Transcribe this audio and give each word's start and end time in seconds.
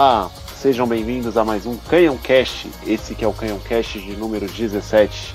Olá, 0.00 0.30
sejam 0.54 0.86
bem-vindos 0.86 1.36
a 1.36 1.44
mais 1.44 1.66
um 1.66 1.76
Canhão 1.76 2.16
Cast. 2.16 2.70
Esse 2.86 3.16
que 3.16 3.24
é 3.24 3.26
o 3.26 3.32
Canhão 3.32 3.58
Cast 3.58 3.98
de 3.98 4.14
número 4.14 4.46
17. 4.46 5.34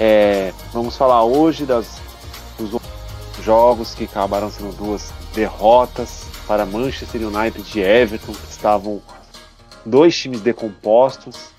É, 0.00 0.54
vamos 0.72 0.96
falar 0.96 1.22
hoje 1.22 1.66
das, 1.66 2.00
dos 2.58 2.80
jogos 3.42 3.94
que 3.94 4.04
acabaram 4.04 4.50
sendo 4.50 4.74
duas 4.74 5.12
derrotas 5.34 6.24
para 6.48 6.64
Manchester 6.64 7.28
United 7.28 7.78
e 7.78 7.82
Everton, 7.82 8.32
que 8.32 8.50
estavam 8.50 9.02
dois 9.84 10.16
times 10.16 10.40
decompostos. 10.40 11.50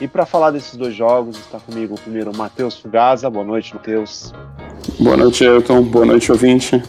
E 0.00 0.08
para 0.08 0.24
falar 0.24 0.52
desses 0.52 0.76
dois 0.76 0.94
jogos, 0.94 1.36
está 1.36 1.60
comigo 1.60 1.96
o 1.96 2.00
primeiro 2.00 2.34
Matheus 2.34 2.78
Fugaza. 2.78 3.28
Boa 3.28 3.44
noite, 3.44 3.74
Matheus. 3.74 4.32
Boa 4.98 5.18
noite, 5.18 5.44
Elton. 5.44 5.82
Boa 5.82 6.06
noite, 6.06 6.32
ouvinte. 6.32 6.82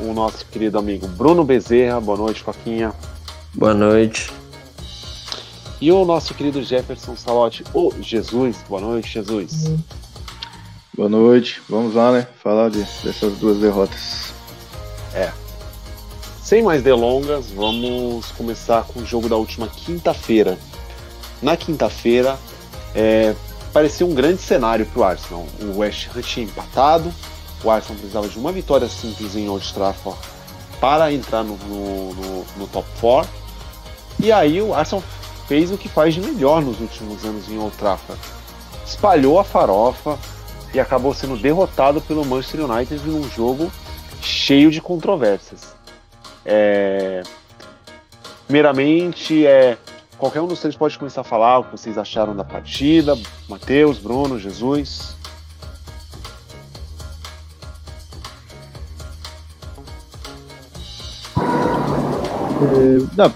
O 0.00 0.12
nosso 0.12 0.44
querido 0.46 0.80
amigo 0.80 1.06
Bruno 1.06 1.44
Bezerra. 1.44 2.00
Boa 2.00 2.18
noite, 2.18 2.42
Coquinha. 2.42 2.92
Boa 3.58 3.74
noite. 3.74 4.30
E 5.80 5.90
o 5.90 6.04
nosso 6.04 6.32
querido 6.32 6.62
Jefferson 6.62 7.16
Salote, 7.16 7.64
o 7.74 7.92
Jesus. 8.00 8.58
Boa 8.68 8.80
noite, 8.80 9.08
Jesus. 9.14 9.64
Boa 10.96 11.08
noite. 11.08 11.60
Vamos 11.68 11.92
lá, 11.92 12.12
né? 12.12 12.28
Falar 12.40 12.70
de, 12.70 12.84
dessas 13.02 13.36
duas 13.38 13.58
derrotas. 13.58 14.32
É. 15.12 15.32
Sem 16.40 16.62
mais 16.62 16.84
delongas, 16.84 17.50
vamos 17.50 18.30
começar 18.30 18.84
com 18.84 19.00
o 19.00 19.04
jogo 19.04 19.28
da 19.28 19.34
última 19.34 19.66
quinta-feira. 19.66 20.56
Na 21.42 21.56
quinta-feira, 21.56 22.38
é, 22.94 23.34
parecia 23.72 24.06
um 24.06 24.14
grande 24.14 24.40
cenário 24.40 24.86
para 24.86 25.00
o 25.00 25.02
Arsenal. 25.02 25.44
O 25.62 25.78
West 25.78 26.06
Ham 26.14 26.20
tinha 26.20 26.46
empatado, 26.46 27.12
o 27.64 27.70
Arsenal 27.72 27.98
precisava 27.98 28.28
de 28.28 28.38
uma 28.38 28.52
vitória 28.52 28.88
simples 28.88 29.34
em 29.34 29.48
Old 29.48 29.74
Trafford 29.74 30.16
para 30.80 31.12
entrar 31.12 31.42
no, 31.42 31.56
no, 31.56 32.14
no, 32.14 32.46
no 32.56 32.66
top 32.68 32.88
4. 33.00 33.37
E 34.20 34.32
aí 34.32 34.60
o 34.60 34.74
Arsenal 34.74 35.02
fez 35.46 35.70
o 35.70 35.78
que 35.78 35.88
faz 35.88 36.14
de 36.14 36.20
melhor 36.20 36.60
nos 36.60 36.80
últimos 36.80 37.24
anos 37.24 37.48
em 37.48 37.58
Old 37.58 37.76
Trafford. 37.76 38.20
Espalhou 38.84 39.38
a 39.38 39.44
farofa 39.44 40.18
e 40.74 40.80
acabou 40.80 41.14
sendo 41.14 41.36
derrotado 41.36 42.00
pelo 42.00 42.24
Manchester 42.24 42.68
United 42.68 43.06
num 43.06 43.28
jogo 43.30 43.70
cheio 44.20 44.70
de 44.70 44.80
controvérsias. 44.80 45.74
É... 46.44 47.22
Primeiramente, 48.46 49.46
é... 49.46 49.78
qualquer 50.18 50.40
um 50.40 50.46
dos 50.46 50.60
três 50.60 50.74
pode 50.74 50.98
começar 50.98 51.20
a 51.20 51.24
falar 51.24 51.60
o 51.60 51.64
que 51.64 51.72
vocês 51.72 51.96
acharam 51.96 52.34
da 52.34 52.44
partida. 52.44 53.16
Matheus, 53.48 53.98
Bruno, 53.98 54.38
Jesus. 54.38 55.16
É, 62.60 63.16
na 63.16 63.30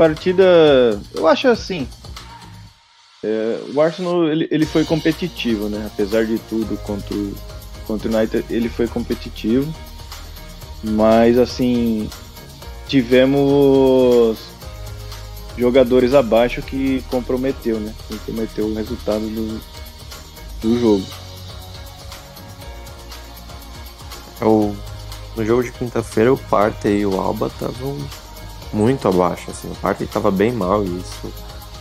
partida, 0.00 0.98
eu 1.14 1.28
acho 1.28 1.46
assim. 1.46 1.86
É, 3.22 3.60
o 3.74 3.82
Arsenal 3.82 4.28
ele, 4.28 4.48
ele 4.50 4.64
foi 4.64 4.82
competitivo, 4.82 5.68
né? 5.68 5.90
Apesar 5.92 6.24
de 6.24 6.38
tudo 6.38 6.74
contra 6.78 7.14
o, 7.14 7.34
contra 7.86 8.08
o 8.08 8.16
United, 8.16 8.46
ele 8.48 8.70
foi 8.70 8.88
competitivo. 8.88 9.70
Mas 10.82 11.36
assim, 11.36 12.08
tivemos 12.88 14.38
jogadores 15.58 16.14
abaixo 16.14 16.62
que 16.62 17.04
comprometeu, 17.10 17.78
né? 17.78 17.94
Comprometeu 18.08 18.68
o 18.68 18.74
resultado 18.74 19.28
do, 19.28 19.60
do 20.62 20.80
jogo. 20.80 21.04
O, 24.40 24.74
no 25.36 25.44
jogo 25.44 25.62
de 25.62 25.72
quinta-feira, 25.72 26.32
o 26.32 26.38
Partey 26.38 27.00
e 27.00 27.06
o 27.06 27.20
Alba 27.20 27.48
estavam 27.48 27.98
muito 28.72 29.08
abaixo, 29.08 29.50
assim. 29.50 29.70
O 29.70 29.76
Partey 29.76 30.06
estava 30.06 30.30
bem 30.30 30.52
mal 30.52 30.84
e 30.84 30.98
isso. 30.98 31.28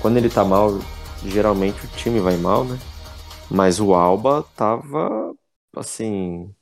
Quando 0.01 0.17
ele 0.17 0.29
tá 0.29 0.43
mal, 0.43 0.71
geralmente 1.25 1.85
o 1.85 1.89
time 1.89 2.19
vai 2.19 2.37
mal, 2.37 2.63
né? 2.63 2.77
Mas 3.49 3.79
o 3.79 3.93
Alba 3.93 4.43
tava, 4.55 5.35
assim, 5.75 6.53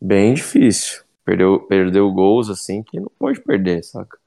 bem 0.00 0.34
difícil. 0.34 1.04
Perdeu, 1.24 1.60
perdeu 1.66 2.12
gols, 2.12 2.50
assim, 2.50 2.82
que 2.82 3.00
não 3.00 3.10
pode 3.18 3.40
perder, 3.40 3.82
saca? 3.82 4.18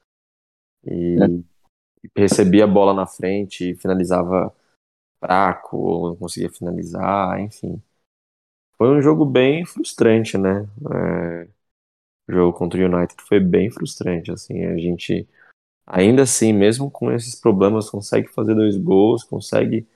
E 0.84 1.16
é. 1.20 2.20
recebia 2.20 2.64
a 2.64 2.68
bola 2.68 2.94
na 2.94 3.06
frente 3.06 3.70
e 3.70 3.76
finalizava 3.76 4.54
fraco, 5.20 5.76
ou 5.76 6.08
não 6.10 6.16
conseguia 6.16 6.50
finalizar, 6.50 7.40
enfim. 7.40 7.82
Foi 8.76 8.88
um 8.88 9.02
jogo 9.02 9.24
bem 9.24 9.64
frustrante, 9.66 10.38
né? 10.38 10.68
É, 10.92 11.48
o 12.28 12.32
jogo 12.32 12.56
contra 12.56 12.80
o 12.80 12.84
United 12.84 13.16
foi 13.22 13.40
bem 13.40 13.70
frustrante, 13.70 14.30
assim, 14.30 14.64
a 14.64 14.76
gente 14.76 15.26
ainda 15.86 16.22
assim, 16.22 16.52
mesmo 16.52 16.90
com 16.90 17.10
esses 17.10 17.34
problemas, 17.34 17.88
consegue 17.88 18.28
fazer 18.28 18.54
dois 18.54 18.76
gols, 18.76 19.24
consegue, 19.24 19.88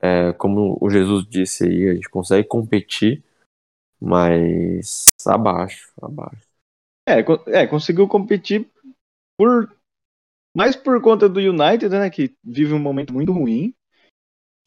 é, 0.00 0.32
como 0.34 0.78
o 0.80 0.88
Jesus 0.88 1.26
disse 1.28 1.64
aí, 1.64 1.88
a 1.88 1.94
gente 1.94 2.08
consegue 2.08 2.46
competir, 2.46 3.24
mas 4.00 5.08
abaixo, 5.26 5.92
abaixo. 6.00 6.46
É, 7.08 7.18
é 7.48 7.66
conseguiu 7.66 8.06
competir 8.06 8.70
por 9.36 9.68
mais 10.56 10.76
por 10.76 11.00
conta 11.00 11.28
do 11.28 11.40
United, 11.40 11.88
né, 11.88 12.10
que 12.10 12.36
vive 12.44 12.74
um 12.74 12.78
momento 12.78 13.12
muito 13.12 13.32
ruim. 13.32 13.74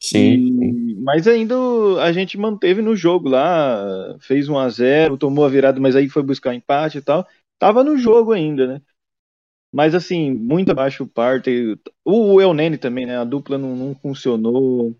Sim, 0.00 0.34
e, 0.34 0.52
sim. 0.52 1.00
Mas 1.02 1.26
ainda 1.26 1.54
a 2.02 2.12
gente 2.12 2.38
manteve 2.38 2.82
no 2.82 2.96
jogo 2.96 3.28
lá, 3.28 4.16
fez 4.20 4.48
1 4.48 4.58
a 4.58 4.68
0 4.68 5.16
tomou 5.16 5.44
a 5.44 5.48
virada, 5.48 5.80
mas 5.80 5.96
aí 5.96 6.08
foi 6.08 6.22
buscar 6.22 6.54
empate 6.54 6.98
e 6.98 7.02
tal. 7.02 7.26
Tava 7.58 7.82
no 7.82 7.96
jogo 7.96 8.32
ainda, 8.32 8.66
né? 8.66 8.82
Mas 9.72 9.94
assim, 9.94 10.30
muito 10.32 10.70
abaixo 10.70 11.04
o 11.04 11.08
Partey. 11.08 11.76
O 12.04 12.40
El 12.40 12.54
Nene 12.54 12.78
também, 12.78 13.06
né? 13.06 13.18
A 13.18 13.24
dupla 13.24 13.58
não, 13.58 13.74
não 13.76 13.94
funcionou. 13.94 14.96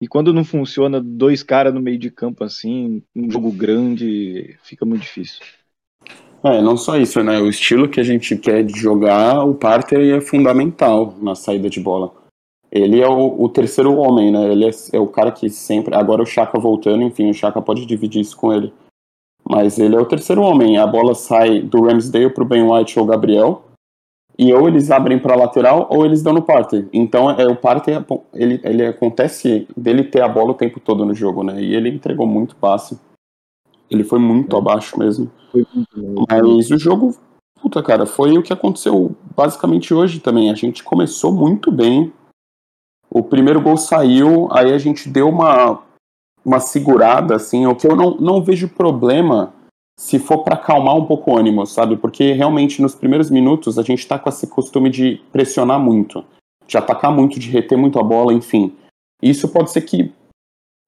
E 0.00 0.06
quando 0.06 0.32
não 0.32 0.44
funciona, 0.44 1.00
dois 1.00 1.42
caras 1.42 1.72
no 1.72 1.80
meio 1.80 1.98
de 1.98 2.10
campo 2.10 2.44
assim, 2.44 3.02
um 3.14 3.30
jogo 3.30 3.50
grande, 3.50 4.56
fica 4.62 4.84
muito 4.84 5.02
difícil. 5.02 5.44
É, 6.44 6.60
não 6.60 6.76
só 6.76 6.96
isso, 6.96 7.22
né? 7.22 7.38
O 7.38 7.48
estilo 7.48 7.88
que 7.88 7.98
a 7.98 8.04
gente 8.04 8.36
quer 8.36 8.62
de 8.62 8.78
jogar, 8.78 9.44
o 9.44 9.54
Partey 9.54 10.12
é 10.12 10.20
fundamental 10.20 11.16
na 11.20 11.34
saída 11.34 11.70
de 11.70 11.80
bola. 11.80 12.25
Ele 12.70 13.00
é 13.00 13.08
o, 13.08 13.42
o 13.42 13.48
terceiro 13.48 13.96
homem, 13.96 14.30
né? 14.30 14.50
Ele 14.50 14.66
é, 14.66 14.70
é, 14.92 15.00
o 15.00 15.06
cara 15.06 15.30
que 15.30 15.48
sempre. 15.48 15.94
Agora 15.94 16.22
o 16.22 16.26
Chaka 16.26 16.58
voltando, 16.58 17.02
enfim, 17.02 17.30
o 17.30 17.34
Chaka 17.34 17.62
pode 17.62 17.86
dividir 17.86 18.20
isso 18.20 18.36
com 18.36 18.52
ele. 18.52 18.72
Mas 19.48 19.78
ele 19.78 19.94
é 19.94 20.00
o 20.00 20.06
terceiro 20.06 20.42
homem. 20.42 20.76
A 20.76 20.86
bola 20.86 21.14
sai 21.14 21.60
do 21.60 21.82
Ramsdale 21.82 22.30
pro 22.30 22.44
Ben 22.44 22.68
White 22.68 22.98
ou 22.98 23.06
Gabriel. 23.06 23.62
E 24.38 24.52
ou 24.52 24.68
eles 24.68 24.90
abrem 24.90 25.18
para 25.18 25.34
lateral 25.34 25.86
ou 25.90 26.04
eles 26.04 26.22
dão 26.22 26.34
no 26.34 26.42
Partey. 26.42 26.86
Então 26.92 27.30
é 27.30 27.46
o 27.46 27.56
Partey 27.56 27.94
ele, 28.34 28.60
ele 28.64 28.84
acontece 28.84 29.66
dele 29.74 30.04
ter 30.04 30.20
a 30.20 30.28
bola 30.28 30.50
o 30.50 30.54
tempo 30.54 30.78
todo 30.78 31.06
no 31.06 31.14
jogo, 31.14 31.42
né? 31.42 31.62
E 31.62 31.74
ele 31.74 31.88
entregou 31.88 32.26
muito 32.26 32.54
passe. 32.56 32.98
Ele 33.90 34.04
foi 34.04 34.18
muito 34.18 34.54
é. 34.54 34.58
abaixo 34.58 34.98
mesmo. 34.98 35.30
Mas 36.28 36.70
o 36.70 36.78
jogo, 36.78 37.16
puta 37.62 37.82
cara, 37.82 38.04
foi 38.04 38.36
o 38.36 38.42
que 38.42 38.52
aconteceu 38.52 39.16
basicamente 39.34 39.94
hoje 39.94 40.20
também. 40.20 40.50
A 40.50 40.54
gente 40.54 40.84
começou 40.84 41.32
muito 41.32 41.72
bem. 41.72 42.12
O 43.10 43.22
primeiro 43.22 43.60
gol 43.60 43.76
saiu, 43.76 44.48
aí 44.52 44.72
a 44.72 44.78
gente 44.78 45.08
deu 45.08 45.28
uma, 45.28 45.82
uma 46.44 46.60
segurada, 46.60 47.36
assim, 47.36 47.66
o 47.66 47.74
que 47.74 47.86
eu 47.86 47.96
não, 47.96 48.16
não 48.16 48.42
vejo 48.42 48.68
problema 48.68 49.52
se 49.98 50.18
for 50.18 50.44
para 50.44 50.54
acalmar 50.54 50.94
um 50.94 51.06
pouco 51.06 51.32
o 51.32 51.38
ânimo, 51.38 51.66
sabe? 51.66 51.96
Porque 51.96 52.32
realmente 52.32 52.82
nos 52.82 52.94
primeiros 52.94 53.30
minutos 53.30 53.78
a 53.78 53.82
gente 53.82 54.00
está 54.00 54.18
com 54.18 54.28
esse 54.28 54.46
costume 54.46 54.90
de 54.90 55.22
pressionar 55.32 55.80
muito, 55.80 56.22
de 56.66 56.76
atacar 56.76 57.10
muito, 57.10 57.40
de 57.40 57.50
reter 57.50 57.78
muito 57.78 57.98
a 57.98 58.02
bola, 58.02 58.32
enfim. 58.32 58.74
Isso 59.22 59.48
pode 59.48 59.70
ser 59.70 59.80
que, 59.82 60.12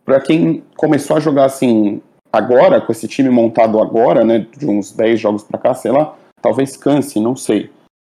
para 0.04 0.20
quem 0.20 0.62
começou 0.76 1.16
a 1.16 1.20
jogar 1.20 1.46
assim 1.46 2.02
agora, 2.31 2.81
com 2.81 2.92
esse 2.92 3.08
time 3.08 3.31
montado 3.31 3.81
agora, 3.81 4.25
né, 4.25 4.46
de 4.56 4.66
uns 4.66 4.92
10 4.92 5.19
jogos 5.19 5.42
para 5.42 5.58
cá, 5.58 5.75
sei 5.75 5.90
lá, 5.90 6.14
talvez 6.42 6.76
canse, 6.76 7.19
não 7.19 7.34
sei. 7.34 7.70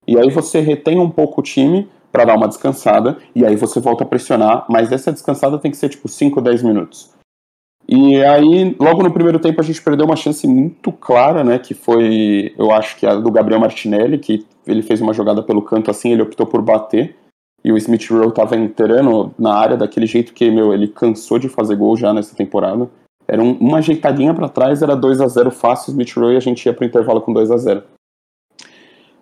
E 0.07 0.17
aí 0.17 0.29
você 0.29 0.61
retém 0.61 0.99
um 0.99 1.09
pouco 1.09 1.41
o 1.41 1.43
time 1.43 1.89
para 2.15 2.23
dar 2.23 2.37
uma 2.37 2.47
descansada, 2.47 3.17
e 3.35 3.45
aí 3.45 3.57
você 3.57 3.81
volta 3.81 4.05
a 4.05 4.07
pressionar, 4.07 4.65
mas 4.69 4.89
essa 4.89 5.11
descansada 5.11 5.59
tem 5.59 5.69
que 5.69 5.75
ser 5.75 5.89
tipo 5.89 6.07
5, 6.07 6.39
10 6.39 6.63
minutos. 6.63 7.13
E 7.85 8.23
aí, 8.23 8.73
logo 8.79 9.03
no 9.03 9.11
primeiro 9.11 9.37
tempo, 9.37 9.59
a 9.59 9.63
gente 9.63 9.81
perdeu 9.81 10.05
uma 10.05 10.15
chance 10.15 10.47
muito 10.47 10.93
clara, 10.93 11.43
né? 11.43 11.59
Que 11.59 11.73
foi, 11.73 12.55
eu 12.57 12.71
acho 12.71 12.95
que 12.95 13.05
a 13.05 13.15
do 13.15 13.29
Gabriel 13.29 13.59
Martinelli, 13.59 14.17
que 14.17 14.45
ele 14.65 14.81
fez 14.81 15.01
uma 15.01 15.13
jogada 15.13 15.43
pelo 15.43 15.61
canto 15.61 15.91
assim, 15.91 16.13
ele 16.13 16.21
optou 16.21 16.47
por 16.47 16.61
bater. 16.61 17.17
E 17.65 17.71
o 17.71 17.77
Smith 17.77 18.09
Rowe 18.09 18.33
tava 18.33 18.55
entrando 18.55 19.33
na 19.37 19.53
área 19.53 19.75
daquele 19.75 20.05
jeito 20.05 20.33
que, 20.33 20.49
meu, 20.49 20.73
ele 20.73 20.87
cansou 20.87 21.37
de 21.37 21.49
fazer 21.49 21.75
gol 21.75 21.97
já 21.97 22.13
nessa 22.13 22.33
temporada. 22.33 22.89
Era 23.27 23.43
um, 23.43 23.57
uma 23.57 23.79
ajeitadinha 23.79 24.33
para 24.33 24.47
trás, 24.47 24.81
era 24.81 24.95
2 24.95 25.19
a 25.19 25.27
0 25.27 25.51
fácil, 25.51 25.91
Smith 25.91 26.13
Rowe, 26.15 26.33
e 26.33 26.37
a 26.37 26.39
gente 26.39 26.65
ia 26.65 26.73
pro 26.73 26.85
intervalo 26.85 27.19
com 27.19 27.33
2 27.33 27.51
a 27.51 27.57
0 27.57 27.83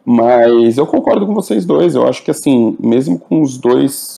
Mas 0.05 0.77
eu 0.77 0.85
concordo 0.85 1.25
com 1.25 1.33
vocês 1.33 1.65
dois. 1.65 1.95
Eu 1.95 2.07
acho 2.07 2.23
que, 2.23 2.31
assim, 2.31 2.75
mesmo 2.79 3.17
com 3.17 3.41
os 3.41 3.57
dois 3.57 4.15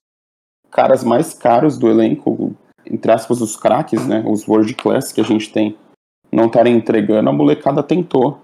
caras 0.72 1.04
mais 1.04 1.34
caros 1.34 1.78
do 1.78 1.88
elenco, 1.88 2.54
entre 2.86 3.12
aspas, 3.12 3.40
os 3.40 3.56
craques, 3.56 4.06
né, 4.06 4.24
os 4.28 4.48
world 4.48 4.74
class 4.74 5.12
que 5.12 5.22
a 5.22 5.24
gente 5.24 5.52
tem, 5.52 5.78
não 6.32 6.48
estarem 6.48 6.76
entregando, 6.76 7.30
a 7.30 7.34
molecada 7.34 7.82
tentou. 7.82 8.40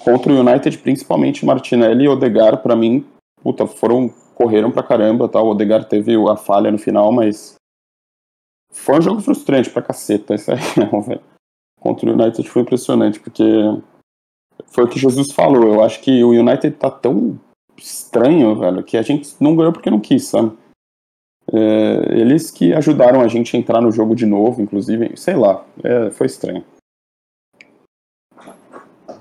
Contra 0.00 0.32
o 0.32 0.40
United, 0.40 0.78
principalmente 0.78 1.44
Martinelli 1.44 2.04
e 2.04 2.08
Odegar, 2.08 2.62
para 2.62 2.74
mim, 2.74 3.06
puta, 3.42 3.66
foram, 3.66 4.08
correram 4.34 4.72
pra 4.72 4.82
caramba, 4.82 5.28
tal. 5.28 5.46
O 5.46 5.50
Odegaard 5.50 5.88
teve 5.88 6.14
a 6.28 6.36
falha 6.36 6.70
no 6.70 6.78
final, 6.78 7.12
mas 7.12 7.54
foi 8.72 8.98
um 8.98 9.02
jogo 9.02 9.20
frustrante 9.20 9.70
pra 9.70 9.82
caceta, 9.82 10.34
isso 10.34 10.50
aí, 10.50 10.58
velho. 11.06 11.20
Contra 11.78 12.10
o 12.10 12.14
United 12.14 12.48
foi 12.48 12.62
impressionante, 12.62 13.20
porque 13.20 13.44
foi 14.68 14.84
o 14.84 14.88
que 14.88 14.98
Jesus 14.98 15.32
falou. 15.32 15.64
Eu 15.64 15.82
acho 15.82 16.00
que 16.00 16.22
o 16.22 16.30
United 16.30 16.76
tá 16.76 16.90
tão 16.90 17.38
estranho, 17.76 18.56
velho, 18.56 18.82
que 18.82 18.96
a 18.96 19.02
gente 19.02 19.34
não 19.40 19.56
ganhou 19.56 19.72
porque 19.72 19.90
não 19.90 20.00
quis, 20.00 20.24
sabe? 20.24 20.52
É, 21.52 22.18
eles 22.18 22.50
que 22.50 22.72
ajudaram 22.72 23.20
a 23.20 23.28
gente 23.28 23.54
a 23.54 23.58
entrar 23.58 23.80
no 23.80 23.92
jogo 23.92 24.14
de 24.14 24.24
novo, 24.24 24.62
inclusive, 24.62 25.16
sei 25.16 25.36
lá, 25.36 25.64
é, 25.82 26.10
foi 26.10 26.26
estranho. 26.26 26.64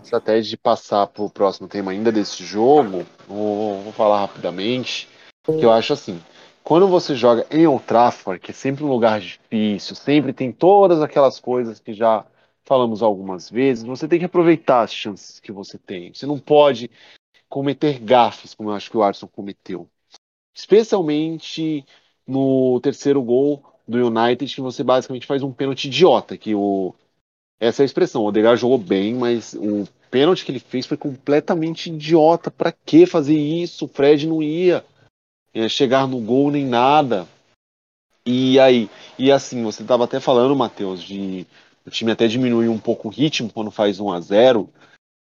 Estratégia 0.02 0.52
de 0.52 0.58
passar 0.58 1.08
para 1.08 1.24
o 1.24 1.30
próximo 1.30 1.68
tema 1.68 1.92
ainda 1.92 2.12
desse 2.12 2.44
jogo, 2.44 3.06
vou, 3.28 3.82
vou 3.82 3.94
falar 3.94 4.22
rapidamente, 4.22 5.10
que 5.44 5.66
eu 5.66 5.72
acho 5.72 5.94
assim, 5.94 6.20
quando 6.64 6.88
você 6.88 7.14
joga 7.16 7.46
em 7.52 7.68
Old 7.68 7.84
Trafford, 7.84 8.40
que 8.40 8.52
é 8.52 8.54
sempre 8.54 8.84
um 8.84 8.90
lugar 8.90 9.20
difícil, 9.20 9.96
sempre 9.96 10.32
tem 10.32 10.52
todas 10.52 11.02
aquelas 11.02 11.40
coisas 11.40 11.80
que 11.80 11.94
já 11.94 12.26
falamos 12.66 13.02
algumas 13.02 13.50
vezes, 13.50 13.84
você 13.84 14.08
tem 14.08 14.20
que 14.20 14.26
aproveitar 14.26 14.82
as 14.82 14.94
chances 14.94 15.40
que 15.40 15.52
você 15.52 15.78
tem. 15.78 16.14
Você 16.14 16.26
não 16.26 16.40
pode 16.40 16.90
cometer 17.50 18.00
gafes, 18.00 18.54
como 18.54 18.70
eu 18.70 18.74
acho 18.74 18.90
que 18.90 18.98
o 18.98 19.04
Arson 19.04 19.28
cometeu. 19.28 19.90
Especialmente 20.54 21.86
no 22.26 22.80
terceiro 22.82 23.22
gol 23.22 23.64
do 23.88 24.08
United, 24.08 24.54
que 24.54 24.62
você 24.62 24.84
basicamente 24.84 25.28
faz 25.28 25.44
um 25.44 25.52
pênalti 25.52 25.86
idiota, 25.86 26.38
que 26.38 26.56
o 26.56 26.96
essa 27.60 27.82
é 27.82 27.84
a 27.84 27.86
expressão. 27.86 28.24
O 28.24 28.26
Odegaard 28.26 28.60
jogou 28.60 28.78
bem, 28.78 29.14
mas 29.14 29.54
o 29.54 29.88
pênalti 30.12 30.44
que 30.44 30.52
ele 30.52 30.60
fez 30.60 30.86
foi 30.86 30.98
completamente 30.98 31.90
idiota. 31.90 32.52
Para 32.52 32.74
que 32.74 33.06
fazer 33.06 33.38
isso? 33.38 33.86
O 33.86 33.88
Fred 33.88 34.28
não 34.28 34.44
ia 34.44 34.84
é, 35.54 35.70
chegar 35.70 36.06
no 36.06 36.20
gol 36.20 36.52
nem 36.52 36.66
nada. 36.66 37.26
E 38.26 38.60
aí, 38.60 38.90
e 39.18 39.32
assim, 39.32 39.64
você 39.64 39.82
estava 39.82 40.04
até 40.04 40.20
falando, 40.20 40.56
Matheus, 40.56 41.02
de 41.02 41.48
o 41.86 41.90
time 41.90 42.12
até 42.12 42.28
diminuir 42.28 42.70
um 42.70 42.80
pouco 42.80 43.08
o 43.08 43.12
ritmo 43.12 43.52
quando 43.52 43.72
faz 43.72 44.00
1 44.00 44.12
a 44.12 44.20
0 44.20 44.70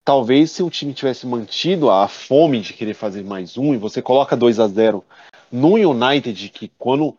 Talvez 0.04 0.50
se 0.50 0.62
o 0.62 0.70
time 0.70 0.94
tivesse 0.94 1.26
mantido 1.26 1.90
a 1.90 2.08
fome 2.08 2.60
de 2.60 2.72
querer 2.72 2.94
fazer 2.94 3.22
mais 3.22 3.56
um 3.56 3.74
e 3.74 3.76
você 3.76 4.00
coloca 4.00 4.36
2 4.36 4.58
a 4.58 4.66
0 4.66 5.04
no 5.52 5.74
United, 5.74 6.48
que 6.48 6.68
quando 6.78 7.16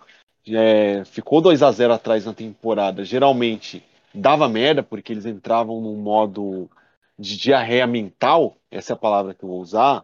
é, 0.48 1.04
ficou 1.06 1.42
2 1.42 1.62
a 1.62 1.72
0 1.72 1.94
atrás 1.94 2.26
na 2.26 2.34
temporada, 2.34 3.06
geralmente 3.06 3.84
dava 4.14 4.50
merda, 4.50 4.82
porque 4.82 5.14
eles 5.14 5.26
entravam 5.26 5.80
num 5.80 5.96
modo 5.96 6.70
de 7.18 7.38
diarreia 7.38 7.86
mental, 7.86 8.56
essa 8.70 8.94
é 8.94 8.96
a 8.96 8.98
palavra 8.98 9.34
que 9.34 9.44
eu 9.44 9.50
vou 9.50 9.62
usar. 9.62 10.04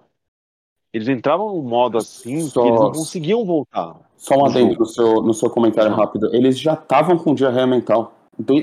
Eles 0.93 1.07
entravam 1.07 1.55
num 1.55 1.63
modo 1.63 1.97
assim 1.97 2.41
Só... 2.41 2.61
que 2.61 2.67
eles 2.67 2.79
não 2.79 2.91
conseguiam 2.91 3.43
voltar. 3.43 3.99
Só 4.15 4.35
um 4.35 4.45
adendo 4.45 4.79
no 4.79 4.85
seu, 4.85 5.21
no 5.21 5.33
seu 5.33 5.49
comentário 5.49 5.93
rápido. 5.93 6.33
Eles 6.33 6.59
já 6.59 6.73
estavam 6.73 7.17
com 7.17 7.35
diarreia 7.35 7.67
mental. 7.67 8.16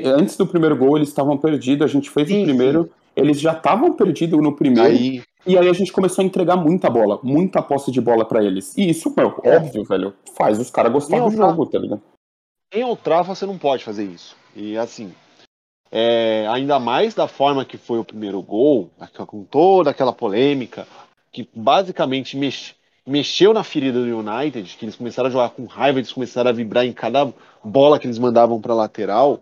Antes 0.05 0.37
do 0.37 0.47
primeiro 0.47 0.76
gol, 0.76 0.97
eles 0.97 1.09
estavam 1.09 1.37
perdidos. 1.37 1.85
A 1.85 1.93
gente 1.93 2.11
fez 2.11 2.29
sim, 2.29 2.43
o 2.43 2.44
primeiro. 2.44 2.85
Sim. 2.85 2.91
Eles 3.17 3.41
já 3.41 3.53
estavam 3.53 3.93
perdidos 3.94 4.41
no 4.41 4.55
primeiro. 4.55 4.88
Aí... 4.88 5.23
E 5.47 5.59
aí 5.59 5.69
a 5.69 5.73
gente 5.75 5.93
começou 5.93 6.23
a 6.23 6.26
entregar 6.26 6.56
muita 6.56 6.88
bola, 6.88 7.21
muita 7.23 7.61
posse 7.61 7.93
de 7.93 8.00
bola 8.00 8.25
para 8.25 8.43
eles. 8.43 8.75
E 8.79 8.88
isso, 8.88 9.12
meu, 9.15 9.38
é. 9.43 9.59
óbvio, 9.59 9.85
velho, 9.85 10.15
faz 10.35 10.59
os 10.59 10.71
caras 10.71 10.91
gostarem 10.91 11.29
do 11.29 11.37
jogo, 11.37 11.67
tá 11.67 11.79
ligado? 11.79 12.00
Em 12.73 12.82
Ultrafa 12.82 13.35
você 13.35 13.44
não 13.44 13.59
pode 13.59 13.85
fazer 13.85 14.05
isso. 14.05 14.35
E 14.56 14.76
assim, 14.79 15.12
é, 15.97 16.47
ainda 16.50 16.81
mais 16.81 17.15
da 17.15 17.29
forma 17.29 17.65
que 17.65 17.76
foi 17.76 17.99
o 17.99 18.05
primeiro 18.05 18.43
gol, 18.43 18.91
com 19.26 19.44
toda 19.44 19.91
aquela 19.91 20.12
polêmica, 20.12 20.88
que 21.31 21.49
basicamente 21.55 22.37
mex, 22.37 22.75
mexeu 23.06 23.53
na 23.53 23.62
ferida 23.62 24.00
do 24.00 24.19
United, 24.19 24.76
que 24.76 24.85
eles 24.85 24.97
começaram 24.97 25.29
a 25.29 25.32
jogar 25.32 25.50
com 25.50 25.67
raiva, 25.67 26.00
eles 26.00 26.12
começaram 26.12 26.50
a 26.50 26.53
vibrar 26.53 26.85
em 26.85 26.93
cada 26.93 27.32
bola 27.62 27.99
que 27.99 28.06
eles 28.06 28.19
mandavam 28.19 28.61
para 28.61 28.75
lateral. 28.75 29.41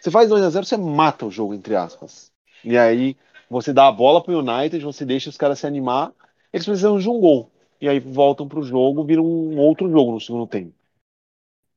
Você 0.00 0.10
faz 0.10 0.28
2 0.28 0.42
a 0.42 0.50
0 0.50 0.64
você 0.64 0.76
mata 0.76 1.26
o 1.26 1.30
jogo, 1.30 1.54
entre 1.54 1.76
aspas. 1.76 2.32
E 2.64 2.76
aí 2.78 3.16
você 3.50 3.72
dá 3.72 3.88
a 3.88 3.92
bola 3.92 4.22
pro 4.22 4.38
United, 4.38 4.82
você 4.84 5.04
deixa 5.04 5.28
os 5.28 5.36
caras 5.36 5.58
se 5.58 5.66
animar, 5.66 6.12
eles 6.52 6.64
precisam 6.64 6.98
de 6.98 7.08
um 7.08 7.20
gol. 7.20 7.50
E 7.80 7.88
aí 7.88 8.00
voltam 8.00 8.48
pro 8.48 8.62
jogo, 8.62 9.04
vira 9.04 9.20
um 9.20 9.58
outro 9.58 9.90
jogo 9.90 10.12
no 10.12 10.20
segundo 10.20 10.46
tempo. 10.46 10.72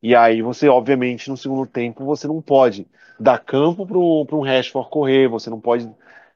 E 0.02 0.16
aí 0.16 0.42
você, 0.42 0.68
obviamente, 0.68 1.30
no 1.30 1.38
segundo 1.38 1.66
tempo, 1.66 2.04
você 2.06 2.28
não 2.28 2.42
pode 2.42 2.86
dar 3.20 3.40
campo 3.40 3.86
para 3.86 4.36
um 4.36 4.42
Rashford 4.42 4.90
correr, 4.90 5.28
você 5.30 5.50
não 5.50 5.60
pode 5.60 5.90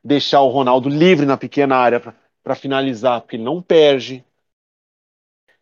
deixar 0.04 0.42
o 0.42 0.50
Ronaldo 0.50 0.88
livre 0.88 1.26
na 1.26 1.38
pequena 1.38 1.76
área 1.76 2.02
para 2.44 2.56
finalizar, 2.56 3.22
porque 3.22 3.36
ele 3.36 3.44
não 3.44 3.62
perde. 3.62 4.24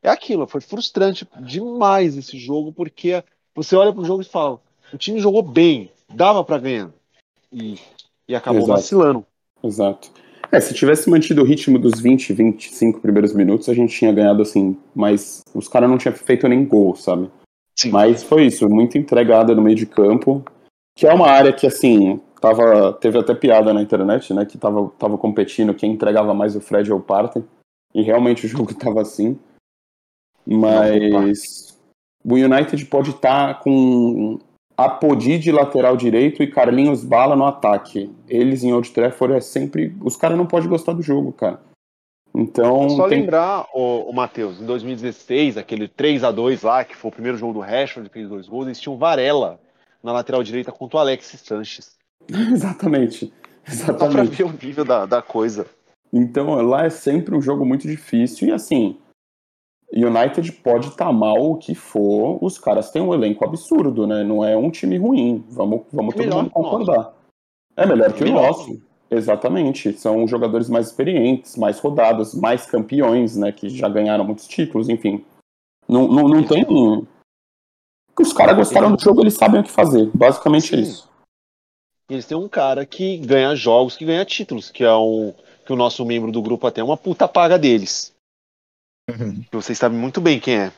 É 0.03 0.09
aquilo, 0.09 0.45
foi 0.45 0.61
frustrante 0.61 1.27
demais 1.39 2.15
esse 2.15 2.37
jogo, 2.37 2.71
porque 2.71 3.23
você 3.55 3.75
olha 3.75 3.91
para 3.91 4.01
o 4.01 4.05
jogo 4.05 4.21
e 4.21 4.25
fala, 4.25 4.61
o 4.93 4.97
time 4.97 5.19
jogou 5.19 5.41
bem, 5.41 5.91
dava 6.13 6.43
para 6.43 6.57
ganhar. 6.57 6.91
E, 7.51 7.79
e 8.27 8.35
acabou 8.35 8.63
Exato. 8.63 8.79
vacilando. 8.79 9.25
Exato. 9.63 10.11
É, 10.51 10.59
se 10.59 10.73
tivesse 10.73 11.09
mantido 11.09 11.41
o 11.41 11.45
ritmo 11.45 11.79
dos 11.79 11.99
20, 11.99 12.33
25 12.33 12.99
primeiros 12.99 13.33
minutos, 13.33 13.67
a 13.67 13.73
gente 13.73 13.95
tinha 13.95 14.13
ganhado 14.13 14.41
assim, 14.41 14.77
mas 14.93 15.41
os 15.53 15.67
caras 15.67 15.89
não 15.89 15.97
tinham 15.97 16.15
feito 16.15 16.47
nem 16.47 16.65
gol, 16.65 16.95
sabe? 16.95 17.29
Sim. 17.77 17.89
Mas 17.89 18.23
foi 18.23 18.45
isso, 18.45 18.69
muito 18.69 18.97
entregada 18.97 19.53
no 19.53 19.61
meio 19.61 19.75
de 19.75 19.85
campo, 19.85 20.43
que 20.97 21.05
é 21.05 21.13
uma 21.13 21.27
área 21.27 21.51
que, 21.51 21.67
assim, 21.67 22.21
tava, 22.39 22.93
teve 22.93 23.17
até 23.17 23.33
piada 23.33 23.73
na 23.73 23.81
internet, 23.81 24.33
né, 24.33 24.45
que 24.45 24.57
tava, 24.57 24.89
tava 24.97 25.17
competindo 25.17 25.73
quem 25.73 25.91
entregava 25.91 26.33
mais 26.33 26.55
o 26.55 26.61
Fred 26.61 26.91
ou 26.91 26.99
o 26.99 27.03
Parten, 27.03 27.43
e 27.93 28.01
realmente 28.01 28.45
o 28.45 28.49
jogo 28.49 28.73
tava 28.73 29.01
assim. 29.01 29.37
Mas 30.45 31.75
o 32.23 32.35
United 32.35 32.85
pode 32.85 33.09
estar 33.09 33.55
tá 33.55 33.61
com 33.61 34.39
Apodi 34.77 35.39
de 35.39 35.51
lateral 35.51 35.95
direito 35.95 36.43
e 36.43 36.47
Carlinhos 36.47 37.03
Bala 37.03 37.35
no 37.35 37.45
ataque. 37.45 38.11
Eles 38.27 38.63
em 38.63 38.73
Old 38.73 38.91
Trafford 38.91 39.35
é 39.35 39.41
sempre... 39.41 39.95
Os 40.01 40.15
caras 40.17 40.37
não 40.37 40.45
podem 40.45 40.69
gostar 40.69 40.93
do 40.93 41.01
jogo, 41.01 41.31
cara. 41.31 41.61
Então. 42.35 42.89
Só 42.89 43.07
tem... 43.07 43.21
lembrar, 43.21 43.65
o, 43.73 44.09
o 44.09 44.13
Matheus, 44.13 44.59
em 44.59 44.65
2016, 44.65 45.57
aquele 45.57 45.87
3 45.87 46.23
a 46.25 46.31
2 46.31 46.63
lá, 46.63 46.83
que 46.83 46.95
foi 46.95 47.09
o 47.09 47.13
primeiro 47.13 47.37
jogo 47.37 47.53
do 47.53 47.59
Rashford, 47.61 48.09
que 48.09 48.13
fez 48.13 48.27
dois 48.27 48.47
gols, 48.47 48.65
eles 48.65 48.79
tinham 48.79 48.97
Varela 48.97 49.59
na 50.03 50.11
lateral 50.11 50.43
direita 50.43 50.71
contra 50.71 50.97
o 50.97 50.99
Alexis 50.99 51.39
Sanches. 51.39 51.95
Exatamente. 52.27 53.33
Exatamente. 53.67 53.97
Só 53.97 54.09
pra 54.09 54.23
ver 54.23 54.43
o 54.43 54.51
nível 54.51 54.83
da, 54.83 55.05
da 55.05 55.21
coisa. 55.21 55.65
Então, 56.11 56.53
lá 56.61 56.85
é 56.85 56.89
sempre 56.89 57.35
um 57.35 57.41
jogo 57.41 57.65
muito 57.65 57.87
difícil 57.87 58.49
e 58.49 58.51
assim. 58.51 58.97
United 59.95 60.51
pode 60.53 60.89
estar 60.89 61.05
tá 61.05 61.13
mal 61.13 61.51
o 61.51 61.57
que 61.57 61.73
for, 61.73 62.37
os 62.43 62.57
caras 62.57 62.91
têm 62.91 63.01
um 63.01 63.13
elenco 63.13 63.45
absurdo, 63.45 64.05
né? 64.05 64.23
Não 64.23 64.43
é 64.43 64.55
um 64.57 64.69
time 64.69 64.97
ruim. 64.97 65.43
Vamos, 65.49 65.83
vamos 65.91 66.13
é 66.15 66.17
todo 66.17 66.35
mundo 66.35 66.49
concordar. 66.49 67.13
É 67.77 67.85
melhor 67.85 68.11
que 68.11 68.23
o 68.23 68.31
nosso. 68.31 68.81
Exatamente. 69.09 69.93
São 69.93 70.27
jogadores 70.27 70.69
mais 70.69 70.87
experientes, 70.87 71.55
mais 71.55 71.79
rodados, 71.79 72.33
mais 72.33 72.65
campeões, 72.65 73.37
né? 73.37 73.51
Que 73.51 73.69
já 73.69 73.87
ganharam 73.87 74.25
muitos 74.25 74.47
títulos, 74.47 74.89
enfim. 74.89 75.23
Não, 75.87 76.07
não, 76.07 76.27
não 76.27 76.43
tem. 76.43 76.65
Os 78.19 78.33
caras 78.33 78.57
gostaram 78.57 78.93
do 78.93 79.01
jogo, 79.01 79.21
eles 79.21 79.35
sabem 79.35 79.61
o 79.61 79.63
que 79.63 79.71
fazer. 79.71 80.09
Basicamente 80.13 80.67
Sim. 80.67 80.75
é 80.75 80.79
isso. 80.79 81.09
Eles 82.09 82.25
têm 82.25 82.37
um 82.37 82.47
cara 82.47 82.85
que 82.85 83.17
ganha 83.17 83.55
jogos, 83.55 83.97
que 83.97 84.05
ganha 84.05 84.25
títulos, 84.25 84.69
que 84.69 84.83
é 84.83 84.93
um. 84.93 85.33
Que 85.65 85.73
o 85.73 85.75
nosso 85.75 86.05
membro 86.05 86.31
do 86.31 86.41
grupo 86.41 86.67
até 86.67 86.81
é 86.81 86.83
uma 86.83 86.97
puta 86.97 87.27
paga 87.27 87.57
deles. 87.57 88.14
Uhum. 89.09 89.43
Vocês 89.51 89.77
sabem 89.77 89.97
muito 89.97 90.19
bem 90.19 90.39
quem 90.39 90.57
é. 90.57 90.71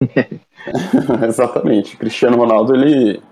Exatamente. 1.26 1.96
Cristiano 1.96 2.36
Ronaldo, 2.36 2.74
ele. 2.74 3.22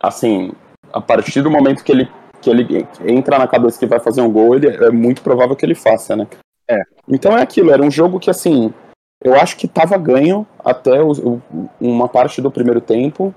Assim, 0.00 0.52
a 0.92 1.00
partir 1.00 1.42
do 1.42 1.50
momento 1.50 1.84
que 1.84 1.92
ele 1.92 2.08
que 2.42 2.50
ele 2.50 2.86
entra 3.06 3.38
na 3.38 3.46
cabeça 3.46 3.78
que 3.78 3.86
vai 3.86 4.00
fazer 4.00 4.20
um 4.20 4.30
gol, 4.30 4.56
ele, 4.56 4.66
é 4.66 4.90
muito 4.90 5.22
provável 5.22 5.54
que 5.54 5.64
ele 5.64 5.76
faça, 5.76 6.16
né? 6.16 6.26
É. 6.68 6.82
Então 7.08 7.38
é 7.38 7.42
aquilo, 7.42 7.70
era 7.70 7.82
um 7.82 7.90
jogo 7.90 8.18
que 8.18 8.28
assim, 8.28 8.74
eu 9.22 9.34
acho 9.36 9.56
que 9.56 9.68
tava 9.68 9.96
ganho 9.96 10.46
até 10.58 11.00
o, 11.00 11.12
o, 11.12 11.42
uma 11.80 12.08
parte 12.08 12.42
do 12.42 12.50
primeiro 12.50 12.80
tempo. 12.80 13.32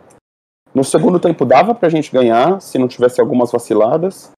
No 0.74 0.84
segundo 0.84 1.20
tempo 1.20 1.46
dava 1.46 1.74
pra 1.74 1.88
gente 1.88 2.12
ganhar, 2.12 2.60
se 2.60 2.78
não 2.78 2.88
tivesse 2.88 3.22
algumas 3.22 3.52
vaciladas. 3.52 4.32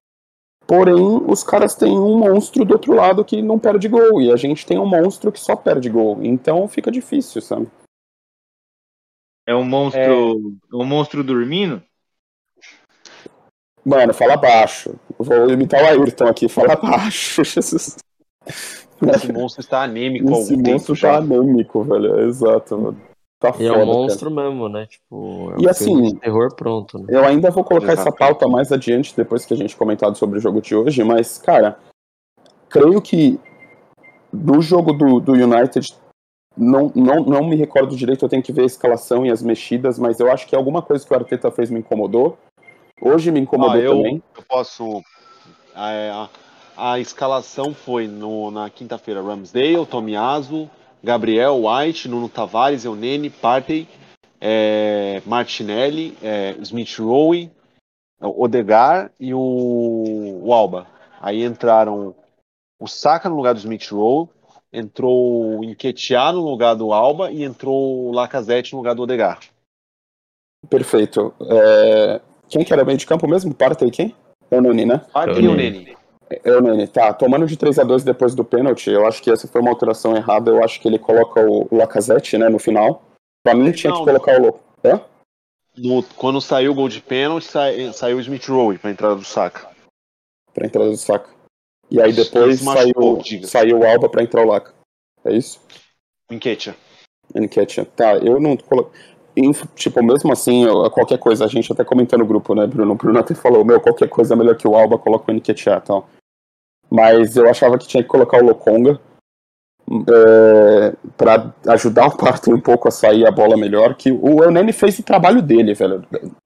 Porém, 0.68 1.22
os 1.26 1.42
caras 1.42 1.74
têm 1.74 1.98
um 1.98 2.18
monstro 2.18 2.62
do 2.62 2.74
outro 2.74 2.92
lado 2.92 3.24
que 3.24 3.40
não 3.40 3.58
perde 3.58 3.88
gol, 3.88 4.20
e 4.20 4.30
a 4.30 4.36
gente 4.36 4.66
tem 4.66 4.78
um 4.78 4.84
monstro 4.84 5.32
que 5.32 5.40
só 5.40 5.56
perde 5.56 5.88
gol. 5.88 6.22
Então 6.22 6.68
fica 6.68 6.90
difícil, 6.90 7.40
sabe? 7.40 7.66
É 9.46 9.54
um 9.54 9.64
monstro. 9.64 10.02
É... 10.02 10.76
Um 10.76 10.84
monstro 10.84 11.24
dormindo? 11.24 11.82
Mano, 13.82 14.12
fala 14.12 14.36
baixo. 14.36 14.94
Vou 15.18 15.48
imitar 15.48 15.82
o 15.82 15.86
Ayrton 15.86 16.26
aqui, 16.26 16.50
fala 16.50 16.76
baixo. 16.76 17.42
Jesus. 17.48 17.96
Esse 19.14 19.32
monstro 19.32 19.62
está 19.62 19.82
anêmico 19.84 20.30
Esse 20.32 20.54
monstro 20.54 20.92
está 20.92 21.16
anêmico, 21.16 21.82
velho. 21.82 22.28
Exato, 22.28 22.76
mano. 22.76 23.07
Tá 23.38 23.50
e 23.50 23.52
foda, 23.52 23.64
é 23.64 23.72
um 23.72 23.86
monstro 23.86 24.34
cara. 24.34 24.48
mesmo, 24.48 24.68
né? 24.68 24.86
Tipo, 24.86 25.52
é 25.52 25.56
um 25.56 25.60
e 25.60 25.68
assim, 25.68 26.16
terror 26.16 26.54
pronto. 26.54 26.98
Né? 26.98 27.06
Eu 27.08 27.24
ainda 27.24 27.50
vou 27.50 27.62
colocar 27.62 27.92
Exato. 27.92 28.08
essa 28.08 28.16
pauta 28.16 28.48
mais 28.48 28.72
adiante, 28.72 29.14
depois 29.16 29.46
que 29.46 29.54
a 29.54 29.56
gente 29.56 29.76
comentado 29.76 30.16
sobre 30.16 30.38
o 30.38 30.40
jogo 30.42 30.60
de 30.60 30.74
hoje, 30.74 31.04
mas, 31.04 31.38
cara, 31.38 31.78
creio 32.68 33.00
que 33.00 33.38
do 34.32 34.60
jogo 34.60 34.92
do, 34.92 35.20
do 35.20 35.32
United 35.32 35.94
não, 36.56 36.90
não, 36.94 37.20
não 37.22 37.44
me 37.44 37.54
recordo 37.54 37.96
direito, 37.96 38.24
eu 38.24 38.28
tenho 38.28 38.42
que 38.42 38.52
ver 38.52 38.62
a 38.62 38.66
escalação 38.66 39.24
e 39.24 39.30
as 39.30 39.40
mexidas, 39.40 39.98
mas 39.98 40.18
eu 40.18 40.30
acho 40.30 40.46
que 40.46 40.56
alguma 40.56 40.82
coisa 40.82 41.06
que 41.06 41.12
o 41.12 41.16
Arteta 41.16 41.50
fez 41.52 41.70
me 41.70 41.78
incomodou. 41.78 42.36
Hoje 43.00 43.30
me 43.30 43.38
incomodou 43.38 43.76
Ah, 43.76 43.78
eu, 43.78 43.96
também. 43.96 44.22
eu 44.36 44.42
posso. 44.42 45.00
A, 45.72 46.28
a, 46.76 46.92
a 46.92 46.98
escalação 46.98 47.72
foi 47.72 48.08
no, 48.08 48.50
na 48.50 48.68
quinta-feira: 48.68 49.22
Ramsdale, 49.22 49.86
Tomiaso, 49.86 50.68
Gabriel, 51.02 51.64
White, 51.64 52.08
Nuno 52.08 52.28
Tavares, 52.28 52.84
Eunene, 52.84 53.30
Partey, 53.30 53.88
é, 54.40 55.22
Martinelli, 55.26 56.16
é, 56.22 56.56
Smith 56.60 56.96
Rowe, 56.98 57.50
Odegar 58.20 59.10
e 59.18 59.32
o, 59.32 60.40
o 60.42 60.52
Alba. 60.52 60.86
Aí 61.20 61.44
entraram 61.44 62.14
o 62.80 62.86
Saka 62.86 63.28
no 63.28 63.36
lugar 63.36 63.54
do 63.54 63.58
Smith 63.58 63.88
Rowe, 63.90 64.28
entrou 64.72 65.58
o 65.58 65.64
Enquetear 65.64 66.32
no 66.32 66.40
lugar 66.40 66.74
do 66.74 66.92
Alba 66.92 67.30
e 67.30 67.42
entrou 67.42 68.08
o 68.08 68.12
Lacazette 68.12 68.72
no 68.72 68.78
lugar 68.78 68.94
do 68.94 69.02
Odegar. 69.02 69.40
Perfeito. 70.68 71.32
É, 71.40 72.20
Quem 72.48 72.64
que 72.64 72.72
era 72.72 72.84
meio 72.84 72.98
de 72.98 73.06
campo 73.06 73.28
mesmo? 73.28 73.54
Partey 73.54 73.90
quem? 73.90 74.14
É 74.50 74.56
o 74.56 74.62
Nani, 74.62 74.86
né? 74.86 75.00
Partey 75.12 75.42
e. 75.42 75.44
Eunene. 75.44 75.97
O 76.44 76.60
Nani. 76.60 76.86
Tá, 76.86 77.12
tomando 77.12 77.46
de 77.46 77.56
3 77.56 77.78
a 77.78 77.84
2 77.84 78.04
depois 78.04 78.34
do 78.34 78.44
pênalti, 78.44 78.90
eu 78.90 79.06
acho 79.06 79.22
que 79.22 79.30
essa 79.30 79.48
foi 79.48 79.60
uma 79.60 79.70
alteração 79.70 80.14
errada. 80.16 80.50
Eu 80.50 80.62
acho 80.62 80.80
que 80.80 80.86
ele 80.88 80.98
coloca 80.98 81.40
o 81.40 81.68
Lacazette, 81.74 82.36
né, 82.36 82.48
no 82.48 82.58
final. 82.58 83.02
Pra 83.42 83.54
mim 83.54 83.72
tinha 83.72 83.90
Não, 83.92 84.00
que 84.00 84.04
colocar 84.04 84.38
o 84.38 84.42
Louco. 84.42 84.60
Hã? 84.84 85.00
No- 85.76 86.02
quando 86.16 86.40
saiu 86.40 86.72
o 86.72 86.74
gol 86.74 86.88
de 86.88 87.00
pênalti, 87.00 87.44
sai- 87.46 87.92
saiu 87.92 88.18
o 88.18 88.20
Smith 88.20 88.46
Rowe 88.46 88.78
para 88.78 88.90
entrada 88.90 89.14
do 89.14 89.24
Saka. 89.24 89.68
Pra 90.52 90.66
entrada 90.66 90.90
do 90.90 90.96
saco. 90.96 91.30
E 91.90 92.00
aí 92.02 92.12
depois 92.12 92.60
machucou, 92.62 93.14
saiu, 93.14 93.22
diga. 93.22 93.46
saiu 93.46 93.78
o 93.78 93.86
Alba 93.86 94.08
pra 94.08 94.22
entrar 94.22 94.42
o 94.44 94.46
Laca. 94.48 94.74
É 95.24 95.32
isso? 95.32 95.60
O 96.30 96.34
Enquetia. 96.34 96.74
Enquete. 97.34 97.84
Tá, 97.96 98.16
eu 98.16 98.40
não 98.40 98.56
Tipo, 99.76 100.02
mesmo 100.02 100.32
assim, 100.32 100.64
eu- 100.64 100.90
qualquer 100.90 101.18
coisa, 101.18 101.44
a 101.44 101.48
gente 101.48 101.72
até 101.72 101.84
comentou 101.84 102.18
no 102.18 102.26
grupo, 102.26 102.56
né, 102.56 102.66
Bruno? 102.66 102.92
O 102.92 102.96
Bruno 102.96 103.18
até 103.20 103.34
falou, 103.36 103.64
meu, 103.64 103.80
qualquer 103.80 104.08
coisa 104.08 104.34
é 104.34 104.36
melhor 104.36 104.56
que 104.56 104.66
o 104.66 104.74
Alba, 104.74 104.98
coloca 104.98 105.30
o 105.30 105.34
Enquetear 105.34 105.78
e 105.78 105.86
tal. 105.86 106.08
Mas 106.90 107.36
eu 107.36 107.48
achava 107.48 107.78
que 107.78 107.86
tinha 107.86 108.02
que 108.02 108.08
colocar 108.08 108.42
o 108.42 108.46
Lokonga 108.46 109.00
é, 109.90 110.96
para 111.16 111.54
ajudar 111.68 112.08
o 112.08 112.16
Partey 112.16 112.52
um 112.52 112.60
pouco 112.60 112.88
a 112.88 112.90
sair 112.90 113.26
a 113.26 113.30
bola 113.30 113.56
melhor, 113.56 113.94
que 113.94 114.12
o 114.12 114.42
Eunene 114.42 114.72
fez 114.72 114.98
o 114.98 115.02
trabalho 115.02 115.40
dele, 115.40 115.74
velho. 115.74 116.04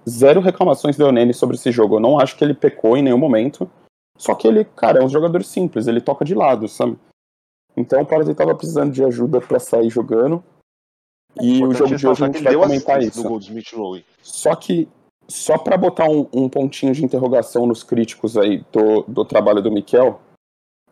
Zero 0.08 0.40
reclamações 0.40 0.96
do 0.96 1.04
Eunene 1.04 1.34
sobre 1.34 1.56
esse 1.56 1.72
jogo. 1.72 1.96
Eu 1.96 2.00
não 2.00 2.18
acho 2.18 2.36
que 2.36 2.44
ele 2.44 2.54
pecou 2.54 2.96
em 2.96 3.02
nenhum 3.02 3.18
momento. 3.18 3.68
Só 4.16 4.34
que 4.34 4.46
ele, 4.46 4.64
cara, 4.64 5.00
é 5.00 5.04
um 5.04 5.08
jogador 5.08 5.42
simples, 5.42 5.88
ele 5.88 6.00
toca 6.00 6.24
de 6.24 6.34
lado, 6.34 6.68
sabe? 6.68 6.96
Então 7.76 8.02
o 8.02 8.06
Partey 8.06 8.34
tava 8.34 8.54
precisando 8.54 8.92
de 8.92 9.02
ajuda 9.02 9.40
para 9.40 9.58
sair 9.58 9.90
jogando. 9.90 10.44
E 11.40 11.64
o 11.64 11.72
jogo 11.72 11.96
de 11.96 12.06
hoje 12.06 12.22
a 12.22 12.26
gente 12.26 12.42
vai 12.42 12.54
comentar 12.54 13.02
isso. 13.02 13.22
Só 14.22 14.54
que, 14.54 14.88
só 15.26 15.56
para 15.56 15.76
botar 15.76 16.08
um, 16.08 16.28
um 16.32 16.48
pontinho 16.48 16.92
de 16.92 17.04
interrogação 17.04 17.66
nos 17.66 17.82
críticos 17.82 18.36
aí 18.36 18.62
do, 18.70 19.02
do 19.08 19.24
trabalho 19.24 19.62
do 19.62 19.72
Miquel, 19.72 20.20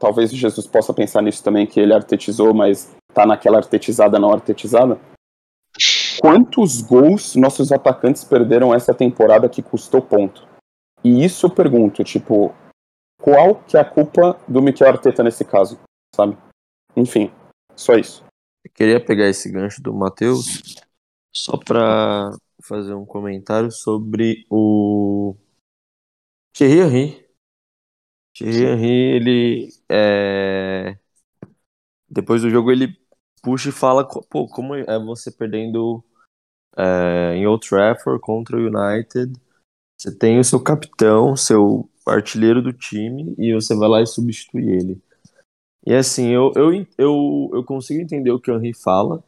talvez 0.01 0.33
Jesus 0.33 0.67
possa 0.67 0.95
pensar 0.95 1.23
nisso 1.23 1.45
também, 1.45 1.67
que 1.67 1.79
ele 1.79 1.93
artetizou, 1.93 2.55
mas 2.55 2.93
tá 3.13 3.27
naquela 3.27 3.59
artetizada 3.59 4.19
não 4.19 4.33
artetizada. 4.33 4.99
Quantos 6.21 6.81
gols 6.81 7.37
nossos 7.37 7.71
atacantes 7.71 8.25
perderam 8.25 8.75
essa 8.75 8.95
temporada 8.95 9.49
que 9.49 9.63
custou 9.63 10.03
ponto? 10.03 10.49
E 11.05 11.25
isso 11.25 11.47
eu 11.47 11.51
pergunto, 11.51 12.03
tipo, 12.03 12.55
qual 13.21 13.57
que 13.57 13.77
é 13.77 13.81
a 13.81 13.85
culpa 13.85 14.39
do 14.49 14.63
Miquel 14.63 14.89
Arteta 14.89 15.23
nesse 15.23 15.45
caso, 15.45 15.79
sabe? 16.15 16.37
Enfim, 16.97 17.31
só 17.77 17.95
isso. 17.95 18.25
Eu 18.65 18.71
queria 18.75 19.03
pegar 19.03 19.29
esse 19.29 19.51
gancho 19.51 19.83
do 19.83 19.95
Matheus 19.95 20.77
só 21.35 21.57
para 21.57 22.31
fazer 22.63 22.95
um 22.95 23.07
comentário 23.07 23.71
sobre 23.71 24.45
o 24.51 25.35
Thierry 26.55 26.81
Henry. 26.81 27.30
Thierry 28.35 28.65
Henry, 28.65 28.91
ele 29.17 29.69
é... 29.89 30.97
depois 32.09 32.43
do 32.43 32.51
jogo 32.51 32.71
ele 32.71 32.97
puxa 33.43 33.71
e 33.71 33.73
fala, 33.73 34.07
pô, 34.07 34.47
como 34.49 34.75
é 34.75 34.99
você 34.99 35.31
perdendo 35.31 36.05
é, 36.77 37.35
em 37.37 37.47
Old 37.47 37.67
Trafford 37.69 38.21
contra 38.21 38.57
o 38.57 38.61
United? 38.61 39.33
Você 39.99 40.17
tem 40.17 40.39
o 40.39 40.45
seu 40.45 40.61
capitão, 40.63 41.37
seu 41.37 41.89
artilheiro 42.07 42.63
do 42.63 42.73
time 42.73 43.35
e 43.39 43.53
você 43.55 43.75
vai 43.75 43.89
lá 43.89 44.03
e 44.03 44.07
substitui 44.07 44.69
ele. 44.69 45.03
E 45.87 45.95
assim, 45.95 46.29
eu, 46.29 46.53
eu, 46.57 46.87
eu, 46.99 47.51
eu 47.55 47.65
consigo 47.65 48.01
entender 48.01 48.31
o 48.31 48.41
que 48.41 48.51
o 48.51 48.57
Henry 48.57 48.75
fala, 48.75 49.23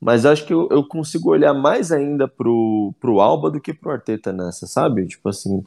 mas 0.00 0.26
acho 0.26 0.46
que 0.46 0.52
eu, 0.52 0.68
eu 0.70 0.86
consigo 0.86 1.30
olhar 1.30 1.54
mais 1.54 1.92
ainda 1.92 2.28
pro, 2.28 2.94
pro 3.00 3.20
Alba 3.20 3.50
do 3.50 3.60
que 3.60 3.72
pro 3.72 3.92
Arteta 3.92 4.32
nessa, 4.32 4.66
sabe? 4.66 5.06
Tipo 5.06 5.28
assim, 5.28 5.64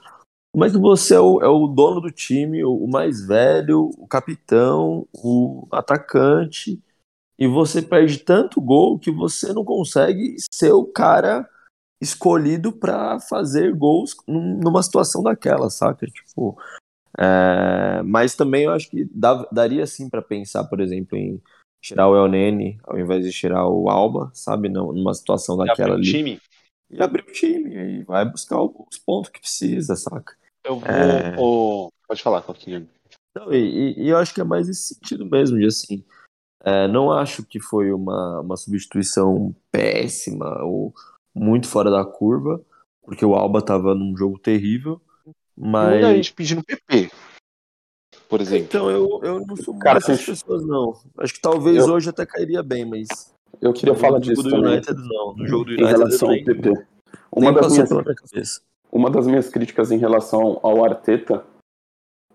mas 0.57 0.73
você 0.73 1.15
é 1.15 1.19
o, 1.19 1.41
é 1.41 1.47
o 1.47 1.67
dono 1.67 2.01
do 2.01 2.11
time, 2.11 2.63
o, 2.63 2.73
o 2.75 2.89
mais 2.89 3.25
velho, 3.25 3.91
o 3.97 4.07
capitão, 4.07 5.07
o 5.13 5.67
atacante, 5.71 6.81
e 7.39 7.47
você 7.47 7.81
perde 7.81 8.19
tanto 8.19 8.61
gol 8.61 8.99
que 8.99 9.11
você 9.11 9.53
não 9.53 9.65
consegue 9.65 10.35
ser 10.51 10.71
o 10.73 10.85
cara 10.85 11.47
escolhido 12.01 12.71
pra 12.71 13.19
fazer 13.19 13.73
gols 13.75 14.15
num- 14.27 14.59
numa 14.59 14.83
situação 14.83 15.23
daquela, 15.23 15.69
saca? 15.69 16.05
Tipo, 16.07 16.57
é, 17.17 18.01
mas 18.03 18.35
também 18.35 18.65
eu 18.65 18.71
acho 18.71 18.89
que 18.89 19.05
dá- 19.11 19.47
daria 19.51 19.85
sim 19.87 20.09
pra 20.09 20.21
pensar, 20.21 20.63
por 20.65 20.79
exemplo, 20.79 21.17
em 21.17 21.41
tirar 21.81 22.07
o 22.09 22.15
El 22.15 22.27
Nene 22.27 22.79
ao 22.83 22.99
invés 22.99 23.23
de 23.25 23.31
tirar 23.31 23.67
o 23.67 23.89
Alba, 23.89 24.31
sabe? 24.33 24.69
Não, 24.69 24.91
numa 24.93 25.13
situação 25.13 25.57
daquela 25.57 25.93
o 25.93 25.97
ali. 25.97 26.11
time, 26.11 26.39
E 26.89 27.01
abrir 27.03 27.23
o 27.23 27.31
time, 27.33 27.75
e 27.75 28.03
vai 28.03 28.23
buscar 28.29 28.61
os 28.61 28.97
pontos 29.05 29.29
que 29.29 29.39
precisa, 29.41 29.95
saca? 29.95 30.35
Eu 30.67 30.79
vou. 30.79 30.89
É. 30.89 31.35
pode 32.07 32.21
falar, 32.21 32.41
Coquinha. 32.41 32.87
Não, 33.35 33.53
e, 33.53 33.57
e- 33.57 34.03
e 34.03 34.09
eu 34.09 34.17
acho 34.17 34.33
que 34.33 34.41
é 34.41 34.43
mais 34.43 34.67
esse 34.67 34.95
sentido 34.95 35.25
mesmo, 35.25 35.57
de 35.59 35.65
assim, 35.65 36.03
é, 36.63 36.87
não 36.87 37.11
acho 37.11 37.43
que 37.43 37.59
foi 37.59 37.91
uma, 37.91 38.41
uma 38.41 38.57
substituição 38.57 39.55
péssima 39.71 40.63
ou 40.63 40.93
muito 41.35 41.67
fora 41.67 41.89
da 41.91 42.03
curva, 42.03 42.61
porque 43.03 43.25
o 43.25 43.35
Alba 43.35 43.61
tava 43.61 43.93
num 43.93 44.15
jogo 44.17 44.39
terrível, 44.39 44.99
Muita 45.55 46.01
mas... 46.01 46.15
gente 46.17 46.33
pedindo 46.33 46.63
PP, 46.63 47.09
por 48.27 48.41
exemplo. 48.41 48.65
Então, 48.65 48.89
eu, 48.89 49.19
eu 49.23 49.45
não 49.45 49.55
sou 49.55 49.77
Cara, 49.79 49.99
dessas 49.99 50.17
gente, 50.19 50.27
pessoas, 50.31 50.65
não. 50.65 50.99
Acho 51.19 51.33
que 51.33 51.39
talvez 51.41 51.77
eu- 51.77 51.93
hoje 51.93 52.09
até 52.09 52.25
cairia 52.25 52.61
bem, 52.63 52.85
mas 52.85 53.07
Eu 53.61 53.71
queria 53.73 53.93
no 53.93 53.99
falar 53.99 54.19
jogo 54.19 54.25
disso 54.25 54.43
do 54.43 54.49
também, 54.49 54.71
United, 54.73 54.99
não. 55.07 55.33
No 55.35 55.47
jogo 55.47 55.65
do 55.65 55.71
em 55.71 55.75
United, 55.77 55.97
relação 55.97 56.27
ao 56.29 56.33
nem, 56.35 56.43
PP. 56.43 56.69
nem 56.69 56.85
Uma 57.31 57.51
das 57.53 57.61
passou 57.61 57.71
minhas 57.75 57.89
pela 57.89 58.03
minha 58.03 58.15
cabeça. 58.15 58.61
Uma 58.97 59.09
das 59.09 59.27
minhas 59.27 59.49
críticas 59.49 59.91
em 59.91 59.97
relação 59.97 60.59
ao 60.63 60.83
Arteta, 60.83 61.45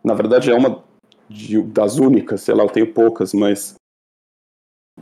na 0.02 0.14
verdade 0.14 0.50
é 0.50 0.54
uma 0.54 0.82
de- 1.28 1.62
das 1.62 1.98
únicas, 1.98 2.40
sei 2.42 2.54
lá, 2.54 2.62
eu 2.64 2.70
tenho 2.70 2.92
poucas, 2.92 3.32
mas 3.34 3.74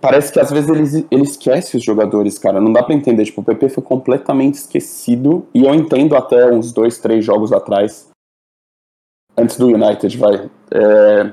parece 0.01 0.33
que 0.33 0.41
às 0.41 0.51
vezes 0.51 0.71
ele, 0.97 1.07
ele 1.11 1.23
esquece 1.23 1.77
os 1.77 1.85
jogadores, 1.85 2.39
cara. 2.39 2.61
Não 2.61 2.73
dá 2.73 2.83
pra 2.83 2.95
entender. 2.95 3.25
Tipo, 3.25 3.41
o 3.41 3.45
PP 3.45 3.69
foi 3.69 3.83
completamente 3.83 4.55
esquecido 4.55 5.47
e 5.55 5.65
eu 5.65 5.75
entendo 5.75 6.17
até 6.17 6.47
uns 6.51 6.73
dois, 6.73 6.99
três 6.99 7.25
jogos 7.25 7.53
atrás, 7.53 8.09
antes 9.37 9.57
do 9.59 9.67
United, 9.69 10.17
vai, 10.17 10.51
é, 10.73 11.33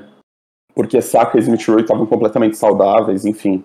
porque 0.74 1.00
Saka 1.00 1.36
e 1.38 1.40
Smith 1.40 1.66
Rowe 1.66 1.82
estavam 1.82 2.06
completamente 2.06 2.56
saudáveis, 2.56 3.24
enfim. 3.24 3.64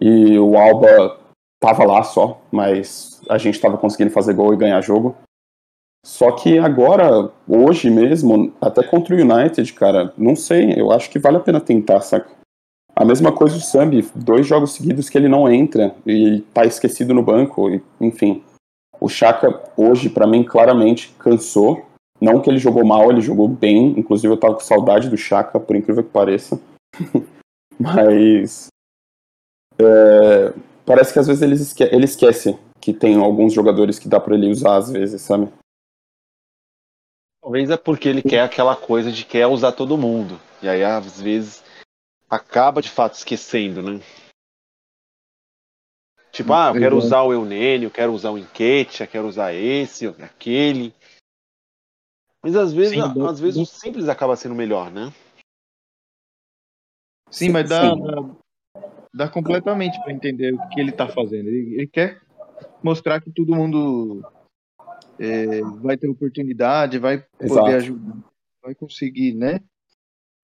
E 0.00 0.38
o 0.38 0.56
Alba 0.56 1.20
tava 1.62 1.84
lá 1.84 2.02
só, 2.02 2.40
mas 2.50 3.20
a 3.28 3.38
gente 3.38 3.60
tava 3.60 3.78
conseguindo 3.78 4.10
fazer 4.10 4.34
gol 4.34 4.52
e 4.52 4.56
ganhar 4.56 4.80
jogo. 4.80 5.16
Só 6.04 6.32
que 6.32 6.58
agora, 6.58 7.30
hoje 7.48 7.88
mesmo, 7.88 8.52
até 8.60 8.82
contra 8.82 9.16
o 9.16 9.18
United, 9.18 9.72
cara, 9.72 10.12
não 10.18 10.36
sei, 10.36 10.78
eu 10.78 10.92
acho 10.92 11.08
que 11.08 11.18
vale 11.18 11.38
a 11.38 11.40
pena 11.40 11.62
tentar, 11.62 12.02
saca? 12.02 12.30
A 12.94 13.06
mesma 13.06 13.32
coisa 13.32 13.56
o 13.56 13.60
Sambi, 13.60 14.06
dois 14.14 14.46
jogos 14.46 14.74
seguidos 14.74 15.08
que 15.08 15.16
ele 15.16 15.28
não 15.28 15.50
entra 15.50 15.94
e 16.06 16.42
tá 16.52 16.66
esquecido 16.66 17.14
no 17.14 17.22
banco, 17.22 17.70
e, 17.70 17.82
enfim. 17.98 18.44
O 19.00 19.08
Chaka 19.08 19.62
hoje, 19.78 20.10
pra 20.10 20.26
mim, 20.26 20.44
claramente 20.44 21.12
cansou. 21.18 21.86
Não 22.20 22.40
que 22.40 22.50
ele 22.50 22.58
jogou 22.58 22.84
mal, 22.84 23.10
ele 23.10 23.22
jogou 23.22 23.48
bem, 23.48 23.98
inclusive 23.98 24.32
eu 24.32 24.36
tava 24.36 24.54
com 24.54 24.60
saudade 24.60 25.08
do 25.08 25.16
Chaka, 25.16 25.58
por 25.58 25.74
incrível 25.74 26.04
que 26.04 26.10
pareça. 26.10 26.60
Mas 27.80 28.68
é, 29.78 30.52
parece 30.84 31.14
que 31.14 31.18
às 31.18 31.26
vezes 31.26 31.42
ele, 31.42 31.56
ele 31.90 32.04
esquece 32.04 32.56
que 32.78 32.92
tem 32.92 33.16
alguns 33.16 33.54
jogadores 33.54 33.98
que 33.98 34.08
dá 34.08 34.20
pra 34.20 34.34
ele 34.34 34.50
usar 34.50 34.76
às 34.76 34.90
vezes, 34.90 35.22
sabe? 35.22 35.48
Talvez 37.44 37.68
é 37.68 37.76
porque 37.76 38.08
ele 38.08 38.22
quer 38.22 38.40
aquela 38.40 38.74
coisa 38.74 39.12
de 39.12 39.22
quer 39.22 39.46
usar 39.46 39.72
todo 39.72 39.98
mundo. 39.98 40.40
E 40.62 40.68
aí, 40.68 40.82
às 40.82 41.20
vezes, 41.20 41.62
acaba 42.26 42.80
de 42.80 42.88
fato 42.88 43.16
esquecendo, 43.16 43.82
né? 43.82 44.00
Tipo, 46.32 46.54
ah, 46.54 46.70
eu 46.74 46.80
quero 46.80 46.96
usar 46.96 47.20
o 47.20 47.34
Eunênio, 47.34 47.88
eu 47.88 47.90
quero 47.90 48.14
usar 48.14 48.30
o 48.30 48.38
Enquete, 48.38 49.02
eu 49.02 49.06
quero 49.06 49.28
usar 49.28 49.52
esse, 49.52 50.06
aquele. 50.06 50.94
Mas 52.42 52.56
às 52.56 52.72
vezes, 52.72 52.94
Sim, 52.94 53.26
às 53.28 53.38
vezes 53.38 53.60
o 53.60 53.66
simples 53.66 54.08
acaba 54.08 54.36
sendo 54.36 54.54
melhor, 54.54 54.90
né? 54.90 55.12
Sim, 57.30 57.50
mas 57.50 57.68
dá, 57.68 57.94
Sim. 57.94 58.02
dá- 58.02 58.36
dá 59.12 59.28
completamente 59.28 60.00
para 60.02 60.14
entender 60.14 60.54
o 60.54 60.68
que 60.70 60.80
ele 60.80 60.92
tá 60.92 61.06
fazendo. 61.06 61.46
Ele, 61.46 61.74
ele 61.74 61.88
quer 61.88 62.22
mostrar 62.82 63.20
que 63.20 63.30
todo 63.30 63.54
mundo 63.54 64.22
é, 65.18 65.62
vai 65.80 65.96
ter 65.96 66.08
oportunidade, 66.08 66.98
vai 66.98 67.18
poder 67.38 67.46
Exato. 67.46 67.70
ajudar, 67.70 68.16
vai 68.62 68.74
conseguir, 68.74 69.34
né? 69.34 69.60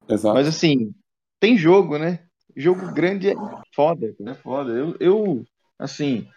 Exato. 0.09 0.35
Mas 0.35 0.47
assim, 0.47 0.93
tem 1.39 1.57
jogo, 1.57 1.99
né? 1.99 2.25
Jogo 2.57 2.89
grande 2.93 3.31
é 3.31 3.35
foda, 3.75 4.15
é 4.27 4.35
foda. 4.35 4.73
Eu, 4.73 4.97
eu 5.01 5.45
assim, 5.79 6.29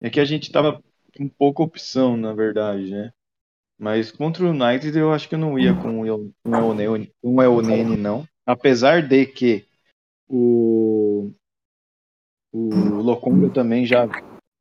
é 0.00 0.08
que 0.08 0.20
a 0.20 0.24
gente 0.24 0.50
tava 0.50 0.82
com 1.16 1.28
pouca 1.28 1.62
opção, 1.62 2.16
na 2.16 2.32
verdade, 2.32 2.90
né? 2.90 3.12
Mas 3.78 4.10
contra 4.12 4.44
o 4.44 4.50
United 4.50 4.96
eu 4.96 5.12
acho 5.12 5.28
que 5.28 5.34
eu 5.34 5.38
não 5.38 5.58
ia 5.58 5.74
com 5.74 6.00
o 6.00 6.06
Elneny, 6.06 7.10
com 7.22 7.42
Elneny, 7.42 7.96
não. 7.96 8.26
Apesar 8.46 9.06
de 9.06 9.26
que 9.26 9.64
o, 10.28 11.32
o 12.52 12.68
Lokonga 13.00 13.48
também 13.50 13.86
já 13.86 14.06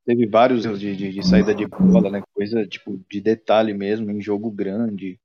teve 0.09 0.25
vários 0.25 0.65
erros 0.65 0.79
de, 0.79 0.95
de, 0.95 1.11
de 1.11 1.27
saída 1.27 1.53
de 1.53 1.67
bola, 1.67 2.09
né? 2.09 2.23
Coisa 2.33 2.65
tipo 2.65 2.99
de 3.07 3.21
detalhe 3.21 3.75
mesmo, 3.75 4.09
em 4.09 4.19
jogo 4.19 4.49
grande. 4.49 5.19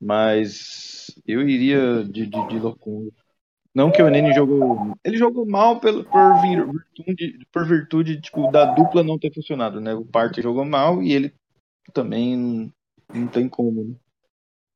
Mas 0.00 1.14
eu 1.24 1.48
iria 1.48 2.02
de, 2.02 2.26
de, 2.26 2.48
de 2.48 2.58
Lokonga. 2.58 3.12
Não 3.72 3.92
que 3.92 4.02
o 4.02 4.10
Nene 4.10 4.34
jogou. 4.34 4.96
Ele 5.04 5.16
jogou 5.16 5.46
mal 5.46 5.78
pelo, 5.78 6.02
por, 6.02 6.40
vir- 6.42 6.66
virtude, 6.66 7.46
por 7.52 7.68
virtude 7.68 8.20
tipo, 8.20 8.50
da 8.50 8.64
dupla 8.64 9.04
não 9.04 9.16
ter 9.16 9.32
funcionado, 9.32 9.80
né? 9.80 9.94
O 9.94 10.04
Partey 10.04 10.42
jogou 10.42 10.64
mal 10.64 11.00
e 11.00 11.12
ele 11.12 11.32
também 11.92 12.36
não, 12.36 12.72
não 13.14 13.28
tem 13.28 13.48
como, 13.48 13.84
né? 13.84 13.94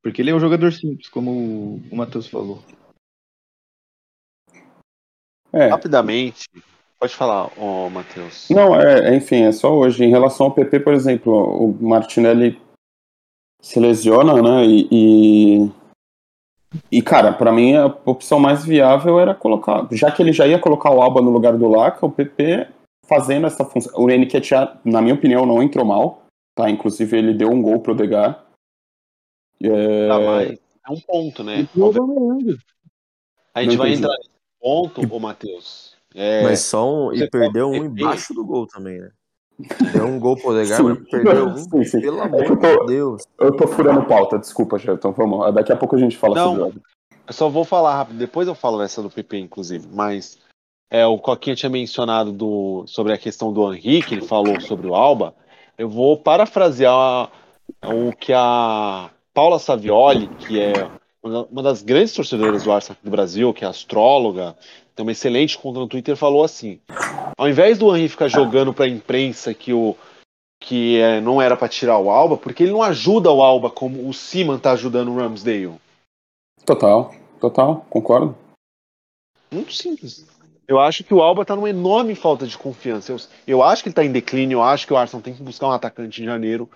Porque 0.00 0.22
ele 0.22 0.30
é 0.30 0.34
um 0.34 0.40
jogador 0.40 0.72
simples, 0.72 1.08
como 1.08 1.32
o, 1.32 1.82
o 1.90 1.96
Matheus 1.96 2.28
falou. 2.28 2.62
É, 5.52 5.66
Rapidamente, 5.66 6.48
pode 7.00 7.16
falar, 7.16 7.50
ô 7.58 7.88
Matheus. 7.88 8.48
Não, 8.50 8.78
é, 8.78 9.08
é, 9.08 9.16
enfim, 9.16 9.42
é 9.42 9.52
só 9.52 9.74
hoje. 9.74 10.04
Em 10.04 10.10
relação 10.10 10.46
ao 10.46 10.52
PP, 10.52 10.80
por 10.80 10.92
exemplo, 10.92 11.32
o 11.32 11.82
Martinelli 11.82 12.60
se 13.62 13.80
lesiona, 13.80 14.34
né? 14.40 14.66
E, 14.66 14.88
e, 14.92 15.72
e, 16.92 17.02
cara, 17.02 17.32
pra 17.32 17.50
mim 17.50 17.74
a 17.74 17.86
opção 17.86 18.38
mais 18.38 18.64
viável 18.64 19.18
era 19.18 19.34
colocar, 19.34 19.88
já 19.92 20.12
que 20.12 20.22
ele 20.22 20.32
já 20.32 20.46
ia 20.46 20.58
colocar 20.58 20.90
o 20.90 21.00
Alba 21.00 21.22
no 21.22 21.30
lugar 21.30 21.56
do 21.56 21.68
Laca, 21.68 22.04
o 22.04 22.12
PP 22.12 22.68
fazendo 23.06 23.46
essa 23.46 23.64
função. 23.64 23.92
O 23.96 24.06
Nketiah, 24.06 24.78
na 24.84 25.00
minha 25.00 25.14
opinião, 25.14 25.46
não 25.46 25.62
entrou 25.62 25.84
mal, 25.84 26.24
tá? 26.54 26.68
Inclusive 26.68 27.16
ele 27.16 27.34
deu 27.34 27.50
um 27.50 27.62
gol 27.62 27.80
pro 27.80 27.94
Degar. 27.94 28.44
É, 29.62 30.08
Tá, 30.08 30.18
mas 30.20 30.50
é 30.50 30.92
um 30.92 31.00
ponto, 31.00 31.42
né? 31.42 31.66
A 33.54 33.62
gente 33.62 33.72
Não 33.72 33.78
vai 33.78 33.88
entendi. 33.88 34.04
entrar 34.04 34.16
nesse 34.16 34.30
ponto, 34.60 35.14
ô 35.14 35.18
Matheus. 35.18 35.99
É, 36.14 36.42
Mas 36.42 36.60
só 36.60 36.88
um. 37.08 37.12
E 37.12 37.28
perdeu 37.30 37.68
um 37.68 37.74
embaixo 37.84 38.34
do 38.34 38.44
gol 38.44 38.66
também, 38.66 38.98
né? 38.98 39.10
Deu 39.92 40.06
um 40.06 40.18
gol 40.18 40.36
pro 40.36 40.50
Odegaard, 40.50 40.82
Sim. 40.82 40.88
mas 41.00 41.08
perdeu 41.10 41.46
um. 41.48 41.56
Sim, 41.56 41.84
sim. 41.84 42.00
Pelo 42.00 42.18
É 42.18 42.22
amor 42.22 42.44
eu 42.44 42.56
tô- 42.56 42.80
de 42.80 42.86
Deus. 42.86 43.22
Eu 43.38 43.56
tô 43.56 43.68
furando 43.68 44.04
pauta, 44.06 44.38
desculpa, 44.38 44.78
Gerton. 44.78 45.12
Vamos, 45.12 45.54
daqui 45.54 45.70
a 45.72 45.76
pouco 45.76 45.96
a 45.96 45.98
gente 45.98 46.16
fala 46.16 46.34
Não. 46.34 46.56
sobre 46.56 46.78
o. 46.78 46.82
Eu 47.28 47.32
só 47.34 47.48
vou 47.48 47.64
falar 47.64 47.94
rápido, 47.96 48.16
depois 48.18 48.48
eu 48.48 48.54
falo 48.56 48.82
essa 48.82 49.00
do 49.02 49.08
PP, 49.10 49.38
inclusive, 49.38 49.86
mas 49.92 50.38
é, 50.90 51.06
o 51.06 51.16
Coquinha 51.18 51.54
tinha 51.54 51.70
mencionado 51.70 52.32
do, 52.32 52.82
sobre 52.88 53.12
a 53.12 53.18
questão 53.18 53.52
do 53.52 53.72
Henrique, 53.72 54.08
que 54.08 54.14
ele 54.16 54.26
falou 54.26 54.60
sobre 54.60 54.88
o 54.88 54.94
Alba. 54.96 55.32
Eu 55.78 55.88
vou 55.88 56.16
parafrasear 56.18 57.30
o 57.84 58.12
que 58.18 58.32
a 58.32 59.10
Paula 59.32 59.60
Savioli, 59.60 60.26
que 60.38 60.58
é 60.60 60.72
uma 61.22 61.62
das 61.62 61.82
grandes 61.82 62.14
torcedoras 62.14 62.64
do 62.64 62.72
Arsenal 62.72 62.94
aqui 62.98 63.04
do 63.04 63.10
Brasil, 63.12 63.54
que 63.54 63.64
é 63.64 63.68
astróloga, 63.68 64.56
tem 64.94 65.04
uma 65.04 65.12
excelente 65.12 65.58
conta 65.58 65.80
no 65.80 65.88
Twitter, 65.88 66.16
falou 66.16 66.44
assim: 66.44 66.80
ao 67.36 67.48
invés 67.48 67.78
do 67.78 67.94
Henrique 67.94 68.10
ficar 68.10 68.28
jogando 68.28 68.72
para 68.72 68.84
a 68.84 68.88
imprensa 68.88 69.54
que 69.54 69.72
o 69.72 69.96
que 70.62 70.98
é, 70.98 71.20
não 71.20 71.40
era 71.40 71.56
para 71.56 71.68
tirar 71.68 71.98
o 71.98 72.10
Alba, 72.10 72.36
porque 72.36 72.64
ele 72.64 72.72
não 72.72 72.82
ajuda 72.82 73.30
o 73.30 73.42
Alba 73.42 73.70
como 73.70 74.06
o 74.06 74.12
Seaman 74.12 74.58
tá 74.58 74.72
ajudando 74.72 75.10
o 75.10 75.16
Ramsdale. 75.16 75.80
Total, 76.66 77.14
total, 77.40 77.86
concordo. 77.88 78.36
Muito 79.50 79.72
simples. 79.72 80.26
Eu 80.68 80.78
acho 80.78 81.02
que 81.02 81.14
o 81.14 81.20
Alba 81.20 81.44
tá 81.44 81.56
numa 81.56 81.70
enorme 81.70 82.14
falta 82.14 82.46
de 82.46 82.56
confiança. 82.56 83.10
Eu, 83.10 83.16
eu 83.46 83.62
acho 83.62 83.82
que 83.82 83.88
ele 83.88 83.94
tá 83.94 84.04
em 84.04 84.12
declínio, 84.12 84.56
eu 84.56 84.62
acho 84.62 84.86
que 84.86 84.92
o 84.92 84.96
Arsenal 84.96 85.22
tem 85.22 85.34
que 85.34 85.42
buscar 85.42 85.66
um 85.66 85.72
atacante 85.72 86.22
em 86.22 86.26
janeiro. 86.26 86.70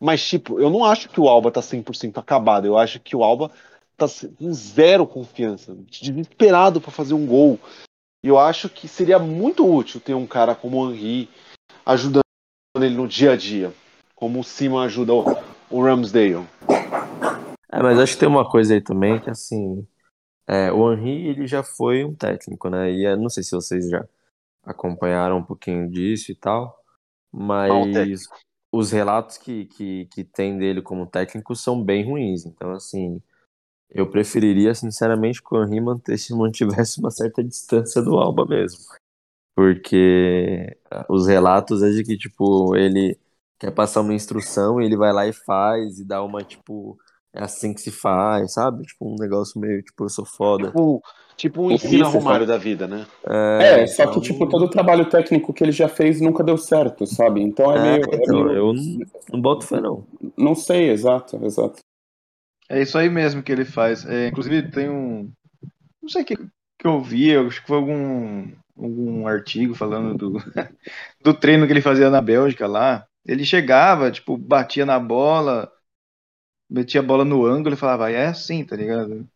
Mas, 0.00 0.24
tipo, 0.24 0.60
eu 0.60 0.70
não 0.70 0.84
acho 0.84 1.08
que 1.08 1.20
o 1.20 1.28
Alba 1.28 1.50
tá 1.50 1.60
100% 1.60 2.18
acabado. 2.18 2.66
Eu 2.66 2.76
acho 2.76 3.00
que 3.00 3.16
o 3.16 3.24
Alba 3.24 3.50
tá 3.96 4.06
com 4.38 4.52
zero 4.52 5.06
confiança, 5.06 5.76
desesperado 5.88 6.80
para 6.80 6.90
fazer 6.90 7.14
um 7.14 7.26
gol. 7.26 7.58
E 8.22 8.28
eu 8.28 8.38
acho 8.38 8.68
que 8.68 8.88
seria 8.88 9.18
muito 9.18 9.66
útil 9.66 10.00
ter 10.00 10.14
um 10.14 10.26
cara 10.26 10.54
como 10.54 10.78
o 10.78 10.90
Henry 10.90 11.28
ajudando 11.84 12.22
ele 12.76 12.96
no 12.96 13.06
dia 13.06 13.32
a 13.32 13.36
dia, 13.36 13.72
como 14.14 14.40
o 14.40 14.44
Simon 14.44 14.80
ajuda 14.80 15.12
o, 15.12 15.24
o 15.70 15.82
Ramsdale. 15.82 16.46
É, 17.70 17.82
mas 17.82 17.98
acho 17.98 18.14
que 18.14 18.20
tem 18.20 18.28
uma 18.28 18.48
coisa 18.48 18.74
aí 18.74 18.80
também 18.80 19.20
que 19.20 19.30
assim. 19.30 19.86
é, 20.46 20.72
o 20.72 20.92
Henry 20.92 21.28
ele 21.28 21.46
já 21.46 21.62
foi 21.62 22.04
um 22.04 22.14
técnico, 22.14 22.68
né? 22.68 22.90
E 22.90 23.04
eu 23.04 23.16
não 23.16 23.28
sei 23.28 23.42
se 23.42 23.52
vocês 23.52 23.88
já 23.88 24.04
acompanharam 24.64 25.38
um 25.38 25.44
pouquinho 25.44 25.90
disso 25.90 26.32
e 26.32 26.34
tal, 26.34 26.76
mas 27.30 28.26
os 28.72 28.90
relatos 28.90 29.38
que, 29.38 29.66
que, 29.66 30.06
que 30.06 30.24
tem 30.24 30.58
dele 30.58 30.82
como 30.82 31.06
técnico 31.06 31.54
são 31.54 31.82
bem 31.82 32.04
ruins. 32.04 32.44
Então, 32.44 32.72
assim, 32.72 33.20
eu 33.90 34.08
preferiria, 34.10 34.74
sinceramente, 34.74 35.42
que 35.42 35.54
o 35.54 35.62
Henry 35.64 35.80
mantesse, 35.80 36.34
mantivesse 36.34 36.98
uma 37.00 37.10
certa 37.10 37.42
distância 37.44 38.02
do 38.02 38.16
Alba 38.18 38.44
mesmo. 38.46 38.78
Porque 39.54 40.76
ah, 40.90 41.06
os 41.08 41.26
relatos 41.26 41.82
é 41.82 41.90
de 41.90 42.02
que, 42.04 42.16
tipo, 42.16 42.74
ele 42.76 43.16
quer 43.58 43.70
passar 43.70 44.00
uma 44.00 44.14
instrução 44.14 44.80
e 44.80 44.84
ele 44.86 44.96
vai 44.96 45.12
lá 45.12 45.26
e 45.26 45.32
faz 45.32 45.98
e 46.00 46.04
dá 46.04 46.22
uma, 46.22 46.42
tipo, 46.42 46.98
é 47.32 47.42
assim 47.42 47.72
que 47.72 47.80
se 47.80 47.90
faz, 47.90 48.54
sabe? 48.54 48.82
Tipo, 48.84 49.06
um 49.12 49.16
negócio 49.18 49.60
meio, 49.60 49.82
tipo, 49.82 50.04
eu 50.04 50.08
sou 50.08 50.24
foda. 50.24 50.66
Tipo, 50.68 51.02
tipo 51.36 51.62
um 51.62 51.66
O 51.68 51.72
ensina 51.72 52.04
Riff, 52.06 52.16
Romário 52.18 52.46
da 52.46 52.58
vida, 52.58 52.88
né? 52.88 53.06
É, 53.26 53.86
só 53.86 54.04
que, 54.06 54.10
então- 54.10 54.22
tipo, 54.22 54.48
todo 54.48 54.64
o 54.64 54.70
trabalho 54.70 55.08
técnico 55.08 55.52
que 55.52 55.62
ele 55.62 55.72
já 55.72 55.88
fez 55.88 56.20
nunca 56.20 56.42
deu 56.42 56.58
certo, 56.58 57.06
sabe? 57.06 57.40
Então 57.40 57.72
é, 57.72 57.76
É, 57.78 57.82
meio. 57.82 58.12
é 58.12 58.16
então, 58.16 58.44
meio- 58.44 58.56
eu 58.56 58.72
não, 58.72 58.82
não 59.32 59.40
boto 59.40 59.64
fé, 59.66 59.80
não. 59.80 60.04
Não 60.36 60.54
sei, 60.56 60.90
exato, 60.90 61.38
exato. 61.44 61.78
É 62.68 62.80
isso 62.80 62.96
aí 62.96 63.08
mesmo 63.10 63.42
que 63.42 63.52
ele 63.52 63.64
faz. 63.64 64.04
É, 64.06 64.28
inclusive 64.28 64.70
tem 64.70 64.88
um. 64.88 65.30
Não 66.02 66.08
sei 66.08 66.22
o 66.22 66.24
que, 66.24 66.36
que 66.36 66.86
eu 66.86 67.02
vi, 67.02 67.36
acho 67.36 67.60
que 67.60 67.66
foi 67.66 67.76
algum, 67.76 68.52
algum 68.76 69.26
artigo 69.26 69.74
falando 69.74 70.16
do, 70.16 70.32
do 71.22 71.34
treino 71.34 71.66
que 71.66 71.72
ele 71.72 71.80
fazia 71.80 72.10
na 72.10 72.20
Bélgica 72.20 72.66
lá. 72.66 73.06
Ele 73.24 73.44
chegava, 73.44 74.10
tipo, 74.10 74.36
batia 74.36 74.84
na 74.84 74.98
bola, 74.98 75.72
metia 76.68 77.00
a 77.00 77.04
bola 77.04 77.24
no 77.24 77.46
ângulo 77.46 77.74
e 77.74 77.78
falava, 77.78 78.10
é 78.10 78.26
assim, 78.26 78.64
tá 78.64 78.76
ligado? 78.76 79.26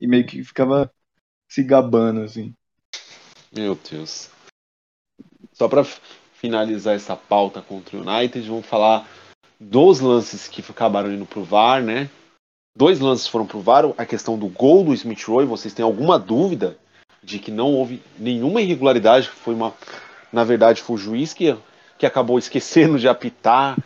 E 0.00 0.06
meio 0.06 0.26
que 0.26 0.42
ficava 0.42 0.92
se 1.48 1.62
gabando, 1.62 2.22
assim. 2.22 2.54
Meu 3.54 3.76
Deus. 3.90 4.30
Só 5.52 5.68
para 5.68 5.84
finalizar 5.84 6.94
essa 6.94 7.16
pauta 7.16 7.60
contra 7.60 7.96
o 7.96 8.00
United, 8.00 8.48
vamos 8.48 8.66
falar 8.66 9.08
dos 9.58 10.00
lances 10.00 10.48
que 10.48 10.62
acabaram 10.62 11.12
indo 11.12 11.26
pro 11.26 11.44
VAR, 11.44 11.82
né? 11.82 12.08
Dois 12.76 13.00
lances 13.00 13.26
foram 13.26 13.46
pro 13.46 13.60
VAR, 13.60 13.84
a 13.98 14.06
questão 14.06 14.38
do 14.38 14.46
gol 14.46 14.84
do 14.84 14.94
Smith 14.94 15.24
Rowe, 15.24 15.44
vocês 15.44 15.74
têm 15.74 15.84
alguma 15.84 16.18
dúvida 16.18 16.78
de 17.22 17.38
que 17.38 17.50
não 17.50 17.72
houve 17.72 18.02
nenhuma 18.18 18.62
irregularidade, 18.62 19.28
que 19.28 19.36
foi 19.36 19.54
uma 19.54 19.74
na 20.32 20.44
verdade 20.44 20.82
foi 20.82 20.94
o 20.94 20.98
juiz 20.98 21.34
que, 21.34 21.56
que 21.98 22.06
acabou 22.06 22.38
esquecendo 22.38 22.98
de 22.98 23.08
apitar 23.08 23.76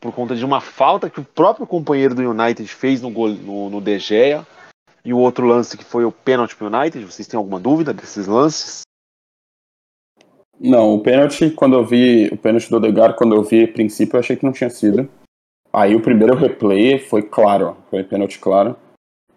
por 0.00 0.12
conta 0.12 0.36
de 0.36 0.44
uma 0.44 0.60
falta 0.60 1.10
que 1.10 1.20
o 1.20 1.24
próprio 1.24 1.66
companheiro 1.66 2.14
do 2.14 2.22
United 2.22 2.68
fez 2.68 3.02
no, 3.02 3.10
gol, 3.10 3.30
no, 3.30 3.68
no 3.68 3.80
De 3.80 3.98
Gea. 3.98 4.46
E 5.04 5.12
o 5.12 5.18
outro 5.18 5.46
lance 5.46 5.76
que 5.76 5.84
foi 5.84 6.04
o 6.04 6.12
pênalti 6.12 6.54
pro 6.54 6.66
United, 6.66 7.04
vocês 7.04 7.26
têm 7.26 7.38
alguma 7.38 7.58
dúvida 7.58 7.92
desses 7.92 8.26
lances? 8.26 8.82
Não, 10.60 10.94
o 10.94 11.00
pênalti, 11.00 11.50
quando 11.50 11.76
eu 11.76 11.84
vi, 11.84 12.28
o 12.32 12.36
pênalti 12.36 12.68
do 12.68 12.76
Odegaard, 12.76 13.16
quando 13.16 13.34
eu 13.34 13.42
vi 13.42 13.64
a 13.64 13.68
princípio, 13.68 14.16
eu 14.16 14.20
achei 14.20 14.36
que 14.36 14.44
não 14.44 14.52
tinha 14.52 14.68
sido. 14.68 15.08
Aí 15.72 15.94
o 15.94 16.00
primeiro 16.00 16.34
replay 16.34 16.98
foi 16.98 17.22
claro, 17.22 17.76
foi 17.90 18.02
pênalti 18.02 18.38
claro. 18.38 18.76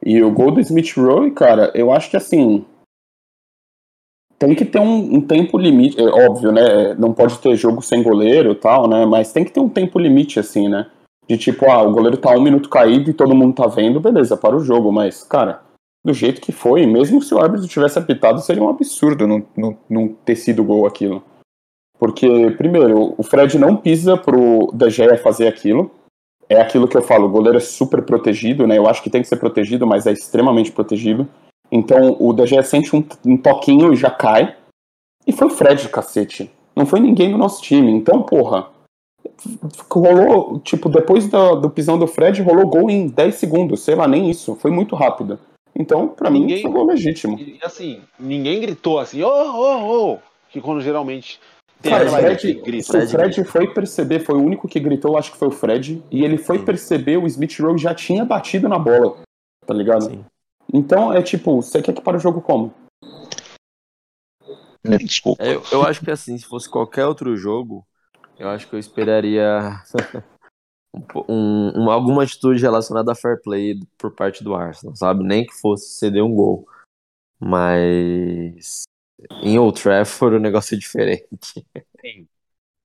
E 0.04 0.22
o 0.24 0.32
gol 0.32 0.52
do 0.52 0.60
Smith 0.60 0.94
Rowe, 0.98 1.32
cara, 1.32 1.72
eu 1.76 1.91
acho 1.91 2.10
que 2.10 2.17
assim. 2.17 2.65
Tem 4.39 4.56
que 4.56 4.65
ter 4.65 4.80
um, 4.80 5.17
um 5.17 5.22
tempo 5.22 5.58
limite, 5.58 6.02
é 6.02 6.06
óbvio, 6.06 6.52
né? 6.52 6.96
Não 6.96 7.13
pode 7.13 7.38
ter 7.38 7.56
jogo 7.56 7.82
sem 7.82 8.02
goleiro 8.02 8.54
e 8.54 8.56
tal, 8.56 8.88
né? 8.88 9.06
Mas 9.06 9.32
tem 9.32 9.46
que 9.46 9.52
ter 9.52 9.60
um 9.60 9.70
tempo 9.70 10.00
limite, 10.00 10.39
assim, 10.39 10.67
né? 10.67 10.89
De 11.28 11.38
tipo, 11.38 11.70
ah, 11.70 11.84
o 11.84 11.91
goleiro 11.91 12.17
tá 12.17 12.32
um 12.32 12.41
minuto 12.41 12.67
caído 12.67 13.12
e 13.12 13.13
todo 13.13 13.36
mundo 13.36 13.54
tá 13.54 13.67
vendo, 13.67 14.00
beleza, 14.00 14.36
para 14.36 14.56
o 14.56 14.63
jogo. 14.63 14.91
Mas, 14.91 15.22
cara, 15.22 15.62
do 16.04 16.12
jeito 16.12 16.41
que 16.41 16.52
foi, 16.52 16.88
mesmo 16.88 17.22
se 17.22 17.36
o 17.36 17.39
árbitro 17.39 17.67
tivesse 17.67 18.00
apitado, 18.00 18.41
seria 18.41 18.63
um 18.63 18.70
absurdo 18.70 19.28
não, 19.28 19.46
não, 19.56 19.78
não 19.88 20.08
ter 20.08 20.36
sido 20.36 20.63
gol 20.63 20.88
aquilo. 20.88 21.24
Porque, 22.00 22.50
primeiro, 22.58 23.13
o 23.15 23.22
Fred 23.22 23.60
não 23.60 23.78
pisa 23.78 24.17
pro 24.17 24.74
Gea 24.89 25.15
fazer 25.20 25.48
aquilo. 25.48 25.91
É 26.52 26.60
aquilo 26.62 26.88
que 26.88 26.98
eu 26.98 27.02
falo, 27.02 27.28
o 27.28 27.32
goleiro 27.32 27.58
é 27.58 27.62
super 27.62 28.02
protegido, 28.04 28.68
né? 28.68 28.78
Eu 28.78 28.86
acho 28.88 29.02
que 29.02 29.10
tem 29.10 29.22
que 29.22 29.28
ser 29.28 29.38
protegido, 29.38 29.88
mas 29.88 30.06
é 30.06 30.12
extremamente 30.12 30.72
protegido. 30.72 31.26
Então 31.72 32.18
o 32.20 32.34
DG 32.34 32.62
sente 32.64 32.94
um, 32.96 33.04
um 33.26 33.38
toquinho 33.38 33.94
e 33.94 33.96
já 33.96 34.12
cai. 34.12 34.56
E 35.26 35.32
foi 35.32 35.48
o 35.48 35.52
Fred, 35.52 35.88
cacete. 35.88 36.52
Não 36.76 36.86
foi 36.86 37.00
ninguém 37.00 37.32
do 37.32 37.38
nosso 37.38 37.62
time. 37.62 37.90
Então, 37.92 38.22
porra. 38.24 38.68
Rolou, 39.90 40.60
tipo, 40.60 40.90
depois 40.90 41.28
do, 41.28 41.56
do 41.56 41.70
pisão 41.70 41.98
do 41.98 42.08
Fred, 42.08 42.42
rolou 42.42 42.68
gol 42.68 42.90
em 42.90 43.08
10 43.08 43.36
segundos. 43.36 43.82
Sei 43.82 43.96
lá, 43.96 44.08
nem 44.08 44.30
isso. 44.30 44.56
Foi 44.56 44.72
muito 44.72 44.96
rápido. 44.96 45.40
Então, 45.76 46.08
pra 46.08 46.30
Ninguém- 46.30 46.58
mim, 46.58 46.62
foi 46.64 46.72
gol 46.72 46.86
legítimo. 46.86 47.40
E 47.40 47.58
assim, 47.64 48.02
ninguém 48.20 48.60
gritou 48.60 49.00
assim, 49.00 49.24
ô, 49.24 49.30
ô, 49.30 50.14
ô, 50.14 50.18
que 50.50 50.60
quando 50.60 50.82
geralmente 50.82 51.40
Cara, 51.84 52.06
o 52.06 52.10
Fred, 52.12 52.38
que 52.41 52.54
grita. 52.62 52.98
o 52.98 53.08
Fred 53.08 53.44
foi 53.44 53.74
perceber, 53.74 54.20
foi 54.20 54.36
o 54.36 54.44
único 54.44 54.67
que 54.67 54.80
gritou, 54.80 55.17
acho 55.17 55.32
que 55.32 55.38
foi 55.38 55.48
o 55.48 55.52
Fred, 55.52 56.04
e 56.12 56.24
ele 56.24 56.38
foi 56.38 56.60
Sim. 56.60 56.65
perceber 56.65 57.17
o 57.17 57.26
Smith 57.28 57.58
Rowe 57.60 57.78
já 57.78 57.94
tinha 57.96 58.24
batido 58.24 58.70
na 58.70 58.78
bola, 58.78 59.17
tá 59.65 59.74
ligado? 59.74 60.04
Sim. 60.06 60.26
Então 60.72 61.12
é 61.12 61.22
tipo, 61.22 61.62
você 61.62 61.82
quer 61.82 61.94
que 61.94 62.02
para 62.02 62.17
o 62.17 62.20
jogo 62.20 62.41
como? 62.41 62.74
Desculpa. 64.84 65.44
É, 65.44 65.56
Eu, 65.56 65.63
eu 65.72 65.84
acho 65.84 66.02
que 66.02 66.12
assim, 66.12 66.38
se 66.38 66.46
fosse 66.46 66.70
qualquer 66.70 67.06
outro 67.06 67.36
jogo, 67.36 67.86
eu 68.38 68.50
acho 68.50 68.67
que 68.67 68.76
eu 68.76 68.80
esperaria 68.80 69.82
um- 71.28 71.72
um- 71.84 71.91
alguma 71.91 72.24
atitude 72.24 72.62
relacionada 72.62 73.12
a 73.12 73.15
fair 73.15 73.41
play 73.41 73.80
por 73.98 74.12
parte 74.12 74.44
do 74.44 74.56
Arsenal, 74.56 74.96
sabe? 74.96 75.24
Nem 75.24 75.46
que 75.46 75.54
fosse 75.54 75.98
ceder 75.98 76.24
um 76.24 76.34
gol. 76.34 76.67
Mas 77.39 78.84
em 79.30 79.58
Old 79.60 79.82
Trafford 79.82 80.38
o 80.38 80.40
negócio 80.40 80.76
é 80.76 80.78
diferente. 80.78 81.66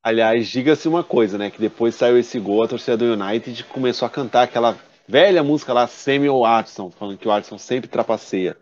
Aliás, 0.02 0.46
diga-se 0.48 0.86
uma 0.86 1.02
coisa, 1.02 1.36
né? 1.36 1.50
Que 1.50 1.60
depois 1.60 1.94
saiu 1.94 2.18
esse 2.18 2.38
gol, 2.38 2.62
a 2.62 2.68
torcida 2.68 2.96
do 2.96 3.04
United 3.12 3.64
começou 3.64 4.06
a 4.06 4.10
cantar 4.10 4.42
aquela 4.42 4.78
velha 5.08 5.42
música 5.42 5.72
lá, 5.72 5.86
Samuel 5.86 6.40
Watson, 6.40 6.90
falando 6.90 7.18
que 7.18 7.26
o 7.26 7.30
Watson 7.30 7.58
sempre 7.58 7.88
trapaceia. 7.88 8.56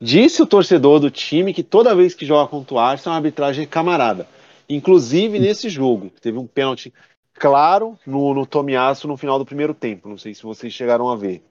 Disse 0.00 0.42
o 0.42 0.46
torcedor 0.46 0.98
do 1.00 1.10
time 1.10 1.54
que 1.54 1.62
toda 1.62 1.94
vez 1.94 2.14
que 2.14 2.26
joga 2.26 2.50
contra 2.50 2.74
o 2.74 2.78
Arsenal, 2.78 3.14
a 3.14 3.18
arbitragem 3.18 3.64
é 3.64 3.66
camarada. 3.66 4.26
Inclusive 4.68 5.38
nesse 5.38 5.68
jogo, 5.68 6.10
teve 6.20 6.38
um 6.38 6.46
pênalti 6.46 6.92
claro 7.34 7.98
no, 8.06 8.34
no 8.34 8.46
Tomiasso 8.46 9.06
no 9.06 9.16
final 9.16 9.38
do 9.38 9.46
primeiro 9.46 9.74
tempo. 9.74 10.08
Não 10.08 10.18
sei 10.18 10.34
se 10.34 10.42
vocês 10.42 10.72
chegaram 10.72 11.08
a 11.08 11.16
ver. 11.16 11.42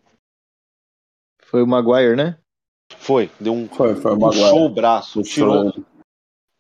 Foi 1.44 1.64
o 1.64 1.68
Maguire, 1.68 2.16
né? 2.16 2.38
Foi, 3.00 3.30
deu 3.40 3.54
um. 3.54 3.68
Foi, 3.68 3.96
foi 3.96 4.14
o 4.14 4.20
Puxou 4.20 4.44
Maguire. 4.46 4.66
o 4.66 4.70
braço, 4.70 5.20
Puxou. 5.22 5.72
tirou, 5.72 5.74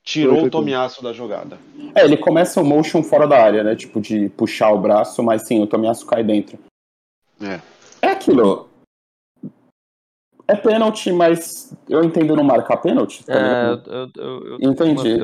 tirou 0.03 0.35
Foi, 0.39 0.47
o 0.47 0.51
Tomiasso 0.51 1.03
da 1.03 1.13
jogada. 1.13 1.57
É, 1.95 2.03
ele 2.03 2.17
começa 2.17 2.61
o 2.61 2.65
motion 2.65 3.01
fora 3.03 3.27
da 3.27 3.41
área, 3.41 3.63
né? 3.63 3.75
Tipo, 3.75 4.01
de 4.01 4.29
puxar 4.29 4.71
o 4.71 4.79
braço, 4.79 5.21
mas 5.23 5.47
sim, 5.47 5.61
o 5.61 5.67
Tomiasso 5.67 6.05
cai 6.05 6.23
dentro. 6.23 6.57
É. 7.41 7.59
É 8.01 8.07
aquilo. 8.11 8.69
É 10.47 10.55
pênalti, 10.55 11.11
mas 11.11 11.73
eu 11.87 12.03
entendo 12.03 12.35
não 12.35 12.43
marcar 12.43 12.77
pênalti. 12.77 13.23
tá 13.25 13.33
É, 13.33 13.37
ligado? 13.37 13.91
eu, 13.91 14.23
eu, 14.23 14.47
eu, 14.59 14.71
Entendi. 14.71 15.17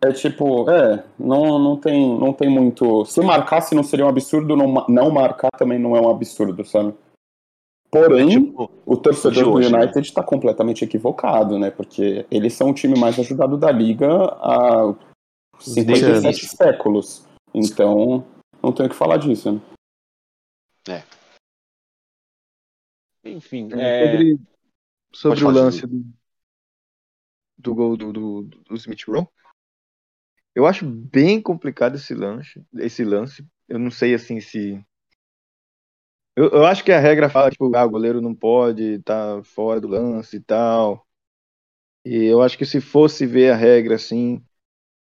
É 0.00 0.12
tipo, 0.12 0.70
é, 0.70 1.02
não, 1.18 1.58
não, 1.58 1.76
tem, 1.76 2.16
não 2.18 2.32
tem 2.32 2.48
muito. 2.48 3.04
Se 3.04 3.20
marcasse 3.20 3.74
não 3.74 3.82
seria 3.82 4.06
um 4.06 4.08
absurdo, 4.08 4.56
não, 4.56 4.86
não 4.88 5.10
marcar 5.10 5.50
também 5.58 5.78
não 5.78 5.96
é 5.96 6.00
um 6.00 6.08
absurdo, 6.08 6.64
sabe? 6.64 6.94
Porém, 7.90 8.28
Tipo, 8.28 8.70
o 8.84 8.96
torcedor 8.96 9.44
do 9.44 9.52
hoje, 9.52 9.72
né? 9.72 9.78
United 9.78 10.06
está 10.06 10.22
completamente 10.22 10.84
equivocado, 10.84 11.58
né? 11.58 11.70
Porque 11.70 12.26
eles 12.30 12.52
são 12.52 12.70
o 12.70 12.74
time 12.74 12.98
mais 12.98 13.18
ajudado 13.18 13.56
da 13.56 13.70
liga 13.70 14.08
há 14.08 14.94
57 15.58 16.26
anos. 16.26 16.40
séculos. 16.50 17.28
Então, 17.54 18.26
não 18.62 18.72
tenho 18.72 18.88
o 18.88 18.90
que 18.90 18.96
falar 18.96 19.16
disso, 19.16 19.52
né? 19.52 19.60
enfim, 23.24 23.68
é, 23.72 24.36
Sobre, 25.12 25.40
sobre 25.40 25.44
o 25.44 25.50
lance 25.50 25.86
do, 25.86 26.04
do 27.58 27.74
gol 27.74 27.96
do, 27.96 28.12
do, 28.12 28.42
do 28.42 28.74
Smith 28.74 29.04
Rowe, 29.06 29.26
eu 30.54 30.66
acho 30.66 30.86
bem 30.86 31.40
complicado 31.40 31.96
esse 31.96 32.14
lance, 32.14 32.64
esse 32.74 33.04
lance. 33.04 33.46
Eu 33.68 33.78
não 33.78 33.90
sei 33.90 34.14
assim 34.14 34.40
se. 34.40 34.84
Eu, 36.38 36.50
eu 36.50 36.64
acho 36.66 36.84
que 36.84 36.92
a 36.92 37.00
regra 37.00 37.28
fala, 37.28 37.50
tipo, 37.50 37.74
ah, 37.76 37.84
o 37.84 37.90
goleiro 37.90 38.20
não 38.20 38.34
pode 38.34 38.82
estar 38.94 39.42
fora 39.44 39.80
do 39.80 39.88
lance 39.88 40.36
e 40.36 40.40
tal. 40.40 41.06
E 42.04 42.24
eu 42.24 42.42
acho 42.42 42.56
que 42.58 42.64
se 42.66 42.80
fosse 42.80 43.26
ver 43.26 43.52
a 43.52 43.56
regra 43.56 43.96
assim, 43.96 44.42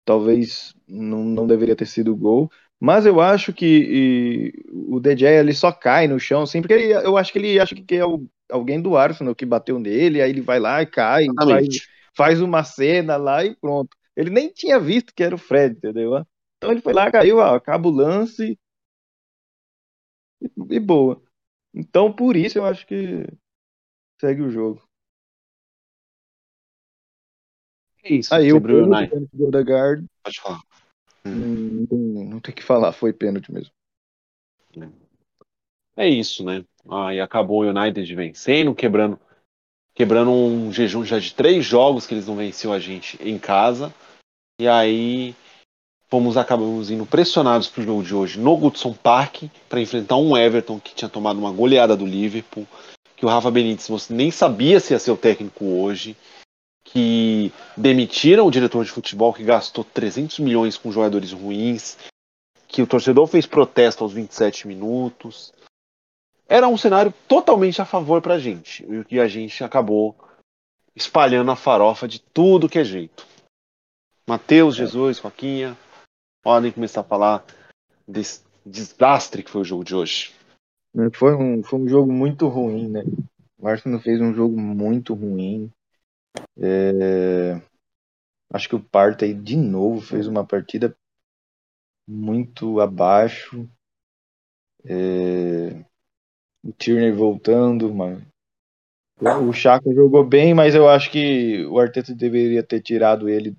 talvez 0.05 0.75
não, 0.89 1.25
não 1.25 1.47
deveria 1.47 1.77
ter 1.77 1.87
sido 1.87 2.17
gol. 2.17 2.51
Mas 2.81 3.07
eu 3.07 3.21
acho 3.21 3.53
que 3.53 3.67
e, 3.67 4.65
o 4.73 5.01
DJ 5.01 5.41
ele 5.41 5.55
só 5.55 5.73
cai 5.73 6.09
no 6.09 6.21
chão, 6.21 6.43
assim, 6.43 6.63
porque 6.63 6.75
ele- 6.75 6.95
eu 6.95 7.17
acho 7.19 7.33
que 7.33 7.39
ele 7.41 7.61
acha 7.61 7.75
que 7.77 7.97
é 7.97 8.07
o- 8.07 8.27
alguém 8.51 8.81
do 8.83 8.97
Arsenal 8.97 9.35
que 9.35 9.47
bateu 9.47 9.79
nele, 9.81 10.23
aí 10.23 10.31
ele 10.31 10.43
vai 10.43 10.61
lá 10.61 10.83
e 10.83 10.87
cai, 10.87 11.29
faz, 11.47 11.69
faz 12.17 12.41
uma 12.43 12.65
cena 12.65 13.17
lá 13.17 13.45
e 13.45 13.57
pronto. 13.57 13.97
Ele 14.17 14.31
nem 14.31 14.51
tinha 14.53 14.81
visto 14.81 15.15
que 15.15 15.23
era 15.25 15.35
o 15.35 15.39
Fred, 15.39 15.77
entendeu? 15.77 16.17
Então 16.59 16.73
ele 16.73 16.81
foi 16.83 16.93
lá, 16.95 17.11
caiu, 17.11 17.39
ó, 17.39 17.55
acaba 17.57 17.89
o 17.89 17.93
lance 17.93 18.59
e, 20.45 20.77
e 20.77 20.81
boa. 20.81 21.23
Então 21.75 22.13
por 22.13 22.37
isso 22.37 22.59
eu 22.59 22.65
acho 22.65 22.87
que 22.87 23.27
segue 24.21 24.43
o 24.43 24.51
jogo. 24.51 24.83
É 28.05 28.15
isso. 28.15 28.35
Aí 28.35 28.53
o 28.53 28.57
sobre 28.57 28.73
o 28.75 28.91
pênalti, 28.91 29.29
do 29.33 29.47
Odegaard, 29.49 30.07
Pode 30.23 30.41
falar. 30.41 30.61
não, 31.25 31.35
não 31.47 31.87
tem- 31.87 31.99
não 32.29 32.41
tem 32.41 32.53
o 32.53 32.57
que 32.57 32.63
falar, 32.63 32.93
foi 32.93 33.13
pênalti 33.13 33.53
mesmo. 33.53 33.73
É 35.97 36.09
isso, 36.09 36.45
né? 36.45 36.65
Aí 36.89 37.21
acabou 37.21 37.63
o 37.63 37.69
United 37.69 38.15
vencendo, 38.15 38.75
quebrando, 38.75 39.21
quebrando 39.95 40.31
um 40.31 40.73
jejum 40.73 41.05
já 41.05 41.19
de 41.19 41.35
três 41.35 41.65
jogos 41.65 42.07
que 42.07 42.15
eles 42.15 42.27
não 42.27 42.37
venciam 42.37 42.73
a 42.73 42.79
gente 42.79 43.23
em 43.23 43.39
casa. 43.39 43.93
E 44.59 44.67
aí 44.67 45.35
fomos 46.13 46.37
acabamos 46.37 46.91
indo 46.91 47.07
pressionados 47.07 47.69
pro 47.69 47.83
jogo 47.83 48.03
de 48.03 48.15
hoje 48.15 48.39
no 48.39 48.55
Goodson 48.55 48.93
Park 48.93 49.45
para 49.67 49.81
enfrentar 49.81 50.17
um 50.17 50.37
Everton 50.37 50.79
que 50.79 50.95
tinha 50.95 51.09
tomado 51.09 51.39
uma 51.39 51.51
goleada 51.51 51.97
do 51.97 52.05
Liverpool, 52.05 52.67
que 53.17 53.25
o 53.25 53.31
Rafa 53.31 53.51
Benítez 53.51 53.89
você 53.89 54.13
nem 54.13 54.31
sabia 54.31 54.79
se 54.79 54.93
ia 54.93 54.99
ser 54.99 55.11
o 55.11 55.17
técnico 55.17 55.65
hoje, 55.65 56.15
que 56.85 57.51
demitiram 57.75 58.47
o 58.47 58.51
diretor 58.51 58.85
de 58.85 58.91
futebol 58.91 59.33
que 59.33 59.43
gastou 59.43 59.85
300 59.85 60.41
milhões 60.41 60.77
com 60.77 60.93
jogadores 60.93 61.33
ruins, 61.33 61.97
que 62.69 62.83
o 62.83 62.87
torcedor 62.87 63.27
fez 63.27 63.47
protesto 63.47 64.05
aos 64.05 64.13
27 64.13 64.69
minutos. 64.69 65.51
Era 66.47 66.69
um 66.69 66.77
cenário 66.77 67.15
totalmente 67.27 67.81
a 67.81 67.87
favor 67.87 68.21
pra 68.21 68.39
gente. 68.39 68.85
E 68.87 68.99
o 68.99 69.05
que 69.07 69.19
a 69.19 69.29
gente 69.29 69.65
acabou 69.65 70.15
espalhando 70.95 71.51
a 71.51 71.57
farofa 71.57 72.07
de 72.07 72.19
tudo 72.19 72.69
que 72.69 72.79
é 72.79 72.85
jeito. 72.85 73.27
Matheus, 74.29 74.77
Jesus, 74.77 75.19
Joaquinha, 75.19 75.75
podem 76.43 76.73
começar 76.73 77.01
a 77.01 77.05
falar 77.05 77.45
desse 78.07 78.43
desastre 78.67 79.43
que 79.43 79.51
foi 79.51 79.63
o 79.63 79.65
jogo 79.65 79.85
de 79.85 79.95
hoje. 79.95 80.35
Foi 81.15 81.35
um, 81.35 81.63
foi 81.63 81.79
um 81.79 81.89
jogo 81.89 82.13
muito 82.13 82.49
ruim, 82.49 82.89
né? 82.89 83.03
O 83.59 83.67
Arsenal 83.67 84.01
fez 84.01 84.21
um 84.21 84.35
jogo 84.35 84.59
muito 84.59 85.15
ruim. 85.15 85.71
É, 86.59 87.61
Acho 88.53 88.69
que 88.69 88.77
o 88.77 88.85
Partey 88.85 89.33
de 89.33 89.57
novo 89.57 90.03
fez 90.03 90.27
uma 90.27 90.47
partida 90.47 90.95
muito 92.07 92.81
abaixo. 92.81 93.67
É, 94.85 95.83
O 96.63 96.73
Tierney 96.73 97.13
voltando, 97.13 97.93
mano. 97.95 98.27
O 99.49 99.53
Chaka 99.53 99.91
jogou 99.95 100.25
bem, 100.25 100.53
mas 100.53 100.75
eu 100.75 100.89
acho 100.89 101.11
que 101.11 101.65
o 101.67 101.79
Arteta 101.79 102.15
deveria 102.15 102.63
ter 102.63 102.83
tirado 102.83 103.29
ele 103.29 103.57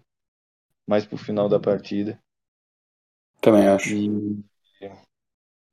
mais 0.88 1.06
pro 1.06 1.18
final 1.18 1.50
da 1.50 1.60
partida. 1.60 2.20
Também 3.44 3.68
acho. 3.68 3.94
E, 3.94 4.40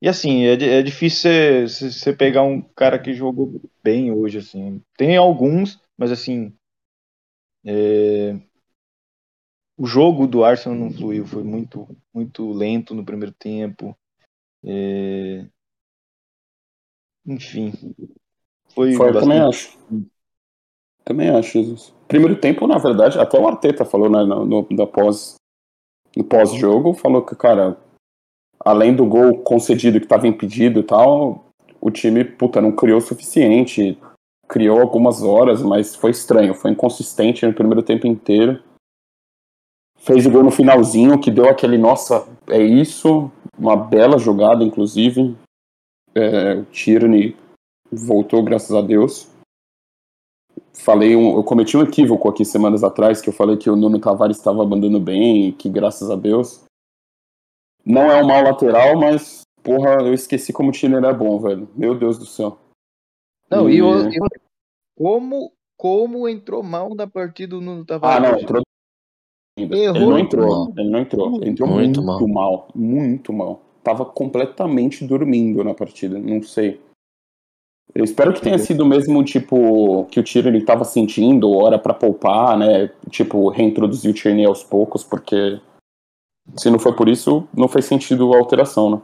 e 0.03 0.09
assim, 0.09 0.43
é, 0.45 0.55
é 0.55 0.83
difícil 0.83 1.31
você- 1.69 2.13
pegar 2.13 2.43
um 2.43 2.61
cara 2.61 2.99
que 2.99 3.15
jogou 3.15 3.61
bem 3.83 4.11
hoje, 4.11 4.39
assim. 4.39 4.83
Tem 4.97 5.17
alguns, 5.17 5.81
mas 5.97 6.11
assim. 6.11 6.53
é, 7.65 8.35
o 9.79 9.87
jogo 9.87 10.27
do 10.27 10.45
Arsenal 10.45 10.77
não 10.77 10.91
fluiu, 10.91 11.25
foi 11.25 11.45
muito, 11.45 11.87
muito 12.13 12.51
lento 12.53 12.93
no 12.93 13.05
primeiro 13.05 13.33
tempo. 13.33 13.97
É, 14.65 15.47
enfim. 17.25 17.73
Foi, 18.75 18.95
Foi, 18.95 19.09
eu 19.11 19.13
também 19.13 19.39
bastante- 19.39 19.49
acho. 19.49 19.79
Também 21.05 21.29
acho, 21.31 21.53
Jesus. 21.53 21.95
Primeiro 22.09 22.39
tempo, 22.41 22.67
na 22.67 22.79
verdade, 22.79 23.19
até 23.19 23.39
o 23.39 23.47
Arteta 23.47 23.85
falou 23.85 24.11
né, 24.11 24.25
no, 24.25 24.45
no, 24.45 24.63
da 24.77 24.87
pós, 24.87 25.37
no 26.17 26.25
pós-jogo, 26.25 26.93
falou 26.93 27.23
que, 27.23 27.35
cara, 27.37 27.79
além 28.59 28.95
do 28.95 29.07
gol 29.07 29.39
concedido 29.39 29.99
que 29.99 30.07
estava 30.07 30.29
impedido 30.29 30.81
e 30.81 30.83
tal, 30.83 31.47
o 31.81 31.91
time, 31.91 32.25
puta, 32.25 32.61
não 32.61 32.73
criou 32.73 32.99
o 32.99 33.03
suficiente. 33.03 33.99
Criou 34.47 34.81
algumas 34.81 35.23
horas, 35.23 35.63
mas 35.63 35.95
foi 35.95 36.11
estranho, 36.11 36.55
foi 36.55 36.73
inconsistente 36.73 37.47
no 37.47 37.55
primeiro 37.55 37.83
tempo 37.83 38.07
inteiro. 38.07 38.63
Fez 39.97 40.27
o 40.27 40.31
gol 40.31 40.43
no 40.43 40.51
finalzinho, 40.51 41.21
que 41.21 41.31
deu 41.31 41.49
aquele, 41.49 41.79
nossa, 41.79 42.27
é 42.49 42.61
isso. 42.61 43.31
Uma 43.57 43.77
bela 43.77 44.19
jogada, 44.19 44.65
inclusive. 44.65 45.37
É, 46.15 46.55
o 46.55 46.65
Tierney 46.65 47.37
voltou, 47.91 48.43
graças 48.43 48.75
a 48.75 48.81
Deus. 48.81 49.31
Falei 50.75 51.15
um, 51.17 51.37
eu 51.37 51.45
cometi 51.45 51.77
um 51.77 51.83
equívoco 51.83 52.29
aqui 52.29 52.45
semanas 52.45 52.83
atrás, 52.83 53.21
que 53.21 53.29
eu 53.29 53.33
falei 53.33 53.57
que 53.57 53.71
o 53.71 53.77
Nuno 53.77 53.99
Tavares 53.99 54.37
estava 54.37 54.65
mandando 54.67 55.01
bem 55.01 55.49
e 55.49 55.53
que 55.53 55.69
graças 55.69 56.11
a 56.11 56.17
Deus. 56.17 56.65
Não 57.85 58.11
é 58.11 58.23
um 58.23 58.27
mau 58.27 58.43
lateral, 58.43 58.99
mas, 58.99 59.43
porra, 59.63 60.03
eu 60.03 60.13
esqueci 60.13 60.53
como 60.53 60.69
o 60.69 60.73
Tiner 60.73 61.03
é 61.05 61.13
bom, 61.13 61.39
velho. 61.39 61.69
Meu 61.75 61.99
Deus 61.99 62.19
do 62.19 62.27
céu. 62.27 62.59
Não, 63.51 63.69
e, 63.69 63.79
e 63.79 64.19
como, 64.97 65.53
como 65.77 66.29
entrou 66.29 66.63
mal 66.63 66.95
na 66.95 67.07
partida 67.07 67.57
do 67.57 67.61
Nuno 67.61 67.85
Tavares? 67.85 68.29
Ah, 68.29 68.33
não, 68.33 68.39
entrou. 68.39 68.63
Ele 69.57 69.93
não 69.93 70.19
entrou, 70.19 70.73
ele 70.77 70.91
não 70.91 71.01
entrou. 71.01 71.37
Ele 71.37 71.51
entrou 71.51 71.69
muito, 71.69 72.03
muito 72.03 72.29
mal. 72.29 72.51
mal, 72.53 72.69
muito 72.75 73.33
mal. 73.33 73.63
Tava 73.83 74.05
completamente 74.05 75.07
dormindo 75.07 75.65
na 75.65 75.75
partida, 75.75 76.19
não 76.19 76.43
sei. 76.43 76.81
Eu 77.95 78.05
espero 78.05 78.33
que 78.33 78.41
tenha 78.41 78.59
sido 78.59 78.87
mesmo, 78.87 79.23
tipo, 79.25 80.05
que 80.07 80.21
o 80.21 80.23
Tierney 80.23 80.61
estava 80.61 80.85
sentindo, 80.85 81.51
hora 81.51 81.79
para 81.79 81.95
poupar, 81.95 82.57
né? 82.57 82.89
Tipo, 83.11 83.49
reintroduzir 83.49 84.11
o 84.11 84.15
Tierney 84.15 84.47
aos 84.47 84.63
poucos, 84.63 85.03
porque 85.03 85.61
se 86.57 86.71
não 86.71 86.79
foi 86.79 86.95
por 86.95 87.09
isso, 87.09 87.49
não 87.55 87.69
fez 87.69 87.85
sentido 87.85 88.33
a 88.33 88.39
alteração, 88.39 88.91
né? 88.91 89.03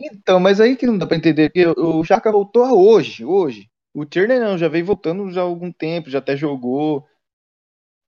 Então, 0.00 0.40
mas 0.40 0.60
aí 0.60 0.76
que 0.76 0.86
não 0.86 0.98
dá 0.98 1.06
pra 1.06 1.16
entender, 1.16 1.50
porque 1.50 1.80
o 1.80 2.04
Chaka 2.04 2.30
voltou 2.30 2.64
hoje, 2.64 3.24
hoje. 3.24 3.68
O 3.94 4.04
Tierney 4.04 4.38
não, 4.38 4.56
já 4.56 4.68
veio 4.68 4.84
voltando 4.84 5.30
já 5.30 5.42
há 5.42 5.44
algum 5.44 5.70
tempo, 5.70 6.10
já 6.10 6.18
até 6.18 6.36
jogou. 6.36 7.06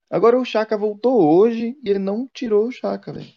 Agora 0.09 0.37
o 0.39 0.45
Chaka 0.45 0.77
voltou 0.77 1.21
hoje 1.21 1.77
e 1.83 1.89
ele 1.89 1.99
não 1.99 2.27
tirou 2.33 2.67
o 2.67 2.71
Chaka, 2.71 3.13
velho. 3.13 3.31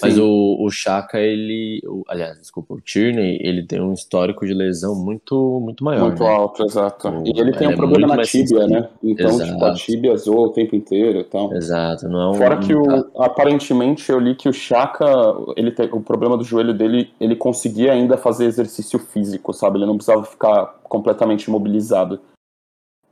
Mas 0.00 0.18
o, 0.18 0.56
o 0.60 0.70
Chaka, 0.70 1.18
ele. 1.18 1.80
O, 1.84 2.04
aliás, 2.08 2.38
desculpa, 2.38 2.74
o 2.74 2.80
Tierney, 2.80 3.38
ele 3.42 3.66
tem 3.66 3.80
um 3.80 3.92
histórico 3.92 4.46
de 4.46 4.54
lesão 4.54 4.94
muito, 4.94 5.60
muito 5.60 5.82
maior. 5.84 6.06
Muito 6.06 6.22
né? 6.22 6.28
alto, 6.28 6.64
exato. 6.64 7.08
O, 7.08 7.26
e 7.26 7.38
ele 7.38 7.52
tem 7.52 7.68
um 7.68 7.72
é 7.72 7.76
problema 7.76 8.16
na 8.16 8.22
tíbia, 8.22 8.66
né? 8.66 8.88
Então, 9.02 9.28
exato. 9.30 9.50
tipo, 9.50 9.64
a 9.64 9.74
tíbia 9.74 10.16
zoa 10.16 10.46
o 10.46 10.52
tempo 10.52 10.76
inteiro 10.76 11.20
e 11.20 11.24
tal. 11.24 11.52
Exato, 11.54 12.08
não 12.08 12.20
é 12.20 12.30
um, 12.30 12.34
Fora 12.34 12.58
que, 12.58 12.74
o, 12.74 13.10
aparentemente, 13.18 14.10
eu 14.10 14.18
li 14.18 14.34
que 14.34 14.48
o 14.48 14.52
Chaka, 14.52 15.06
ele 15.56 15.72
tem, 15.72 15.88
o 15.92 16.00
problema 16.00 16.36
do 16.36 16.44
joelho 16.44 16.72
dele, 16.72 17.10
ele 17.20 17.34
conseguia 17.34 17.92
ainda 17.92 18.16
fazer 18.16 18.44
exercício 18.44 18.98
físico, 18.98 19.52
sabe? 19.52 19.78
Ele 19.78 19.86
não 19.86 19.96
precisava 19.96 20.24
ficar 20.24 20.78
completamente 20.84 21.44
imobilizado. 21.44 22.20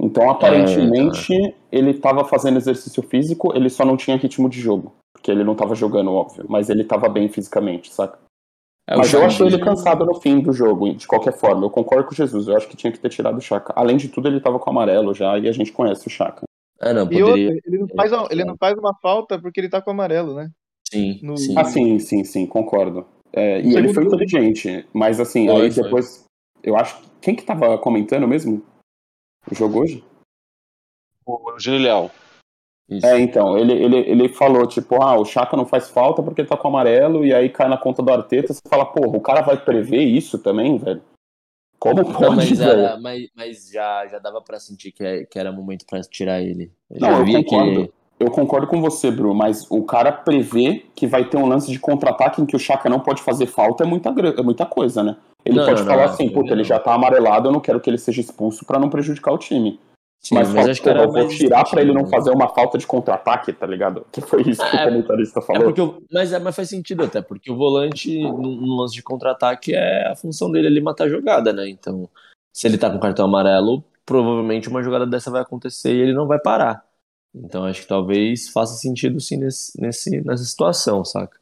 Então, 0.00 0.30
aparentemente, 0.30 1.34
é, 1.34 1.48
tá. 1.48 1.56
ele 1.72 1.90
estava 1.90 2.24
fazendo 2.24 2.56
exercício 2.56 3.02
físico, 3.02 3.52
ele 3.54 3.68
só 3.68 3.84
não 3.84 3.96
tinha 3.96 4.16
ritmo 4.16 4.48
de 4.48 4.60
jogo. 4.60 4.92
Porque 5.18 5.32
ele 5.32 5.42
não 5.42 5.52
estava 5.52 5.74
jogando, 5.74 6.12
óbvio. 6.12 6.46
Mas 6.48 6.70
ele 6.70 6.82
estava 6.82 7.08
bem 7.08 7.28
fisicamente, 7.28 7.92
saca? 7.92 8.18
É, 8.86 8.96
mas 8.96 9.12
eu 9.12 9.22
achei 9.22 9.46
ele 9.46 9.58
cansado 9.58 10.06
no 10.06 10.14
fim 10.14 10.40
do 10.40 10.52
jogo, 10.52 10.94
de 10.94 11.06
qualquer 11.06 11.32
forma. 11.32 11.66
Eu 11.66 11.70
concordo 11.70 12.06
com 12.06 12.12
o 12.12 12.16
Jesus. 12.16 12.48
Eu 12.48 12.56
acho 12.56 12.68
que 12.68 12.76
tinha 12.76 12.92
que 12.92 12.98
ter 12.98 13.10
tirado 13.10 13.36
o 13.36 13.40
Chaka. 13.40 13.72
Além 13.76 13.96
de 13.96 14.08
tudo, 14.08 14.28
ele 14.28 14.38
estava 14.38 14.58
com 14.58 14.70
amarelo 14.70 15.12
já 15.12 15.38
e 15.38 15.48
a 15.48 15.52
gente 15.52 15.72
conhece 15.72 16.06
o 16.06 16.10
Chaka. 16.10 16.44
É, 16.80 16.92
não, 16.92 17.06
poderia... 17.06 17.22
E 17.22 17.46
outra, 17.46 17.60
ele, 17.66 17.78
não 17.78 17.88
faz, 17.88 18.12
ele 18.30 18.44
não 18.44 18.56
faz 18.56 18.78
uma 18.78 18.94
falta 19.02 19.38
porque 19.38 19.60
ele 19.60 19.68
tá 19.68 19.82
com 19.82 19.90
amarelo, 19.90 20.34
né? 20.34 20.50
Sim, 20.88 21.20
no... 21.22 21.36
sim. 21.36 21.54
Ah, 21.58 21.64
sim, 21.64 21.98
sim, 21.98 22.24
sim, 22.24 22.46
concordo. 22.46 23.04
É, 23.32 23.60
e 23.60 23.76
ele 23.76 23.92
foi 23.92 24.04
inteligente. 24.04 24.88
Mas 24.92 25.20
assim, 25.20 25.46
foi, 25.48 25.62
aí 25.62 25.70
depois. 25.70 26.24
Eu 26.62 26.76
acho. 26.76 27.02
Quem 27.20 27.34
que 27.34 27.42
tava 27.42 27.76
comentando 27.76 28.26
mesmo? 28.26 28.62
O 29.50 29.54
jogo 29.54 29.80
hoje? 29.80 30.02
O 31.26 31.50
Eugênio 31.50 31.80
Leal. 31.80 32.10
Isso. 32.88 33.06
É, 33.06 33.20
então, 33.20 33.58
ele, 33.58 33.72
ele, 33.72 33.98
ele 33.98 34.28
falou, 34.30 34.66
tipo, 34.66 35.02
ah, 35.02 35.18
o 35.18 35.24
Chaka 35.24 35.56
não 35.56 35.66
faz 35.66 35.90
falta 35.90 36.22
porque 36.22 36.40
ele 36.40 36.48
tá 36.48 36.56
com 36.56 36.68
amarelo, 36.68 37.24
e 37.24 37.34
aí 37.34 37.50
cai 37.50 37.68
na 37.68 37.76
conta 37.76 38.02
do 38.02 38.10
Arteta, 38.10 38.54
você 38.54 38.62
fala, 38.66 38.86
porra, 38.86 39.16
o 39.16 39.20
cara 39.20 39.42
vai 39.42 39.58
prever 39.58 40.02
isso 40.02 40.38
também, 40.38 40.78
velho? 40.78 41.02
Como 41.78 42.02
pode, 42.04 42.22
não, 42.22 42.36
mas? 42.36 42.60
Era, 42.60 42.98
mas, 42.98 43.28
mas 43.36 43.70
já, 43.70 44.06
já 44.06 44.18
dava 44.18 44.40
pra 44.40 44.58
sentir 44.58 44.90
que, 44.90 45.26
que 45.26 45.38
era 45.38 45.52
momento 45.52 45.84
pra 45.86 46.00
tirar 46.00 46.40
ele. 46.42 46.72
Eu 46.90 47.00
não, 47.00 47.26
eu 47.26 47.44
concordo. 47.44 47.86
Que... 47.86 47.98
Eu 48.18 48.30
concordo 48.32 48.66
com 48.66 48.80
você, 48.80 49.12
Bru, 49.12 49.32
mas 49.32 49.64
o 49.70 49.84
cara 49.84 50.10
prevê 50.10 50.84
que 50.96 51.06
vai 51.06 51.24
ter 51.24 51.36
um 51.36 51.46
lance 51.46 51.70
de 51.70 51.78
contra-ataque 51.78 52.42
em 52.42 52.46
que 52.46 52.56
o 52.56 52.58
Chaka 52.58 52.88
não 52.88 52.98
pode 52.98 53.22
fazer 53.22 53.46
falta 53.46 53.84
é 53.84 53.86
muita, 53.86 54.08
é 54.08 54.42
muita 54.42 54.66
coisa, 54.66 55.04
né? 55.04 55.16
Ele 55.44 55.56
não, 55.56 55.64
pode 55.64 55.82
não, 55.82 55.86
falar 55.88 56.06
assim, 56.06 56.28
puta, 56.28 56.52
ele 56.52 56.64
já 56.64 56.80
tá 56.80 56.92
amarelado, 56.92 57.46
eu 57.46 57.52
não 57.52 57.60
quero 57.60 57.80
que 57.80 57.88
ele 57.88 57.96
seja 57.96 58.20
expulso 58.20 58.64
para 58.64 58.80
não 58.80 58.90
prejudicar 58.90 59.32
o 59.32 59.38
time. 59.38 59.78
Sim, 60.20 60.34
mas, 60.34 60.52
mas 60.52 60.68
acho 60.68 60.82
que 60.82 60.88
era 60.88 61.04
eu 61.04 61.12
vou 61.12 61.28
tirar 61.28 61.64
para 61.64 61.80
ele 61.80 61.92
não 61.92 62.06
fazer 62.06 62.30
uma 62.30 62.48
falta 62.48 62.76
de 62.76 62.86
contra-ataque, 62.86 63.52
tá 63.52 63.66
ligado? 63.66 64.04
Que 64.10 64.20
foi 64.20 64.42
isso 64.42 64.68
que 64.68 64.76
é, 64.76 64.82
o 64.82 64.84
comentarista 64.88 65.40
falou. 65.40 65.62
É 65.62 65.64
porque 65.64 65.80
eu, 65.80 66.02
mas, 66.12 66.32
é, 66.32 66.38
mas 66.38 66.56
faz 66.56 66.68
sentido 66.68 67.04
até, 67.04 67.22
porque 67.22 67.50
o 67.50 67.56
volante, 67.56 68.20
no, 68.20 68.56
no 68.56 68.80
lance 68.80 68.94
de 68.94 69.02
contra-ataque, 69.02 69.74
é 69.74 70.08
a 70.08 70.16
função 70.16 70.50
dele 70.50 70.66
ali 70.66 70.80
matar 70.80 71.04
a 71.04 71.08
jogada, 71.08 71.52
né? 71.52 71.68
Então, 71.68 72.08
se 72.52 72.66
ele 72.66 72.76
tá 72.76 72.90
com 72.90 72.98
cartão 72.98 73.26
amarelo, 73.26 73.84
provavelmente 74.04 74.68
uma 74.68 74.82
jogada 74.82 75.06
dessa 75.06 75.30
vai 75.30 75.40
acontecer 75.40 75.94
e 75.94 76.00
ele 76.00 76.12
não 76.12 76.26
vai 76.26 76.40
parar. 76.40 76.84
Então, 77.34 77.64
acho 77.64 77.82
que 77.82 77.88
talvez 77.88 78.48
faça 78.48 78.74
sentido 78.74 79.20
sim 79.20 79.36
nesse, 79.36 79.80
nesse, 79.80 80.20
nessa 80.22 80.44
situação, 80.44 81.04
saca? 81.04 81.38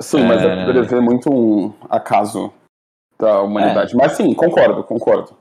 Sim, 0.00 0.20
é... 0.20 0.26
mas 0.26 0.42
é 0.42 0.64
prever 0.64 1.00
muito 1.00 1.30
um 1.30 1.74
acaso 1.90 2.52
da 3.18 3.42
humanidade. 3.42 3.92
É. 3.92 3.96
Mas 3.96 4.12
sim, 4.12 4.32
concordo, 4.34 4.82
concordo. 4.84 5.36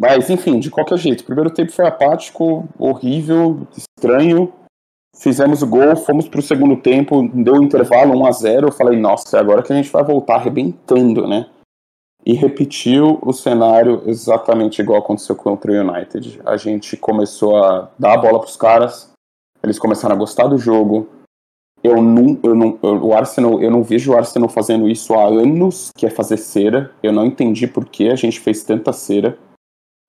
Mas, 0.00 0.30
enfim, 0.30 0.58
de 0.58 0.70
qualquer 0.70 0.96
jeito, 0.96 1.20
o 1.20 1.26
primeiro 1.26 1.50
tempo 1.50 1.72
foi 1.72 1.86
apático, 1.86 2.66
horrível, 2.78 3.68
estranho. 3.76 4.50
Fizemos 5.14 5.60
o 5.60 5.66
gol, 5.66 5.94
fomos 5.94 6.26
para 6.26 6.40
o 6.40 6.42
segundo 6.42 6.74
tempo, 6.74 7.28
deu 7.28 7.56
um 7.56 7.62
intervalo 7.62 8.18
1 8.18 8.26
a 8.26 8.32
0 8.32 8.68
Eu 8.68 8.72
falei, 8.72 8.98
nossa, 8.98 9.36
é 9.36 9.40
agora 9.40 9.62
que 9.62 9.70
a 9.70 9.76
gente 9.76 9.92
vai 9.92 10.02
voltar 10.02 10.36
arrebentando, 10.36 11.28
né? 11.28 11.50
E 12.24 12.32
repetiu 12.32 13.18
o 13.20 13.30
cenário 13.34 14.02
exatamente 14.06 14.80
igual 14.80 15.00
aconteceu 15.00 15.36
contra 15.36 15.70
o 15.70 15.74
United. 15.74 16.40
A 16.46 16.56
gente 16.56 16.96
começou 16.96 17.62
a 17.62 17.90
dar 17.98 18.14
a 18.14 18.18
bola 18.18 18.38
para 18.38 18.48
os 18.48 18.56
caras, 18.56 19.12
eles 19.62 19.78
começaram 19.78 20.14
a 20.14 20.18
gostar 20.18 20.46
do 20.46 20.56
jogo. 20.56 21.10
Eu 21.84 22.00
não, 22.00 22.38
eu 22.42 22.54
não, 22.54 22.78
eu, 22.82 23.04
o 23.04 23.14
Arsenal, 23.14 23.60
eu 23.60 23.70
não 23.70 23.82
vejo 23.82 24.12
o 24.12 24.16
Arsenal 24.16 24.48
fazendo 24.48 24.88
isso 24.88 25.12
há 25.12 25.26
anos, 25.26 25.90
que 25.94 26.06
é 26.06 26.10
fazer 26.10 26.38
cera. 26.38 26.90
Eu 27.02 27.12
não 27.12 27.26
entendi 27.26 27.66
por 27.66 27.84
que 27.84 28.08
a 28.08 28.16
gente 28.16 28.40
fez 28.40 28.64
tanta 28.64 28.94
cera 28.94 29.36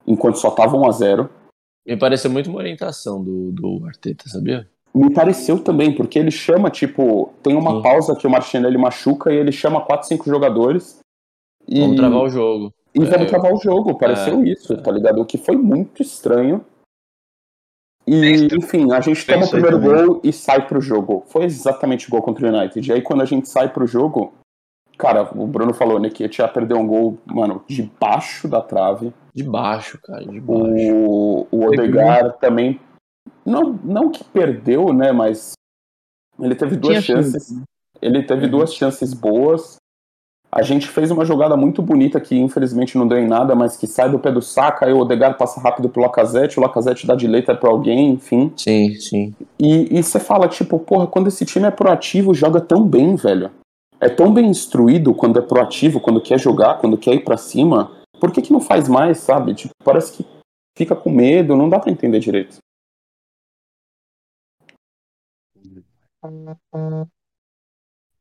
enquanto 0.05 0.37
só 0.37 0.51
tava 0.51 0.77
1 0.77 0.87
a 0.87 0.91
0 0.91 1.29
Me 1.85 1.97
pareceu 1.97 2.29
muito 2.29 2.49
uma 2.49 2.59
orientação 2.59 3.23
do, 3.23 3.51
do 3.51 3.85
Arteta, 3.85 4.27
sabia? 4.27 4.67
Me 4.93 5.13
pareceu 5.13 5.57
também, 5.57 5.95
porque 5.95 6.19
ele 6.19 6.31
chama, 6.31 6.69
tipo, 6.69 7.33
tem 7.41 7.55
uma 7.55 7.75
Sim. 7.75 7.81
pausa 7.81 8.15
que 8.15 8.27
o 8.27 8.29
Martinelli 8.29 8.77
machuca 8.77 9.31
e 9.31 9.37
ele 9.37 9.51
chama 9.51 9.81
4, 9.81 10.07
5 10.07 10.25
jogadores. 10.25 10.99
E... 11.67 11.79
Vamos 11.79 11.95
travar 11.95 12.21
o 12.23 12.29
jogo. 12.29 12.73
E 12.93 13.01
é, 13.01 13.05
vamos 13.05 13.27
travar 13.27 13.53
o 13.53 13.57
jogo, 13.57 13.97
pareceu 13.97 14.41
é, 14.41 14.49
isso, 14.49 14.73
é. 14.73 14.77
tá 14.77 14.91
ligado? 14.91 15.21
O 15.21 15.25
que 15.25 15.37
foi 15.37 15.55
muito 15.55 16.01
estranho. 16.01 16.65
E, 18.05 18.47
enfim, 18.53 18.91
a 18.91 18.99
gente 18.99 19.25
toma 19.25 19.45
o 19.45 19.49
primeiro 19.49 19.79
gol 19.79 20.21
e 20.23 20.33
sai 20.33 20.67
pro 20.67 20.81
jogo. 20.81 21.23
Foi 21.27 21.45
exatamente 21.45 22.07
igual 22.07 22.21
contra 22.21 22.45
o 22.45 22.53
United. 22.53 22.89
E 22.89 22.93
aí, 22.93 23.01
quando 23.01 23.21
a 23.21 23.25
gente 23.25 23.47
sai 23.47 23.71
pro 23.71 23.87
jogo, 23.87 24.33
Cara, 25.01 25.27
o 25.35 25.47
Bruno 25.47 25.73
falou, 25.73 25.99
né, 25.99 26.11
que 26.11 26.29
tinha 26.29 26.47
perder 26.47 26.75
um 26.75 26.85
gol, 26.85 27.17
mano, 27.25 27.63
debaixo 27.67 28.47
da 28.47 28.61
trave. 28.61 29.11
De 29.33 29.43
baixo, 29.43 29.99
cara, 29.99 30.23
de 30.23 30.39
baixo. 30.39 30.93
O, 30.95 31.47
o 31.49 31.65
Odegar 31.65 32.33
também, 32.33 32.79
não, 33.43 33.79
não 33.83 34.11
que 34.11 34.23
perdeu, 34.23 34.93
né, 34.93 35.11
mas 35.11 35.53
ele 36.39 36.53
teve 36.53 36.75
duas 36.75 37.03
Tinha 37.03 37.17
chances. 37.17 37.47
Chance. 37.47 37.63
Ele 37.99 38.21
teve 38.21 38.45
uhum. 38.45 38.51
duas 38.51 38.75
chances 38.75 39.11
boas. 39.11 39.77
A 40.51 40.61
gente 40.61 40.87
fez 40.87 41.09
uma 41.09 41.25
jogada 41.25 41.57
muito 41.57 41.81
bonita 41.81 42.21
que 42.21 42.37
infelizmente 42.37 42.95
não 42.95 43.07
deu 43.07 43.17
em 43.17 43.27
nada, 43.27 43.55
mas 43.55 43.75
que 43.75 43.87
sai 43.87 44.07
do 44.07 44.19
pé 44.19 44.31
do 44.31 44.41
saco, 44.41 44.85
aí 44.85 44.93
o 44.93 44.99
Odegar 44.99 45.35
passa 45.35 45.59
rápido 45.59 45.89
pro 45.89 46.03
Lacazette, 46.03 46.59
o 46.59 46.61
Lacazette 46.61 47.07
dá 47.07 47.15
de 47.15 47.25
letra 47.25 47.55
pra 47.55 47.71
alguém, 47.71 48.11
enfim. 48.11 48.53
Sim, 48.55 48.93
sim. 48.99 49.33
E 49.59 50.03
você 50.03 50.19
fala, 50.19 50.47
tipo, 50.47 50.77
porra, 50.77 51.07
quando 51.07 51.27
esse 51.27 51.43
time 51.43 51.65
é 51.65 51.71
proativo, 51.71 52.35
joga 52.35 52.61
tão 52.61 52.87
bem, 52.87 53.15
velho 53.15 53.49
é 54.01 54.09
tão 54.09 54.33
bem 54.33 54.47
instruído 54.47 55.13
quando 55.13 55.37
é 55.37 55.41
proativo, 55.43 56.01
quando 56.01 56.19
quer 56.19 56.39
jogar, 56.39 56.79
quando 56.79 56.97
quer 56.97 57.13
ir 57.13 57.23
para 57.23 57.37
cima, 57.37 58.03
por 58.19 58.31
que, 58.31 58.41
que 58.41 58.51
não 58.51 58.59
faz 58.59 58.89
mais, 58.89 59.19
sabe? 59.19 59.53
Tipo, 59.53 59.73
parece 59.83 60.17
que 60.17 60.25
fica 60.75 60.95
com 60.95 61.11
medo, 61.11 61.55
não 61.55 61.69
dá 61.69 61.79
para 61.79 61.91
entender 61.91 62.19
direito. 62.19 62.57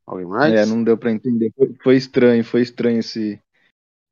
Alguém 0.05 0.25
mais? 0.27 0.53
É, 0.53 0.65
não 0.67 0.83
deu 0.83 0.95
para 0.97 1.11
entender. 1.11 1.51
Foi, 1.57 1.75
foi, 1.81 1.95
estranho, 1.95 2.43
foi 2.43 2.61
estranho 2.61 2.99
esse 2.99 3.41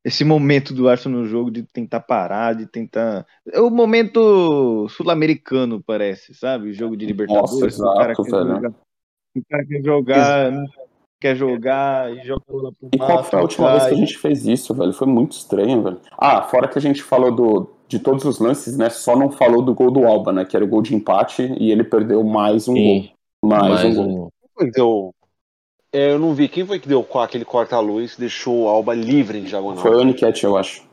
esse 0.02 0.24
momento 0.24 0.72
do 0.72 0.88
Arsenal 0.88 1.20
no 1.20 1.26
jogo 1.26 1.50
de 1.50 1.62
tentar 1.62 2.00
parar, 2.00 2.54
de 2.54 2.66
tentar. 2.66 3.26
É 3.46 3.60
o 3.60 3.68
momento 3.68 4.88
sul-americano, 4.88 5.82
parece, 5.82 6.34
sabe? 6.34 6.70
O 6.70 6.72
jogo 6.72 6.96
de 6.96 7.04
Libertadores. 7.04 7.52
Nossa, 7.52 7.66
exato, 7.66 7.90
o 7.90 7.96
cara 7.96 8.14
quer 8.14 8.22
velho. 8.22 8.48
jogar, 8.48 8.70
o 9.36 9.44
cara 9.44 9.66
quer 9.66 9.84
jogar 9.84 10.52
quer 11.20 11.36
jogar 11.36 12.10
e 12.12 12.26
joga 12.26 12.42
lá 12.48 12.72
pro 12.72 12.88
E 12.92 12.98
qual 12.98 13.22
foi 13.22 13.38
a 13.38 13.42
última 13.42 13.70
vez 13.72 13.84
que 13.84 13.94
a 13.94 13.96
gente 13.96 14.18
fez 14.18 14.46
isso, 14.46 14.74
velho? 14.74 14.92
Foi 14.92 15.06
muito 15.06 15.32
estranho, 15.32 15.82
velho. 15.82 16.00
Ah, 16.18 16.42
fora 16.42 16.66
que 16.66 16.78
a 16.78 16.82
gente 16.82 17.02
falou 17.02 17.30
do, 17.30 17.70
de 17.86 17.98
todos 17.98 18.24
os 18.24 18.38
lances, 18.38 18.76
né? 18.76 18.88
Só 18.88 19.14
não 19.14 19.30
falou 19.30 19.62
do 19.62 19.74
gol 19.74 19.90
do 19.90 20.06
Alba, 20.06 20.32
né? 20.32 20.44
Que 20.44 20.56
era 20.56 20.64
o 20.64 20.68
gol 20.68 20.80
de 20.80 20.94
empate 20.94 21.42
e 21.58 21.70
ele 21.70 21.84
perdeu 21.84 22.24
mais 22.24 22.66
um 22.66 22.74
Sim. 22.74 23.12
gol. 23.42 23.50
Mais, 23.50 23.82
mais 23.82 23.98
um, 23.98 24.02
um 24.02 24.14
gol. 24.14 24.32
Quem 24.58 24.70
deu? 24.70 25.14
É, 25.92 26.12
eu 26.12 26.18
não 26.18 26.34
vi. 26.34 26.48
Quem 26.48 26.64
foi 26.64 26.78
que 26.78 26.88
deu 26.88 27.06
aquele 27.14 27.44
corta-luz 27.44 28.14
e 28.14 28.20
deixou 28.20 28.62
o 28.62 28.68
Alba 28.68 28.94
livre 28.94 29.38
em 29.38 29.44
diagonal? 29.44 29.82
Foi 29.82 29.94
o 29.94 30.00
Aniket, 30.00 30.42
eu 30.42 30.56
acho. 30.56 30.88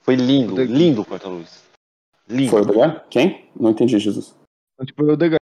Foi 0.00 0.16
lindo, 0.16 0.62
lindo 0.62 1.02
o 1.02 1.04
corta-luz. 1.04 1.62
Lindo. 2.28 2.50
Foi 2.50 2.60
o 2.60 2.64
Odegaard? 2.64 3.02
Quem? 3.10 3.48
Não 3.58 3.70
entendi, 3.70 3.98
Jesus. 3.98 4.34
Tipo, 4.84 5.04
o 5.04 5.12
Odegaard. 5.12 5.43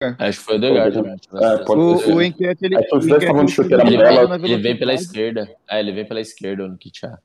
Acho 0.00 0.38
que 0.38 0.44
foi 0.44 0.54
o 0.54 0.58
o 0.58 0.92
também. 0.92 1.16
É, 1.34 1.64
pode 1.64 1.80
O, 1.80 1.98
ser. 1.98 2.14
o 2.14 2.22
enquete, 2.22 2.64
ele. 2.64 2.76
É 2.76 2.82
que 2.82 2.96
os 2.96 3.06
dois 3.06 3.20
estavam 3.22 3.44
de 3.44 3.50
ele 3.50 3.54
chuteira 3.56 3.82
Ele 3.84 3.96
amarela. 3.96 4.38
vem, 4.38 4.52
ele 4.52 4.62
vem 4.62 4.78
pela 4.78 4.94
esquerda. 4.94 5.56
É, 5.68 5.80
ele 5.80 5.92
vem 5.92 6.06
pela 6.06 6.20
esquerda 6.20 6.68
no 6.68 6.78
Kitchá. 6.78 7.18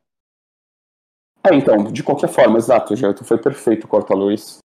É, 1.46 1.54
então, 1.54 1.92
de 1.92 2.02
qualquer 2.02 2.30
forma, 2.30 2.58
exato, 2.58 2.96
Gerto, 2.96 3.24
foi 3.24 3.38
perfeito 3.38 3.84
o 3.84 3.88
corta-luz. 3.88 4.58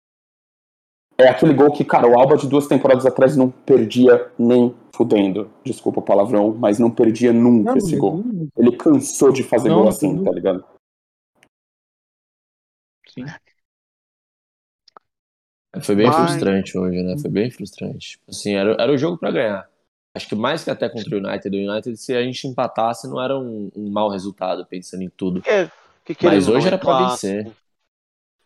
É 1.18 1.28
aquele 1.28 1.52
gol 1.52 1.72
que, 1.72 1.84
cara, 1.84 2.06
o 2.08 2.18
Alba 2.18 2.36
de 2.36 2.48
duas 2.48 2.66
temporadas 2.68 3.04
atrás 3.04 3.36
não 3.36 3.50
perdia 3.50 4.30
nem 4.38 4.74
fudendo. 4.94 5.50
Desculpa 5.64 5.98
o 5.98 6.02
palavrão, 6.04 6.54
mas 6.54 6.78
não 6.78 6.90
perdia 6.90 7.32
nunca 7.32 7.72
Não, 7.72 7.76
esse 7.76 7.96
gol. 7.96 8.22
Ele 8.56 8.76
cansou 8.76 9.32
de 9.32 9.42
fazer 9.42 9.68
Não, 9.68 9.74
gol 9.76 9.84
não, 9.84 9.90
assim, 9.90 10.14
não. 10.14 10.24
tá 10.24 10.30
ligado? 10.30 10.64
Sim. 13.08 13.24
Foi 15.82 15.94
bem 15.94 16.06
Mas- 16.06 16.16
frustrante 16.16 16.76
hoje, 16.78 17.02
né? 17.02 17.16
Foi 17.18 17.30
bem 17.30 17.50
frustrante. 17.50 18.18
Assim, 18.28 18.54
era, 18.54 18.76
era 18.78 18.92
o 18.92 18.98
jogo 18.98 19.16
pra 19.18 19.30
ganhar. 19.30 19.66
Acho 20.14 20.28
que 20.28 20.34
mais 20.34 20.64
que 20.64 20.70
até 20.70 20.88
contra 20.88 21.14
o 21.16 21.18
United. 21.18 21.56
O 21.56 21.70
United, 21.72 21.96
se 21.96 22.14
a 22.14 22.22
gente 22.22 22.46
empatasse, 22.48 23.06
não 23.08 23.22
era 23.22 23.38
um, 23.38 23.70
um 23.76 23.90
mau 23.90 24.08
resultado, 24.10 24.64
pensando 24.66 25.02
em 25.02 25.08
tudo. 25.08 25.42
É, 25.46 25.66
que 26.04 26.12
Mas 26.12 26.16
querendo 26.18 26.48
ou 26.48 26.54
hoje 26.56 26.60
não, 26.62 26.66
era 26.66 26.76
é 26.76 26.78
pra 26.78 26.86
clássico. 26.98 27.32
vencer. 27.34 27.52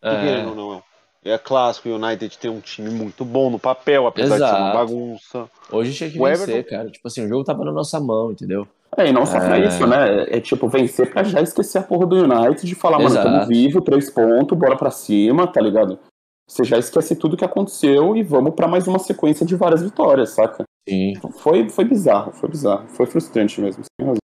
Que 0.00 0.06
É, 0.08 0.42
não, 0.42 0.82
é 1.24 1.38
clássico. 1.38 1.88
O 1.88 1.94
United 1.94 2.36
tem 2.38 2.50
um 2.50 2.60
time 2.60 2.90
muito 2.90 3.24
bom 3.24 3.48
no 3.50 3.58
papel, 3.58 4.06
apesar 4.06 4.34
de 4.38 4.44
ser 4.44 4.50
uma 4.50 4.58
Exato. 4.70 4.78
bagunça. 4.78 5.50
hoje 5.70 5.94
tinha 5.94 6.10
que 6.10 6.18
O 6.20 6.24
vencer, 6.24 6.48
Everton- 6.48 6.68
cara. 6.70 6.90
Tipo 6.90 7.08
assim, 7.08 7.24
o 7.24 7.28
jogo 7.28 7.44
tava 7.44 7.64
na 7.64 7.72
nossa 7.72 7.98
mão, 8.00 8.32
entendeu? 8.32 8.66
É, 8.98 9.08
e 9.08 9.12
não 9.12 9.24
só 9.24 9.38
pra 9.40 9.58
É. 9.58 9.66
isso, 9.66 9.86
né? 9.86 10.24
É 10.28 10.40
tipo 10.40 10.68
vencer 10.68 11.10
pra 11.10 11.22
já 11.22 11.40
esquecer 11.40 11.78
a 11.78 11.82
porra 11.82 12.04
do 12.06 12.16
United 12.16 12.66
de 12.66 12.74
falar, 12.74 12.98
mano, 12.98 13.08
Exato. 13.10 13.26
tamo 13.26 13.46
vivo, 13.46 13.80
três 13.80 14.10
pontos, 14.10 14.58
bora 14.58 14.76
pra 14.76 14.90
cima, 14.90 15.46
tá 15.46 15.62
ligado? 15.62 15.98
Você 16.46 16.64
já 16.64 16.78
esquece 16.78 17.16
tudo 17.16 17.36
que 17.36 17.44
aconteceu 17.44 18.16
e 18.16 18.22
vamos 18.22 18.54
pra 18.54 18.68
mais 18.68 18.86
uma 18.86 18.98
sequência 18.98 19.46
de 19.46 19.56
várias 19.56 19.82
vitórias, 19.82 20.30
saca? 20.30 20.64
Sim. 20.88 21.14
Foi, 21.38 21.68
foi 21.68 21.84
bizarro, 21.84 22.32
foi 22.32 22.48
bizarro. 22.50 22.88
Foi 22.88 23.06
frustrante 23.06 23.60
mesmo. 23.60 23.84
sem 23.84 24.06
razão. 24.06 24.18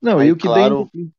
Não, 0.00 0.18
Aí, 0.18 0.28
e 0.28 0.32
o 0.32 0.36
que 0.36 0.46
claro- 0.46 0.88
tem. 0.92 1.12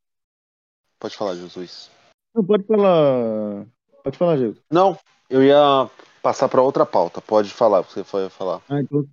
Pode 0.99 1.17
falar, 1.17 1.35
Jesus. 1.35 1.89
Não, 2.33 2.43
pode 2.43 2.63
falar. 2.65 3.65
Pode 4.03 4.17
falar, 4.17 4.37
Diego. 4.37 4.57
Não, 4.71 4.97
eu 5.29 5.43
ia 5.43 5.89
passar 6.21 6.47
pra 6.47 6.61
outra 6.61 6.85
pauta. 6.85 7.21
Pode 7.21 7.49
falar, 7.49 7.81
você 7.81 8.03
foi 8.03 8.29
falar. 8.29 8.61
Ah, 8.69 8.79
então 8.81 9.05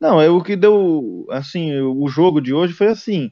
Não, 0.00 0.20
é 0.20 0.28
o 0.28 0.42
que 0.42 0.54
deu. 0.56 1.26
Assim, 1.30 1.80
o 1.80 2.06
jogo 2.08 2.40
de 2.40 2.52
hoje 2.54 2.72
foi 2.74 2.88
assim. 2.88 3.30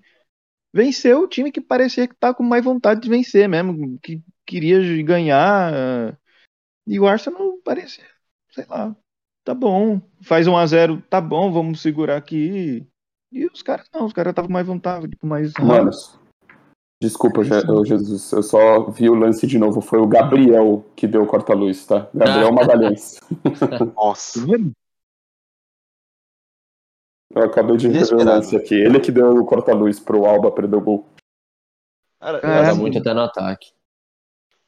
Venceu 0.75 1.21
o 1.23 1.29
time 1.29 1.53
que 1.53 1.61
parecia 1.61 2.09
que 2.09 2.15
tá 2.17 2.33
com 2.33 2.43
mais 2.43 2.65
vontade 2.65 3.01
de 3.01 3.09
vencer 3.09 3.49
mesmo, 3.49 3.99
que 4.03 4.23
queria 4.47 4.81
ganhar. 5.03 6.19
E 6.87 6.99
o 6.99 7.07
Arsenal 7.07 7.59
parecia, 7.65 8.05
sei 8.51 8.65
lá, 8.69 8.95
tá 9.45 9.55
bom. 9.55 10.01
Faz 10.23 10.47
1 10.47 10.57
a 10.57 10.67
0 10.67 11.03
tá 11.09 11.21
bom, 11.21 11.53
vamos 11.53 11.81
segurar 11.81 12.17
aqui. 12.17 12.87
E 13.31 13.47
os 13.47 13.63
caras 13.63 13.89
não, 13.95 14.05
os 14.07 14.13
caras 14.13 14.33
estavam 14.33 14.51
mais 14.51 14.67
vontade, 14.67 15.17
com 15.17 15.27
mais. 15.27 15.53
Mano, 15.59 15.91
desculpa, 17.01 17.43
Je- 17.45 17.71
ô, 17.71 17.85
Jesus, 17.85 18.31
eu 18.33 18.43
só 18.43 18.91
vi 18.91 19.09
o 19.09 19.15
lance 19.15 19.47
de 19.47 19.59
novo. 19.59 19.81
Foi 19.81 19.99
o 20.01 20.07
Gabriel 20.09 20.85
que 20.97 21.07
deu 21.07 21.23
o 21.23 21.27
corta-luz, 21.27 21.87
tá? 21.87 22.11
Gabriel 22.13 22.49
Ah. 22.49 22.53
Magalhães. 22.53 23.19
Nossa. 23.97 24.41
Eu 27.35 27.45
acabei 27.45 27.77
de 27.79 27.89
ver 27.89 28.13
o 28.13 28.23
lance 28.23 28.55
aqui. 28.55 28.75
Ele 28.75 29.01
que 29.01 29.11
deu 29.11 29.31
o 29.31 29.47
corta-luz 29.47 29.99
pro 29.99 30.27
Alba 30.27 30.53
perder 30.53 30.77
o 30.77 30.81
gol. 30.83 31.07
Cara, 32.21 32.69
assim, 32.69 32.81
muito 32.81 32.99
até 32.99 33.15
no 33.15 33.21
ataque. 33.23 33.73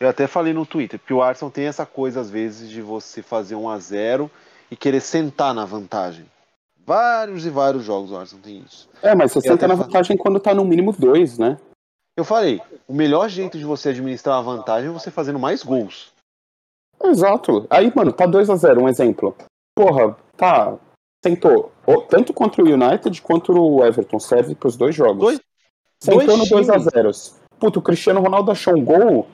Eu 0.01 0.09
até 0.09 0.27
falei 0.27 0.53
no 0.53 0.67
Twitter, 0.67 0.99
porque 0.99 1.15
o 1.15 1.23
Arsenal 1.23 1.51
tem 1.51 1.67
essa 1.67 1.87
coisa, 1.87 2.21
às 2.21 2.31
vezes, 2.31 2.69
de 2.71 2.81
você 2.83 3.23
fazer 3.23 3.55
1 3.55 3.69
a 3.69 3.79
0 3.79 4.31
e 4.71 4.77
querer 4.77 5.01
sentar 5.01 5.55
na 5.55 5.65
vantagem. 5.65 6.27
Vários 6.87 7.47
e 7.47 7.51
vários 7.51 7.85
jogos 7.85 8.11
o 8.11 8.17
Arsenal 8.17 8.43
tem 8.45 8.59
isso. 8.67 8.89
É, 9.03 9.15
mas 9.15 9.33
você 9.33 9.41
senta 9.41 9.67
na 9.67 9.75
vantagem 9.75 10.17
quando 10.17 10.39
tá 10.39 10.55
no 10.55 10.65
mínimo 10.65 10.93
dois, 10.93 11.39
né? 11.39 11.59
Eu 12.17 12.25
falei, 12.25 12.61
o 12.87 12.93
melhor 12.95 13.29
jeito 13.29 13.59
de 13.59 13.65
você 13.65 13.89
administrar 13.89 14.39
a 14.39 14.43
vantagem 14.43 14.91
é 14.91 14.93
você 14.93 15.11
fazendo 15.11 15.39
mais 15.39 15.63
gols. 15.63 16.13
Exato. 17.03 17.67
Aí, 17.71 17.93
mano, 17.95 18.13
tá 18.13 18.27
2 18.27 18.49
a 18.51 18.57
0 18.57 18.83
um 18.83 18.89
exemplo. 18.89 19.35
Porra, 19.77 20.17
tá. 20.37 20.77
Sentou. 21.25 21.73
Tanto 22.09 22.33
contra 22.33 22.63
o 22.63 22.67
United 22.69 23.21
quanto 23.23 23.53
o 23.53 23.85
Everton. 23.85 24.21
Serve 24.21 24.55
pros 24.55 24.77
dois 24.77 24.95
jogos. 24.95 25.19
Dois- 25.19 25.41
Sentou 26.01 26.27
dois 26.27 26.39
no 26.39 26.47
2 26.47 26.71
a 26.71 26.73
times. 26.79 26.93
0 26.93 27.11
Puta, 27.59 27.79
o 27.79 27.83
Cristiano 27.83 28.21
Ronaldo 28.21 28.51
achou 28.51 28.75
um 28.77 28.85
gol. 28.85 29.27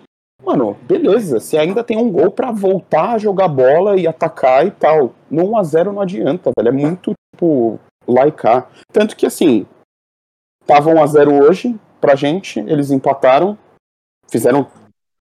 Mano, 0.45 0.77
beleza. 0.83 1.39
Você 1.39 1.59
ainda 1.59 1.85
tem 1.85 1.97
um 1.97 2.11
gol 2.11 2.31
pra 2.31 2.51
voltar 2.51 3.13
a 3.13 3.19
jogar 3.19 3.49
bola 3.49 3.97
e 3.97 4.07
atacar 4.07 4.67
e 4.67 4.71
tal. 4.71 5.13
No 5.31 5.51
1 5.51 5.59
a 5.59 5.63
0 5.63 5.93
não 5.93 6.01
adianta, 6.03 6.51
velho. 6.57 6.69
É 6.69 6.73
muito, 6.73 7.13
tipo, 7.35 7.79
laicar. 8.07 8.69
Tanto 8.93 9.17
que, 9.17 9.27
assim, 9.27 9.67
tava 10.67 10.91
1 10.91 11.03
a 11.03 11.07
0 11.07 11.45
hoje 11.45 11.79
pra 12.01 12.15
gente. 12.15 12.59
Eles 12.61 12.91
empataram. 12.91 13.57
Fizeram 14.31 14.67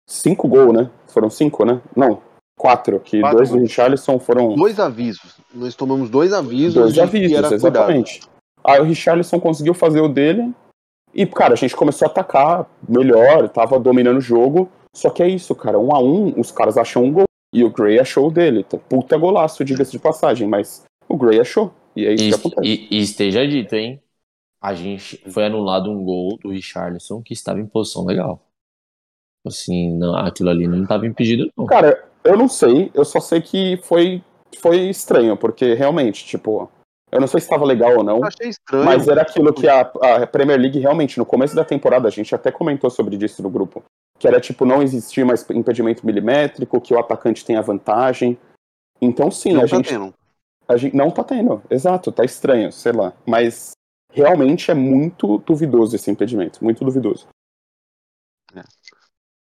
cinco 0.08 0.48
gols, 0.48 0.72
né? 0.72 0.90
Foram 1.08 1.30
cinco, 1.30 1.64
né? 1.64 1.80
Não, 1.96 2.20
quatro. 2.58 3.00
Que 3.00 3.20
Quatro 3.20 3.38
dois 3.38 3.50
do. 3.50 3.58
Richarlison 3.58 4.18
foram 4.18 4.54
Dois 4.54 4.78
avisos. 4.78 5.36
Nós 5.54 5.74
tomamos 5.74 6.10
dois 6.10 6.32
avisos 6.32 6.74
dois 6.74 6.98
avisos, 6.98 7.32
era 7.32 7.48
cuidado. 7.48 7.54
exatamente. 7.54 8.20
Aí 8.64 8.80
o 8.80 8.84
Richarlison 8.84 9.38
conseguiu 9.38 9.74
fazer 9.74 10.00
o 10.00 10.08
dele. 10.08 10.52
E, 11.14 11.24
cara, 11.24 11.54
a 11.54 11.56
gente 11.56 11.74
começou 11.74 12.06
a 12.06 12.10
atacar 12.10 12.66
melhor, 12.86 13.48
tava 13.48 13.78
dominando 13.78 14.18
o 14.18 14.20
jogo. 14.20 14.68
Só 14.96 15.10
que 15.10 15.22
é 15.22 15.28
isso, 15.28 15.54
cara. 15.54 15.78
Um 15.78 15.94
a 15.94 15.98
um, 16.00 16.40
os 16.40 16.50
caras 16.50 16.78
acham 16.78 17.04
um 17.04 17.12
gol. 17.12 17.24
E 17.54 17.62
o 17.62 17.70
Gray 17.70 17.98
achou 17.98 18.28
o 18.28 18.30
dele. 18.30 18.60
Então, 18.60 18.80
Puta 18.88 19.16
golaço, 19.18 19.62
diga-se 19.64 19.92
de 19.92 19.98
passagem. 19.98 20.48
Mas 20.48 20.84
o 21.08 21.16
Gray 21.16 21.38
achou. 21.38 21.70
E 21.94 22.06
é 22.06 22.14
isso 22.14 22.24
E, 22.24 22.28
que 22.28 22.34
acontece. 22.34 22.66
e- 22.66 22.88
e 22.90 23.00
esteja 23.02 23.46
dito, 23.46 23.74
hein? 23.74 24.00
A 24.60 24.72
gente 24.74 25.22
foi 25.30 25.44
anulado 25.44 25.90
um 25.90 26.02
gol 26.02 26.38
do 26.42 26.50
Richarlison 26.50 27.22
que 27.22 27.34
estava 27.34 27.60
em 27.60 27.66
posição 27.66 28.04
legal. 28.06 28.40
Assim, 29.46 29.96
não, 29.96 30.16
aquilo 30.16 30.48
ali 30.50 30.66
não 30.66 30.82
estava 30.82 31.06
impedido, 31.06 31.50
não. 31.56 31.66
Cara, 31.66 32.02
eu 32.24 32.36
não 32.36 32.48
sei. 32.48 32.90
Eu 32.94 33.04
só 33.04 33.20
sei 33.20 33.40
que 33.40 33.78
foi, 33.82 34.22
foi 34.58 34.88
estranho. 34.88 35.36
Porque 35.36 35.74
realmente, 35.74 36.24
tipo... 36.24 36.70
Eu 37.12 37.20
não 37.20 37.28
sei 37.28 37.40
se 37.40 37.46
estava 37.46 37.64
legal 37.64 37.96
ou 37.98 38.02
não. 38.02 38.16
Eu 38.18 38.24
achei 38.24 38.48
estranho. 38.48 38.84
Mas 38.84 39.06
era 39.06 39.22
aquilo 39.22 39.52
que 39.52 39.68
a, 39.68 39.82
a 39.82 40.26
Premier 40.26 40.58
League 40.58 40.80
realmente, 40.80 41.18
no 41.18 41.24
começo 41.24 41.54
da 41.54 41.64
temporada, 41.64 42.08
a 42.08 42.10
gente 42.10 42.34
até 42.34 42.50
comentou 42.50 42.90
sobre 42.90 43.16
isso 43.24 43.40
no 43.42 43.48
grupo. 43.48 43.84
Que 44.18 44.26
era 44.26 44.40
tipo, 44.40 44.64
não 44.64 44.82
existir 44.82 45.24
mais 45.24 45.48
impedimento 45.50 46.04
milimétrico, 46.06 46.80
que 46.80 46.94
o 46.94 46.98
atacante 46.98 47.44
tem 47.44 47.56
a 47.56 47.62
vantagem. 47.62 48.38
Então 49.00 49.30
sim, 49.30 49.52
não 49.52 49.60
a, 49.60 49.68
tá 49.68 49.76
gente, 49.76 49.88
tendo. 49.88 50.14
a 50.68 50.76
gente. 50.76 50.96
Não 50.96 51.10
tá 51.10 51.22
tendo, 51.22 51.62
exato, 51.70 52.10
tá 52.10 52.24
estranho, 52.24 52.72
sei 52.72 52.92
lá. 52.92 53.12
Mas 53.26 53.72
realmente 54.10 54.70
é 54.70 54.74
muito 54.74 55.38
duvidoso 55.38 55.94
esse 55.94 56.10
impedimento, 56.10 56.64
muito 56.64 56.84
duvidoso. 56.84 57.26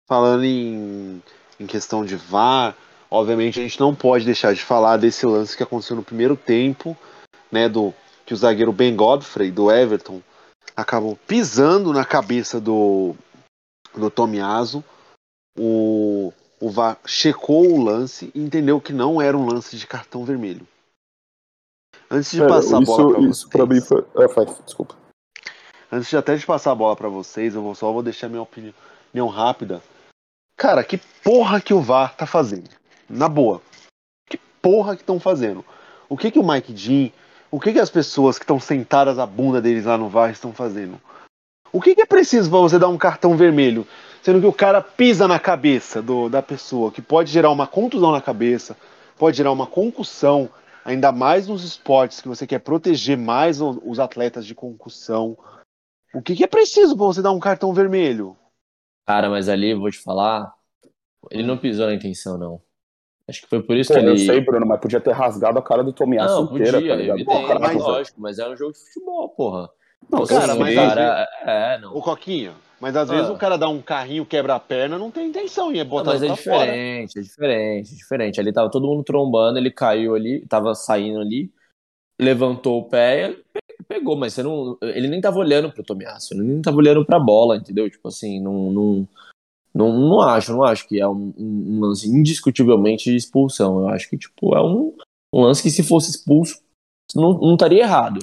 Falando 0.06 0.44
em, 0.44 1.22
em 1.58 1.66
questão 1.66 2.04
de 2.04 2.16
VAR, 2.16 2.76
obviamente 3.10 3.58
a 3.58 3.62
gente 3.62 3.80
não 3.80 3.94
pode 3.94 4.24
deixar 4.24 4.54
de 4.54 4.62
falar 4.62 4.96
desse 4.98 5.24
lance 5.24 5.56
que 5.56 5.62
aconteceu 5.62 5.96
no 5.96 6.02
primeiro 6.02 6.36
tempo, 6.36 6.96
né, 7.50 7.68
do 7.68 7.94
que 8.26 8.34
o 8.34 8.36
zagueiro 8.36 8.72
Ben 8.72 8.94
Godfrey 8.94 9.50
do 9.50 9.70
Everton 9.70 10.20
acabou 10.76 11.18
pisando 11.26 11.92
na 11.92 12.04
cabeça 12.04 12.60
do 12.60 13.14
do 13.98 14.10
Tomiaso. 14.10 14.84
O 15.58 16.32
o 16.60 16.70
VAR 16.70 16.98
checou 17.06 17.70
o 17.72 17.82
lance 17.82 18.30
e 18.34 18.40
entendeu 18.40 18.80
que 18.80 18.92
não 18.92 19.22
era 19.22 19.36
um 19.36 19.46
lance 19.46 19.76
de 19.76 19.86
cartão 19.86 20.24
vermelho. 20.24 20.66
Antes 22.10 22.32
de 22.32 22.38
Cara, 22.38 22.50
passar 22.50 22.78
a 22.78 22.80
bola 22.80 23.14
para 23.14 23.20
isso, 23.20 23.30
isso 23.30 23.48
pra 23.48 23.66
mim 23.66 23.80
vocês, 23.80 23.86
foi. 23.86 24.46
Ah, 24.46 24.62
desculpa. 24.64 24.96
antes 25.92 26.08
de 26.08 26.16
até 26.16 26.34
de 26.34 26.44
passar 26.44 26.72
a 26.72 26.74
bola 26.74 26.96
pra 26.96 27.08
vocês, 27.08 27.54
eu 27.54 27.62
vou, 27.62 27.74
só 27.74 27.92
vou 27.92 28.02
deixar 28.02 28.28
minha 28.28 28.42
opinião, 28.42 28.74
opinião 29.08 29.28
rápida. 29.28 29.82
Cara, 30.56 30.82
que 30.82 30.98
porra 31.22 31.60
que 31.60 31.72
o 31.72 31.80
VAR 31.80 32.16
tá 32.16 32.26
fazendo? 32.26 32.70
Na 33.08 33.28
boa. 33.28 33.62
Que 34.28 34.38
porra 34.60 34.96
que 34.96 35.02
estão 35.02 35.20
fazendo? 35.20 35.64
O 36.08 36.16
que 36.16 36.30
que 36.30 36.38
o 36.38 36.46
Mike 36.46 36.72
Dean, 36.72 37.10
o 37.50 37.60
que 37.60 37.72
que 37.72 37.78
as 37.78 37.90
pessoas 37.90 38.38
que 38.38 38.44
estão 38.44 38.58
sentadas 38.58 39.18
a 39.18 39.26
bunda 39.26 39.60
deles 39.60 39.84
lá 39.84 39.96
no 39.96 40.08
VAR 40.08 40.30
estão 40.30 40.52
fazendo? 40.52 41.00
O 41.72 41.80
que 41.80 41.94
que 41.94 42.02
é 42.02 42.06
preciso 42.06 42.50
pra 42.50 42.58
você 42.60 42.78
dar 42.78 42.88
um 42.88 42.98
cartão 42.98 43.36
vermelho? 43.36 43.86
Sendo 44.22 44.40
que 44.40 44.46
o 44.46 44.52
cara 44.52 44.80
pisa 44.82 45.28
na 45.28 45.38
cabeça 45.38 46.02
do, 46.02 46.28
da 46.28 46.42
pessoa, 46.42 46.90
que 46.90 47.00
pode 47.00 47.30
gerar 47.30 47.50
uma 47.50 47.66
contusão 47.66 48.10
na 48.12 48.20
cabeça, 48.20 48.76
pode 49.16 49.36
gerar 49.36 49.52
uma 49.52 49.66
concussão, 49.66 50.48
ainda 50.84 51.12
mais 51.12 51.46
nos 51.46 51.64
esportes 51.64 52.20
que 52.20 52.28
você 52.28 52.46
quer 52.46 52.58
proteger 52.60 53.16
mais 53.16 53.60
os 53.60 53.98
atletas 53.98 54.44
de 54.46 54.54
concussão. 54.54 55.36
O 56.14 56.22
que, 56.22 56.34
que 56.34 56.44
é 56.44 56.48
preciso 56.48 56.96
pra 56.96 57.06
você 57.06 57.22
dar 57.22 57.32
um 57.32 57.38
cartão 57.40 57.72
vermelho? 57.72 58.36
Cara, 59.06 59.30
mas 59.30 59.48
ali, 59.48 59.70
eu 59.70 59.80
vou 59.80 59.90
te 59.90 59.98
falar, 59.98 60.52
ele 61.30 61.46
não 61.46 61.56
pisou 61.56 61.86
na 61.86 61.94
intenção, 61.94 62.36
não. 62.36 62.60
Acho 63.26 63.42
que 63.42 63.48
foi 63.48 63.62
por 63.62 63.76
isso 63.76 63.92
Pô, 63.92 63.98
que 63.98 64.04
eu 64.04 64.12
ele. 64.12 64.26
sei, 64.26 64.40
Bruno, 64.40 64.66
mas 64.66 64.80
podia 64.80 65.00
ter 65.00 65.12
rasgado 65.12 65.58
a 65.58 65.62
cara 65.62 65.84
do 65.84 65.92
Tomiasso 65.92 66.36
Não, 66.36 66.44
inteira, 66.44 66.78
podia, 66.78 66.90
tá 66.90 66.96
ligado? 66.96 67.16
evidente, 67.18 67.40
Porra, 67.40 67.58
mas- 67.58 67.76
lógico, 67.76 68.20
mas 68.20 68.38
é 68.38 68.48
um 68.48 68.56
jogo 68.56 68.72
de 68.72 68.78
futebol, 68.78 69.28
porra. 69.30 69.70
Não, 70.10 70.24
cara, 70.26 70.54
mas 70.54 70.72
o 70.72 70.76
cara, 70.76 71.28
é, 71.42 71.78
não. 71.78 71.94
Ô 71.96 72.02
Coquinha, 72.02 72.52
Mas 72.80 72.94
às 72.94 73.08
vezes 73.10 73.28
Ah. 73.28 73.32
o 73.32 73.36
cara 73.36 73.56
dá 73.58 73.68
um 73.68 73.82
carrinho, 73.82 74.24
quebra 74.24 74.54
a 74.54 74.60
perna, 74.60 74.96
não 74.96 75.10
tem 75.10 75.26
intenção 75.28 75.72
em 75.72 75.78
Não, 75.78 75.84
botar 75.86 76.12
mas 76.12 76.22
é 76.22 76.26
pra 76.28 76.36
fora. 76.36 76.64
diferente, 76.66 77.18
é 77.18 77.22
diferente, 77.22 77.92
é 77.92 77.96
diferente. 77.96 78.40
Ali 78.40 78.52
tava 78.52 78.70
todo 78.70 78.86
mundo 78.86 79.02
trombando, 79.02 79.58
ele 79.58 79.70
caiu 79.70 80.14
ali, 80.14 80.46
tava 80.46 80.74
saindo 80.76 81.18
ali, 81.18 81.52
levantou 82.20 82.78
o 82.78 82.84
pé 82.84 83.36
e 83.80 83.82
pegou, 83.82 84.16
mas 84.16 84.32
você 84.34 84.44
não, 84.44 84.78
ele 84.80 85.08
nem 85.08 85.20
tava 85.20 85.38
olhando 85.40 85.72
pro 85.72 85.82
Tomiasso, 85.82 86.34
ele 86.34 86.44
nem 86.44 86.62
tava 86.62 86.76
olhando 86.76 87.04
pra 87.04 87.18
bola, 87.18 87.56
entendeu? 87.56 87.90
Tipo 87.90 88.06
assim, 88.06 88.40
não, 88.40 88.70
não, 88.70 89.08
não, 89.74 89.92
não 89.98 90.20
acho, 90.20 90.52
não 90.52 90.62
acho 90.62 90.86
que 90.86 91.00
é 91.00 91.08
um, 91.08 91.34
um- 91.36 91.64
um 91.76 91.80
lance 91.80 92.08
indiscutivelmente 92.08 93.10
de 93.10 93.16
expulsão. 93.16 93.80
Eu 93.80 93.88
acho 93.88 94.08
que, 94.08 94.16
tipo, 94.16 94.54
é 94.56 94.62
um, 94.62 94.94
um 95.34 95.40
lance 95.42 95.60
que 95.62 95.70
se 95.70 95.82
fosse 95.82 96.10
expulso, 96.12 96.62
não, 97.12 97.32
não 97.32 97.54
estaria 97.54 97.82
errado. 97.82 98.20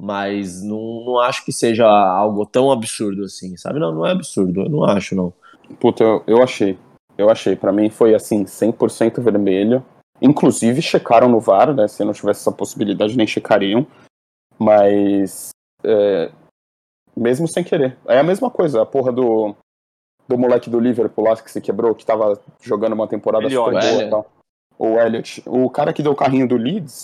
Mas 0.00 0.62
não, 0.62 1.04
não 1.04 1.18
acho 1.18 1.44
que 1.44 1.52
seja 1.52 1.84
algo 1.88 2.46
tão 2.46 2.70
absurdo 2.70 3.24
assim, 3.24 3.56
sabe? 3.56 3.80
Não, 3.80 3.92
não 3.92 4.06
é 4.06 4.12
absurdo, 4.12 4.62
eu 4.62 4.68
não 4.68 4.84
acho, 4.84 5.16
não. 5.16 5.32
Puta, 5.80 6.04
eu, 6.04 6.22
eu 6.26 6.42
achei. 6.42 6.78
Eu 7.16 7.28
achei. 7.28 7.56
Pra 7.56 7.72
mim 7.72 7.90
foi 7.90 8.14
assim, 8.14 8.44
100% 8.44 9.20
vermelho. 9.20 9.84
Inclusive 10.22 10.80
checaram 10.80 11.28
no 11.28 11.40
VAR, 11.40 11.74
né? 11.74 11.88
Se 11.88 12.04
não 12.04 12.12
tivesse 12.12 12.40
essa 12.40 12.52
possibilidade, 12.52 13.16
nem 13.16 13.26
checariam. 13.26 13.84
Mas. 14.56 15.50
é, 15.84 16.30
mesmo 17.16 17.48
sem 17.48 17.64
querer. 17.64 17.98
É 18.06 18.20
a 18.20 18.24
mesma 18.24 18.50
coisa, 18.50 18.82
a 18.82 18.86
porra 18.86 19.12
do. 19.12 19.54
Do 20.28 20.36
moleque 20.36 20.68
do 20.68 20.78
Liverpool 20.78 21.24
lá 21.24 21.34
que 21.36 21.50
se 21.50 21.58
quebrou, 21.58 21.94
que 21.94 22.04
tava 22.04 22.38
jogando 22.60 22.92
uma 22.92 23.08
temporada 23.08 23.46
Elliot. 23.46 23.64
super 23.64 23.80
boa 23.80 23.82
e 23.82 23.94
Elliot. 23.94 24.10
tal. 24.10 24.30
O 24.78 24.98
Elliot. 25.00 25.42
O 25.46 25.70
cara 25.70 25.92
que 25.92 26.02
deu 26.02 26.12
o 26.12 26.16
carrinho 26.16 26.46
do 26.46 26.54
Leeds, 26.54 27.00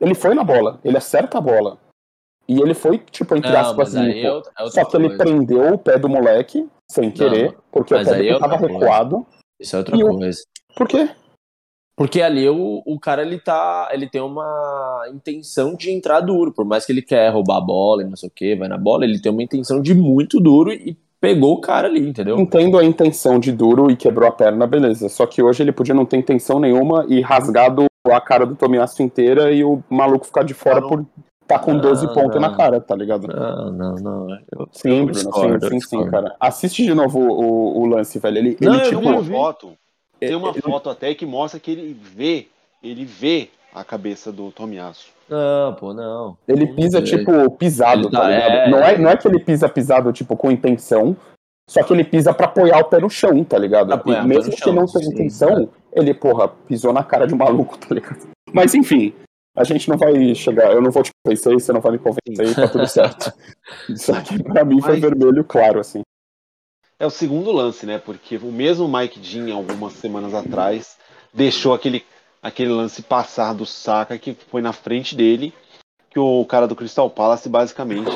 ele 0.00 0.14
foi 0.14 0.34
na 0.34 0.44
bola, 0.44 0.78
ele 0.84 0.96
acerta 0.96 1.38
a 1.38 1.40
bola. 1.40 1.78
E 2.50 2.60
ele 2.60 2.74
foi, 2.74 2.98
tipo, 2.98 3.36
entre 3.36 3.52
Não, 3.52 3.60
aspas, 3.60 3.94
aí 3.94 4.12
limpo. 4.22 4.42
é 4.58 4.64
é 4.64 4.70
Só 4.70 4.84
que 4.84 4.96
ele 4.96 5.08
coisa. 5.08 5.24
prendeu 5.24 5.74
o 5.74 5.78
pé 5.78 5.98
do 5.98 6.08
moleque, 6.08 6.68
sem 6.90 7.08
querer, 7.10 7.56
porque 7.70 7.94
o 7.94 7.98
pé 7.98 8.04
dele 8.04 8.28
é 8.28 8.32
outra 8.34 8.48
tava 8.48 8.60
coisa. 8.60 8.74
recuado. 8.78 9.26
Isso 9.60 9.76
é 9.76 9.78
outra 9.78 9.96
E 9.96 10.02
o- 10.02 10.18
coisa. 10.18 10.40
Por 10.74 10.88
quê? 10.88 11.08
Porque 11.96 12.20
ali 12.22 12.48
o, 12.48 12.82
o 12.84 12.98
cara 12.98 13.22
ele 13.22 13.38
tá. 13.38 13.88
Ele 13.92 14.08
tem 14.08 14.20
uma 14.20 15.04
intenção 15.12 15.74
de 15.76 15.90
entrar 15.92 16.20
duro. 16.20 16.50
Por 16.52 16.64
mais 16.64 16.84
que 16.86 16.92
ele 16.92 17.02
quer 17.02 17.28
roubar 17.30 17.58
a 17.58 17.60
bola 17.60 18.02
e 18.02 18.06
não 18.06 18.16
sei 18.16 18.28
o 18.28 18.32
que, 18.34 18.56
vai 18.56 18.68
na 18.68 18.78
bola, 18.78 19.04
ele 19.04 19.20
tem 19.20 19.30
uma 19.30 19.42
intenção 19.42 19.80
de 19.80 19.94
muito 19.94 20.40
duro 20.40 20.72
e 20.72 20.96
pegou 21.20 21.52
o 21.52 21.60
cara 21.60 21.86
ali, 21.88 22.08
entendeu? 22.08 22.38
Entendo 22.38 22.78
a 22.78 22.84
intenção 22.84 23.38
de 23.38 23.52
duro 23.52 23.90
e 23.90 23.96
quebrou 23.96 24.26
a 24.28 24.32
perna, 24.32 24.66
beleza. 24.66 25.08
Só 25.10 25.26
que 25.26 25.42
hoje 25.42 25.62
ele 25.62 25.72
podia 25.72 25.94
não 25.94 26.06
ter 26.06 26.16
intenção 26.16 26.58
nenhuma 26.58 27.04
e 27.08 27.20
rasgado 27.20 27.84
a 28.06 28.20
cara 28.20 28.46
do 28.46 28.56
Tomiasso 28.56 29.02
inteira 29.02 29.52
e 29.52 29.62
o 29.62 29.82
maluco 29.90 30.24
ficar 30.26 30.42
de 30.42 30.54
fora 30.54 30.80
não. 30.80 30.88
por 30.88 31.06
tá 31.54 31.58
com 31.58 31.76
12 31.76 32.06
Ah, 32.06 32.08
pontos 32.08 32.34
não. 32.40 32.48
na 32.48 32.56
cara, 32.56 32.80
tá 32.80 32.94
ligado? 32.94 33.26
Não, 33.26 33.72
não, 33.72 33.94
não. 33.96 34.30
Eu, 34.52 34.68
Sim, 34.72 34.88
eu 34.90 34.96
Bruno, 35.06 35.12
discordo, 35.12 35.68
sim, 35.68 35.80
sim, 35.80 35.86
sim, 36.04 36.10
cara. 36.10 36.34
Assiste 36.40 36.82
de 36.84 36.94
novo 36.94 37.18
o, 37.18 37.30
o- 37.42 37.80
o 37.82 37.86
lance, 37.86 38.18
velho. 38.18 38.38
Ele, 38.38 38.56
Não, 38.60 38.74
ele 38.74 38.84
tipo. 38.84 39.00
Tem 39.00 39.10
uma 39.10 39.24
foto, 39.24 39.72
tem 40.18 40.34
uma 40.34 40.48
ele- 40.50 40.62
foto 40.62 40.88
até 40.90 41.14
que 41.14 41.26
mostra 41.26 41.58
que 41.60 41.70
ele 41.70 41.92
vê, 42.00 42.46
ele 42.82 43.04
vê 43.04 43.48
a 43.74 43.84
cabeça 43.84 44.30
do 44.32 44.50
Tomiasso. 44.50 45.08
Não, 45.28 45.74
pô, 45.74 45.92
não. 45.94 46.36
Ele 46.48 46.66
Não 46.66 46.74
pisa, 46.74 47.00
tipo, 47.02 47.50
pisado, 47.52 48.02
Ele 48.02 48.10
tá, 48.10 48.20
tá- 48.20 48.28
ligado? 48.28 48.50
é, 48.52 48.70
não, 48.70 48.78
é, 48.78 48.94
é. 48.94 48.98
não 48.98 49.10
é 49.10 49.16
que 49.16 49.28
ele 49.28 49.38
pisa 49.38 49.68
pisado, 49.68 50.12
tipo, 50.12 50.36
com 50.36 50.50
intenção, 50.50 51.16
só 51.68 51.82
que 51.84 51.92
ele 51.92 52.02
pisa 52.02 52.34
pra 52.34 52.46
apoiar 52.46 52.78
o 52.80 52.84
pé 52.84 52.98
no 52.98 53.08
chão, 53.08 53.44
tá 53.44 53.56
ligado? 53.56 53.92
Apoiar 53.92 54.24
e 54.24 54.26
mesmo 54.26 54.50
que 54.52 54.58
chão, 54.58 54.72
não 54.72 54.86
tenha 54.86 55.04
sim, 55.04 55.12
intenção, 55.12 55.68
ele, 55.92 56.12
porra, 56.12 56.48
pisou 56.48 56.92
na 56.92 57.04
cara 57.04 57.26
de 57.28 57.34
um 57.34 57.36
maluco, 57.38 57.78
tá 57.78 57.94
ligado? 57.94 58.26
Mas 58.52 58.74
enfim, 58.74 59.12
a 59.60 59.64
gente 59.64 59.88
não 59.88 59.96
vai 59.96 60.34
chegar, 60.34 60.72
eu 60.72 60.80
não 60.80 60.90
vou 60.90 61.02
te 61.02 61.10
convencer, 61.24 61.52
você 61.54 61.72
não 61.72 61.80
vai 61.80 61.92
me 61.92 61.98
convencer 61.98 62.48
e 62.50 62.54
tá 62.54 62.68
tudo 62.68 62.86
certo. 62.86 63.32
Isso 63.88 64.12
aqui 64.12 64.42
pra 64.42 64.64
mim 64.64 64.80
foi 64.80 64.92
Mas- 64.92 65.00
vermelho 65.00 65.44
claro, 65.44 65.80
assim. 65.80 66.02
É 66.98 67.06
o 67.06 67.10
segundo 67.10 67.50
lance, 67.50 67.86
né? 67.86 67.98
Porque 67.98 68.36
o 68.36 68.52
mesmo 68.52 68.86
Mike 68.86 69.18
Dean, 69.20 69.54
algumas 69.54 69.94
semanas 69.94 70.34
atrás, 70.34 70.96
deixou 71.32 71.72
aquele, 71.72 72.04
aquele 72.42 72.70
lance 72.70 73.00
passar 73.02 73.54
do 73.54 73.64
Saka 73.64 74.18
que 74.18 74.34
foi 74.50 74.60
na 74.60 74.72
frente 74.72 75.14
dele, 75.16 75.54
que 76.10 76.18
o 76.18 76.44
cara 76.44 76.68
do 76.68 76.76
Crystal 76.76 77.08
Palace 77.08 77.48
basicamente 77.48 78.10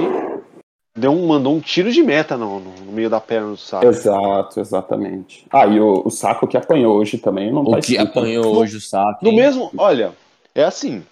deu 0.97 1.13
um, 1.13 1.27
mandou 1.27 1.55
um 1.57 1.61
tiro 1.61 1.91
de 1.91 2.03
meta 2.03 2.37
no, 2.37 2.61
no- 2.61 2.75
no 2.85 2.93
meio 2.93 3.09
da 3.09 3.21
perna 3.21 3.49
do 3.49 3.57
Saka. 3.57 3.87
Exato, 3.87 4.61
exatamente. 4.61 5.47
Ah, 5.51 5.67
e 5.67 5.81
o, 5.81 6.03
o 6.05 6.11
saco 6.11 6.47
que 6.47 6.57
apanhou 6.57 6.97
hoje 6.99 7.17
também 7.17 7.51
não 7.51 7.65
tá 7.65 7.79
O 7.79 7.81
que 7.81 7.93
escrito. 7.95 8.03
apanhou 8.19 8.55
hoje 8.57 8.77
o 8.77 8.81
saco. 8.83 9.25
No 9.25 9.33
mesmo, 9.33 9.71
olha, 9.79 10.13
é 10.55 10.63
assim. 10.63 11.03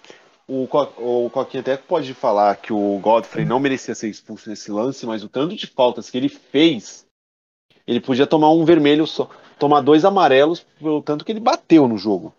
O, 0.47 0.67
Co- 0.67 0.93
o 0.97 1.29
Coquinha 1.29 1.61
até 1.61 1.77
pode 1.77 2.13
falar 2.13 2.57
que 2.57 2.73
o 2.73 2.99
Godfrey 2.99 3.45
não 3.45 3.59
merecia 3.59 3.95
ser 3.95 4.09
expulso 4.09 4.49
nesse 4.49 4.71
lance, 4.71 5.05
mas 5.05 5.23
o 5.23 5.29
tanto 5.29 5.55
de 5.55 5.67
faltas 5.67 6.09
que 6.09 6.17
ele 6.17 6.27
fez, 6.27 7.05
ele 7.87 8.01
podia 8.01 8.27
tomar 8.27 8.51
um 8.51 8.65
vermelho 8.65 9.07
só, 9.07 9.29
tomar 9.57 9.81
dois 9.81 10.03
amarelos 10.03 10.65
pelo 10.77 11.01
tanto 11.01 11.23
que 11.23 11.31
ele 11.31 11.39
bateu 11.39 11.87
no 11.87 11.97
jogo. 11.97 12.33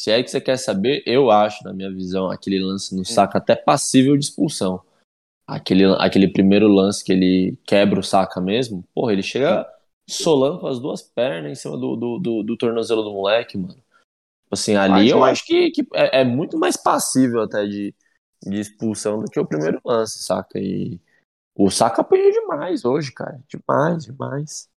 Se 0.00 0.10
é 0.10 0.22
que 0.22 0.30
você 0.30 0.40
quer 0.40 0.56
saber, 0.56 1.02
eu 1.06 1.30
acho, 1.30 1.64
na 1.64 1.72
minha 1.72 1.90
visão, 1.90 2.30
aquele 2.30 2.60
lance 2.60 2.94
no 2.94 3.04
saco 3.04 3.36
até 3.36 3.56
passível 3.56 4.16
de 4.16 4.26
expulsão. 4.26 4.80
Aquele, 5.48 5.84
aquele 5.98 6.28
primeiro 6.28 6.68
lance 6.68 7.04
que 7.04 7.12
ele 7.12 7.56
quebra 7.64 7.98
o 7.98 8.04
saca 8.04 8.40
mesmo, 8.40 8.84
porra, 8.94 9.12
ele 9.12 9.22
chega 9.22 9.66
solando 10.08 10.60
com 10.60 10.66
as 10.66 10.78
duas 10.78 11.02
pernas 11.02 11.50
em 11.50 11.54
cima 11.54 11.76
do, 11.76 11.96
do, 11.96 12.18
do, 12.18 12.42
do 12.42 12.56
tornozelo 12.56 13.02
do 13.02 13.12
moleque, 13.12 13.56
mano. 13.56 13.82
Assim, 14.50 14.76
ali 14.76 14.92
Mas, 14.92 15.10
eu 15.10 15.24
acho 15.24 15.44
que, 15.44 15.70
que 15.70 15.86
é, 15.94 16.20
é 16.20 16.24
muito 16.24 16.58
mais 16.58 16.76
passível 16.76 17.42
até 17.42 17.64
de, 17.66 17.94
de 18.42 18.60
expulsão 18.60 19.20
do 19.20 19.30
que 19.30 19.40
o 19.40 19.46
primeiro 19.46 19.80
lance, 19.84 20.22
saca? 20.22 20.58
E 20.58 21.00
o 21.56 21.70
saca 21.70 22.02
apanhou 22.02 22.30
demais 22.30 22.84
hoje, 22.84 23.12
cara. 23.12 23.40
Demais, 23.48 24.04
demais. 24.04 24.68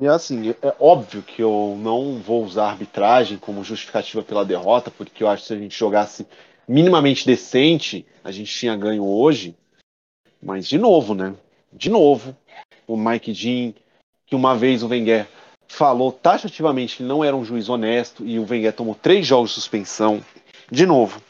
E 0.00 0.06
assim, 0.08 0.50
é 0.50 0.76
óbvio 0.80 1.22
que 1.22 1.42
eu 1.42 1.76
não 1.78 2.18
vou 2.18 2.44
usar 2.44 2.64
a 2.64 2.70
arbitragem 2.70 3.38
como 3.38 3.62
justificativa 3.62 4.22
pela 4.22 4.44
derrota, 4.44 4.90
porque 4.90 5.22
eu 5.22 5.28
acho 5.28 5.42
que 5.42 5.48
se 5.48 5.54
a 5.54 5.58
gente 5.58 5.78
jogasse 5.78 6.26
minimamente 6.66 7.26
decente, 7.26 8.06
a 8.24 8.32
gente 8.32 8.52
tinha 8.52 8.76
ganho 8.76 9.04
hoje. 9.04 9.56
Mas 10.42 10.66
de 10.66 10.78
novo, 10.78 11.14
né? 11.14 11.34
De 11.72 11.88
novo, 11.88 12.36
o 12.86 12.96
Mike 12.96 13.32
Dean, 13.32 13.74
que 14.26 14.34
uma 14.34 14.56
vez 14.56 14.82
o 14.82 14.88
Wenger 14.88 15.28
falou 15.72 16.12
taxativamente 16.12 16.98
que 16.98 17.02
não 17.02 17.24
era 17.24 17.34
um 17.34 17.44
juiz 17.44 17.68
honesto 17.70 18.26
e 18.26 18.38
o 18.38 18.46
Wenger 18.46 18.74
tomou 18.74 18.94
três 18.94 19.26
jogos 19.26 19.50
de 19.50 19.54
suspensão. 19.54 20.22
De 20.70 20.84
novo. 20.84 21.20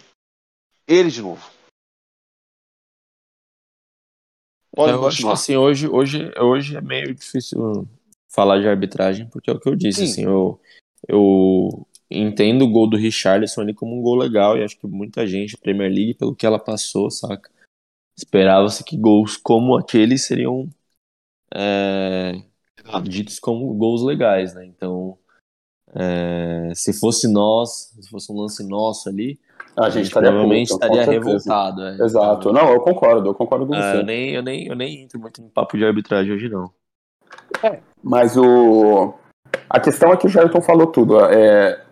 Ele 0.87 1.11
de 1.11 1.23
novo. 1.23 1.49
Pode 4.75 4.93
eu 4.93 5.07
acho 5.07 5.23
que 5.23 5.29
assim, 5.29 5.57
hoje, 5.57 5.87
hoje, 5.87 6.33
hoje 6.39 6.77
é 6.77 6.81
meio 6.81 7.15
difícil 7.15 7.87
falar 8.29 8.59
de 8.59 8.67
arbitragem, 8.67 9.29
porque 9.29 9.51
é 9.51 9.53
o 9.53 9.61
que 9.61 9.69
eu 9.69 9.77
disse, 9.77 10.07
Sim. 10.07 10.13
assim, 10.13 10.25
eu, 10.25 10.61
eu 11.07 11.87
entendo 12.11 12.65
o 12.65 12.71
gol 12.71 12.89
do 12.89 12.97
Richarlison 12.97 13.61
ali 13.61 13.75
como 13.75 13.97
um 13.97 14.03
gol 14.03 14.17
legal, 14.17 14.57
e 14.57 14.65
acho 14.65 14.79
que 14.79 14.87
muita 14.87 15.27
gente, 15.27 15.59
Premier 15.59 15.93
League, 15.93 16.15
pelo 16.15 16.35
que 16.35 16.47
ela 16.47 16.59
passou, 16.59 17.11
saca? 17.11 17.51
Esperava-se 18.17 18.83
que 18.83 18.97
gols 18.97 19.37
como 19.37 19.77
aquele 19.77 20.17
seriam 20.17 20.69
é, 21.55 22.43
ditos 23.05 23.39
como 23.39 23.73
gols 23.75 24.03
legais, 24.03 24.55
né? 24.55 24.65
Então, 24.67 25.17
é, 25.95 26.73
se 26.75 26.93
fosse 26.93 27.31
nós, 27.31 27.93
se 28.01 28.09
fosse 28.09 28.33
um 28.33 28.41
lance 28.41 28.67
nosso 28.67 29.09
ali, 29.09 29.39
A 29.77 29.89
gente 29.91 30.07
estaria 30.07 30.31
provavelmente 30.31 30.71
estaria 30.71 31.05
revoltado. 31.05 31.83
é. 31.83 31.97
Exato. 32.05 32.53
Não, 32.53 32.71
eu 32.73 32.81
concordo, 32.81 33.29
eu 33.29 33.35
concordo 33.35 33.67
com 33.67 33.75
É, 33.75 33.93
você. 33.93 33.99
eu, 33.99 34.05
nem, 34.05 34.31
eu, 34.31 34.43
nem, 34.43 34.67
eu 34.67 34.77
nem 34.77 35.03
entro 35.03 35.19
muito 35.21 35.41
no 35.43 35.49
papo 35.49 35.77
de 35.77 35.85
arbitragem 35.85 36.33
hoje, 36.33 36.49
não. 36.49 36.71
Mas 38.03 38.37
o. 38.37 39.15
A 39.69 39.81
questão 39.81 40.13
é 40.13 40.17
que 40.17 40.27
o 40.27 40.31
Jairton 40.31 40.61
falou 40.61 40.87
tudo. 40.89 41.21
É... 41.27 41.85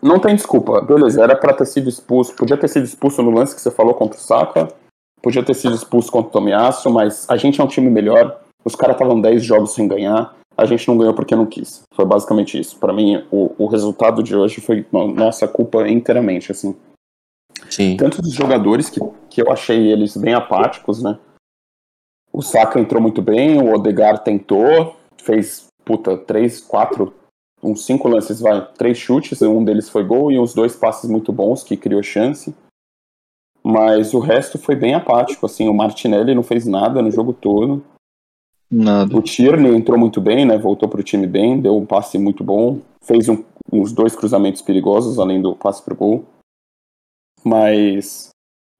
Não 0.00 0.18
tem 0.18 0.34
desculpa. 0.34 0.80
Beleza, 0.80 1.22
era 1.22 1.36
pra 1.36 1.52
ter 1.54 1.66
sido 1.66 1.88
expulso. 1.88 2.34
Podia 2.34 2.56
ter 2.56 2.68
sido 2.68 2.84
expulso 2.84 3.22
no 3.22 3.30
lance 3.30 3.54
que 3.54 3.60
você 3.60 3.70
falou 3.70 3.94
contra 3.94 4.18
o 4.18 4.20
Saka. 4.20 4.68
Podia 5.22 5.44
ter 5.44 5.54
sido 5.54 5.74
expulso 5.74 6.10
contra 6.10 6.28
o 6.28 6.32
Tomiasso, 6.32 6.90
mas 6.90 7.28
a 7.30 7.36
gente 7.36 7.60
é 7.60 7.64
um 7.64 7.68
time 7.68 7.88
melhor. 7.88 8.41
Os 8.64 8.74
caras 8.74 8.96
estavam 8.96 9.20
10 9.20 9.44
jogos 9.44 9.72
sem 9.74 9.88
ganhar. 9.88 10.36
A 10.56 10.66
gente 10.66 10.86
não 10.86 10.98
ganhou 10.98 11.14
porque 11.14 11.34
não 11.34 11.46
quis. 11.46 11.82
Foi 11.94 12.04
basicamente 12.04 12.58
isso. 12.58 12.78
Pra 12.78 12.92
mim, 12.92 13.24
o, 13.30 13.54
o 13.58 13.66
resultado 13.66 14.22
de 14.22 14.36
hoje 14.36 14.60
foi 14.60 14.86
no- 14.92 15.08
nossa 15.08 15.48
culpa 15.48 15.88
inteiramente, 15.88 16.52
assim. 16.52 16.76
Sim. 17.70 17.96
Tanto 17.96 18.20
dos 18.20 18.32
jogadores 18.32 18.90
que, 18.90 19.00
que 19.30 19.40
eu 19.40 19.50
achei 19.50 19.90
eles 19.90 20.16
bem 20.16 20.34
apáticos, 20.34 21.02
né? 21.02 21.18
O 22.32 22.42
Saka 22.42 22.80
entrou 22.80 23.00
muito 23.00 23.20
bem, 23.22 23.60
o 23.60 23.72
Odegar 23.74 24.22
tentou, 24.22 24.96
fez, 25.22 25.66
puta, 25.84 26.16
três, 26.16 26.60
quatro, 26.60 27.14
uns 27.62 27.84
cinco 27.84 28.08
lances, 28.08 28.40
vai, 28.40 28.66
três 28.72 28.96
chutes, 28.98 29.40
um 29.42 29.62
deles 29.64 29.88
foi 29.88 30.02
gol 30.04 30.32
e 30.32 30.38
uns 30.38 30.54
dois 30.54 30.74
passes 30.74 31.08
muito 31.10 31.32
bons 31.32 31.62
que 31.62 31.76
criou 31.76 32.02
chance. 32.02 32.54
Mas 33.62 34.12
o 34.12 34.18
resto 34.18 34.58
foi 34.58 34.74
bem 34.74 34.94
apático, 34.94 35.46
assim, 35.46 35.68
o 35.68 35.74
Martinelli 35.74 36.34
não 36.34 36.42
fez 36.42 36.66
nada 36.66 37.00
no 37.00 37.10
jogo 37.10 37.32
todo. 37.32 37.84
Nada. 38.74 39.14
O 39.14 39.20
Tierney 39.20 39.74
entrou 39.76 39.98
muito 39.98 40.18
bem, 40.18 40.46
né? 40.46 40.56
Voltou 40.56 40.88
pro 40.88 41.02
time 41.02 41.26
bem, 41.26 41.60
deu 41.60 41.76
um 41.76 41.84
passe 41.84 42.18
muito 42.18 42.42
bom, 42.42 42.80
fez 43.02 43.28
um- 43.28 43.44
uns 43.70 43.92
dois 43.92 44.16
cruzamentos 44.16 44.62
perigosos, 44.62 45.18
além 45.18 45.42
do 45.42 45.54
passe 45.54 45.84
pro 45.84 45.94
gol. 45.94 46.24
Mas 47.44 48.30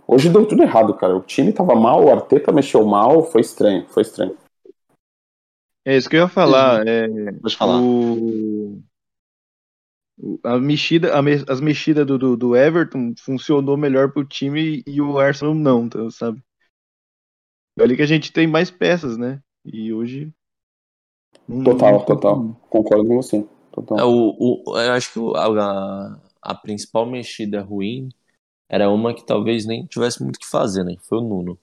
hoje 0.06 0.30
deu 0.30 0.46
tudo 0.48 0.62
errado, 0.62 0.94
cara. 0.94 1.14
O 1.14 1.20
time 1.20 1.52
tava 1.52 1.74
mal, 1.74 2.02
o 2.04 2.10
Arteta 2.10 2.50
mexeu 2.50 2.86
mal, 2.86 3.22
foi 3.24 3.42
estranho, 3.42 3.86
foi 3.88 4.02
estranho. 4.02 4.34
É 5.84 5.96
isso 5.96 6.08
que 6.08 6.16
eu 6.16 6.20
ia 6.20 6.28
falar. 6.28 6.86
É, 6.86 7.08
Pode 7.32 7.56
falar. 7.56 7.80
o, 7.82 8.80
o- 10.18 10.40
a 10.44 10.58
mexida, 10.58 11.14
a 11.14 11.20
me- 11.20 11.44
as 11.48 11.60
mexidas 11.60 12.06
do, 12.06 12.16
do, 12.16 12.36
do 12.36 12.56
Everton 12.56 13.12
funcionou 13.18 13.76
melhor 13.76 14.12
pro 14.12 14.24
time 14.24 14.82
e 14.86 15.00
o 15.02 15.18
Arsenal 15.18 15.54
não, 15.54 15.88
tá, 15.88 16.08
sabe? 16.10 16.40
É 17.78 17.82
ali 17.82 17.96
que 17.96 18.02
a 18.02 18.06
gente 18.06 18.32
tem 18.32 18.46
mais 18.46 18.70
peças, 18.70 19.18
né? 19.18 19.40
E 19.64 19.92
hoje. 19.92 20.32
Total, 21.64 21.92
não- 21.92 22.04
total. 22.04 22.56
Concordo 22.70 23.06
com 23.06 23.16
você. 23.16 23.46
Total. 23.72 23.98
É, 23.98 24.04
o, 24.04 24.36
o- 24.38 24.78
eu 24.78 24.92
acho 24.92 25.12
que 25.12 25.20
a, 25.36 26.18
a 26.42 26.54
principal 26.54 27.06
mexida 27.06 27.62
ruim 27.62 28.08
era 28.68 28.90
uma 28.90 29.14
que 29.14 29.24
talvez 29.24 29.66
nem 29.66 29.86
tivesse 29.86 30.22
muito 30.22 30.36
o 30.36 30.38
que 30.38 30.46
fazer, 30.46 30.84
né? 30.84 30.96
Foi 31.08 31.18
o 31.18 31.22
Nuno. 31.22 31.58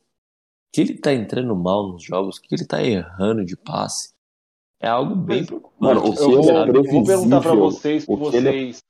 Que 0.72 0.82
ele 0.82 0.98
tá 0.98 1.14
entrando 1.14 1.56
mal 1.56 1.88
nos 1.88 2.04
jogos, 2.04 2.38
que 2.40 2.54
ele 2.54 2.66
tá 2.66 2.84
errando 2.84 3.44
de 3.44 3.56
passe. 3.58 4.14
É 4.82 4.88
algo 4.88 5.16
bem 5.16 5.40
Mas, 5.40 5.48
preocupante. 5.48 5.76
mano, 5.82 6.02
o 6.02 6.14
assim, 6.14 6.28
que 6.30 6.34
Eu 6.36 6.40
é 6.40 6.44
sabe? 6.44 6.70
eu 6.78 6.84
vou 6.84 7.04
perguntar 7.04 7.42
pra 7.42 7.52
previsível, 7.52 7.72
vocês, 7.72 8.06
que 8.06 8.12
é- 8.12 8.16
vocês, 8.16 8.84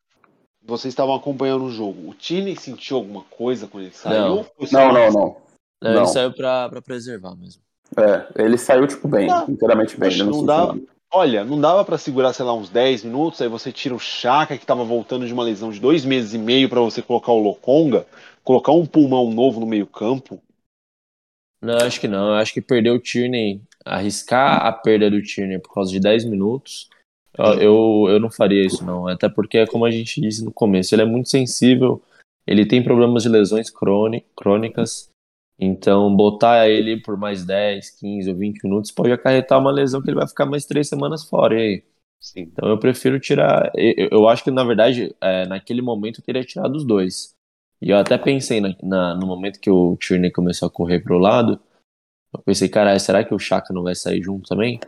vocês 0.62 0.92
estavam 0.94 1.16
acompanhando 1.16 1.64
o 1.66 1.70
jogo. 1.72 2.10
O 2.10 2.14
Tini 2.14 2.56
sentiu 2.56 2.98
alguma 2.98 3.24
coisa 3.24 3.68
quando 3.68 3.86
ele 3.86 3.94
saiu? 3.94 4.22
Não. 4.22 4.46
Não, 4.72 4.94
não, 4.94 5.12
não. 5.12 5.38
Não, 5.82 5.92
Não. 5.94 5.98
ele 6.02 6.08
saiu 6.08 6.34
pra, 6.34 6.68
pra 6.70 6.82
preservar 6.82 7.36
mesmo. 7.36 7.62
É, 7.98 8.44
ele 8.44 8.58
saiu, 8.58 8.88
tipo, 8.88 9.08
bem, 9.08 9.28
Não. 9.28 9.50
inteiramente 9.50 9.98
bem. 9.98 10.10
Poxa, 10.10 10.22
ele 10.24 10.30
não, 10.30 10.38
não 10.38 10.46
nada. 10.46 10.82
Olha, 11.12 11.44
não 11.44 11.60
dava 11.60 11.84
pra 11.84 11.98
segurar, 11.98 12.34
sei 12.34 12.46
lá, 12.46 12.54
uns 12.54 12.70
10 12.70 13.04
minutos, 13.04 13.42
aí 13.42 13.48
você 13.48 13.72
tira 13.72 13.96
o 13.96 14.00
Chaka, 14.00 14.58
que 14.58 14.66
tava 14.66 14.84
voltando 14.84 15.26
de 15.26 15.34
uma 15.34 15.44
lesão 15.44 15.72
de 15.72 15.80
dois 15.80 16.06
meses 16.06 16.34
e 16.34 16.38
meio, 16.38 16.70
pra 16.70 16.82
você 16.82 17.02
colocar 17.02 17.32
o 17.32 17.42
Lokonga, 17.42 18.06
colocar 18.44 18.72
um 18.72 18.86
pulmão 18.86 19.32
novo 19.32 19.60
no 19.60 19.66
meio 19.66 19.88
campo. 19.88 20.40
Não, 21.62 21.78
acho 21.78 22.00
que 22.00 22.08
não. 22.08 22.30
Eu 22.30 22.36
acho 22.36 22.54
que 22.54 22.62
perder 22.62 22.92
o 22.92 23.00
Tierney, 23.00 23.62
arriscar 23.84 24.66
a 24.66 24.72
perda 24.72 25.10
do 25.10 25.22
Tierney 25.22 25.60
por 25.60 25.74
causa 25.74 25.92
de 25.92 26.00
10 26.00 26.26
minutos, 26.26 26.88
eu, 27.38 27.54
eu, 27.54 28.06
eu 28.10 28.20
não 28.20 28.30
faria 28.30 28.66
isso, 28.66 28.84
não. 28.86 29.08
Até 29.08 29.28
porque, 29.28 29.66
como 29.66 29.86
a 29.86 29.92
gente 29.92 30.22
disse 30.22 30.44
no 30.44 30.52
começo, 30.52 30.94
ele 30.94 31.02
é 31.02 31.06
muito 31.06 31.30
sensível, 31.30 32.02
ele 32.46 32.66
tem 32.66 32.84
problemas 32.84 33.24
de 33.24 33.30
lesões 33.30 33.70
crôni- 33.70 34.26
crônicas, 34.36 35.10
então 35.60 36.16
botar 36.16 36.70
ele 36.70 37.02
por 37.02 37.18
mais 37.18 37.46
10, 37.46 37.90
15 37.92 38.30
ou 38.30 38.36
20 38.38 38.64
minutos 38.64 38.92
pode 38.92 39.12
acarretar 39.12 39.60
uma 39.60 39.72
lesão 39.72 40.02
que 40.02 40.10
ele 40.10 40.18
vai 40.18 40.28
ficar 40.28 40.46
mais 40.46 40.66
três 40.66 40.88
semanas 40.88 41.24
fora. 41.28 41.56
Aí? 41.56 41.84
Sim. 42.20 42.42
Então 42.52 42.70
eu 42.70 42.78
prefiro 42.78 43.20
tirar. 43.20 43.72
Eu, 43.76 44.10
eu 44.12 44.30
acho 44.30 44.44
que, 44.44 44.52
na 44.52 44.64
verdade, 44.64 45.16
é, 45.22 45.46
naquele 45.48 45.82
momento 45.82 46.20
eu 46.20 46.26
teria 46.26 46.44
tirado 46.44 46.76
os 46.76 46.86
dois. 46.86 47.34
E 47.82 47.92
eu 47.92 47.98
até 47.98 48.18
pensei 48.18 48.60
na, 48.62 48.76
na- 48.84 49.16
no 49.16 49.26
momento 49.28 49.60
que 49.60 49.70
o 49.70 49.96
Tierney 49.98 50.32
começou 50.32 50.68
a 50.68 50.72
correr 50.72 51.00
pro 51.00 51.18
lado, 51.18 51.60
eu 52.34 52.42
pensei, 52.44 52.70
caralho, 52.70 53.00
será 53.00 53.24
que 53.24 53.34
o 53.34 53.40
Chaka 53.40 53.74
não 53.74 53.84
vai 53.84 53.96
sair 53.96 54.22
junto 54.22 54.48
também? 54.48 54.80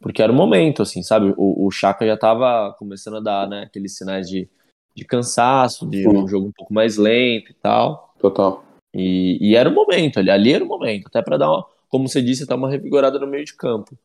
Porque 0.00 0.22
era 0.22 0.32
o 0.32 0.34
momento, 0.34 0.82
assim, 0.82 1.02
sabe? 1.02 1.32
O, 1.36 1.66
o 1.66 1.70
Chaka 1.70 2.06
já 2.06 2.16
tava 2.16 2.74
começando 2.78 3.16
a 3.18 3.20
dar, 3.20 3.48
né, 3.48 3.62
aqueles 3.62 3.96
sinais 3.96 4.28
de, 4.28 4.48
de 4.94 5.04
cansaço, 5.04 5.86
de 5.86 6.06
um 6.08 6.26
jogo 6.26 6.48
um 6.48 6.52
pouco 6.52 6.72
mais 6.72 6.96
lento 6.96 7.50
e 7.50 7.54
tal. 7.54 8.14
Total. 8.18 8.67
E, 8.98 9.38
e 9.40 9.56
era 9.56 9.68
o 9.68 9.74
momento, 9.74 10.18
ali, 10.18 10.30
ali 10.30 10.52
era 10.52 10.64
o 10.64 10.68
momento, 10.68 11.06
até 11.06 11.22
pra 11.22 11.36
dar 11.36 11.50
uma, 11.50 11.66
como 11.88 12.08
você 12.08 12.20
disse, 12.20 12.46
dar 12.46 12.56
uma 12.56 12.70
revigorada 12.70 13.18
no 13.18 13.26
meio 13.26 13.44
de 13.44 13.54
campo. 13.54 13.96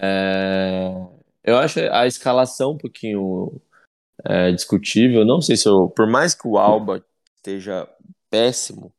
É, 0.00 0.94
eu 1.42 1.56
acho 1.58 1.80
a 1.90 2.06
escalação 2.06 2.72
um 2.72 2.78
pouquinho 2.78 3.60
é, 4.24 4.52
discutível. 4.52 5.24
Não 5.24 5.40
sei 5.40 5.56
se 5.56 5.68
eu, 5.68 5.88
por 5.88 6.06
mais 6.06 6.34
que 6.34 6.46
o 6.46 6.56
Alba 6.56 7.04
esteja 7.36 7.88
péssimo, 8.30 8.92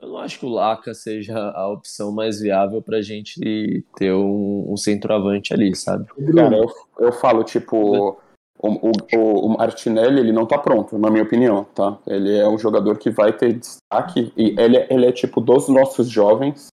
eu 0.00 0.08
não 0.08 0.18
acho 0.18 0.38
que 0.38 0.46
o 0.46 0.48
Laca 0.48 0.94
seja 0.94 1.36
a 1.38 1.68
opção 1.68 2.10
mais 2.10 2.40
viável 2.40 2.80
pra 2.80 3.02
gente 3.02 3.84
ter 3.96 4.14
um, 4.14 4.72
um 4.72 4.76
centroavante 4.76 5.52
ali, 5.52 5.76
sabe? 5.76 6.06
Cara, 6.34 6.56
eu, 6.56 6.72
eu 6.98 7.12
falo, 7.12 7.44
tipo, 7.44 8.18
o, 8.62 8.88
o, 8.88 8.92
o- 9.16 9.46
o 9.46 9.48
Martinelli, 9.56 10.20
ele 10.20 10.32
não 10.32 10.44
tá 10.46 10.58
pronto, 10.58 10.98
na 10.98 11.10
minha 11.10 11.22
opinião, 11.24 11.64
tá? 11.74 11.98
Ele 12.06 12.36
é 12.36 12.46
um 12.48 12.58
jogador 12.58 12.98
que 12.98 13.10
vai 13.10 13.32
ter 13.32 13.54
destaque, 13.54 14.32
e 14.36 14.54
ele, 14.60 14.76
é- 14.76 14.86
ele 14.90 15.06
é, 15.06 15.12
tipo, 15.12 15.40
dos 15.40 15.68
nossos 15.68 16.08
jovens, 16.10 16.68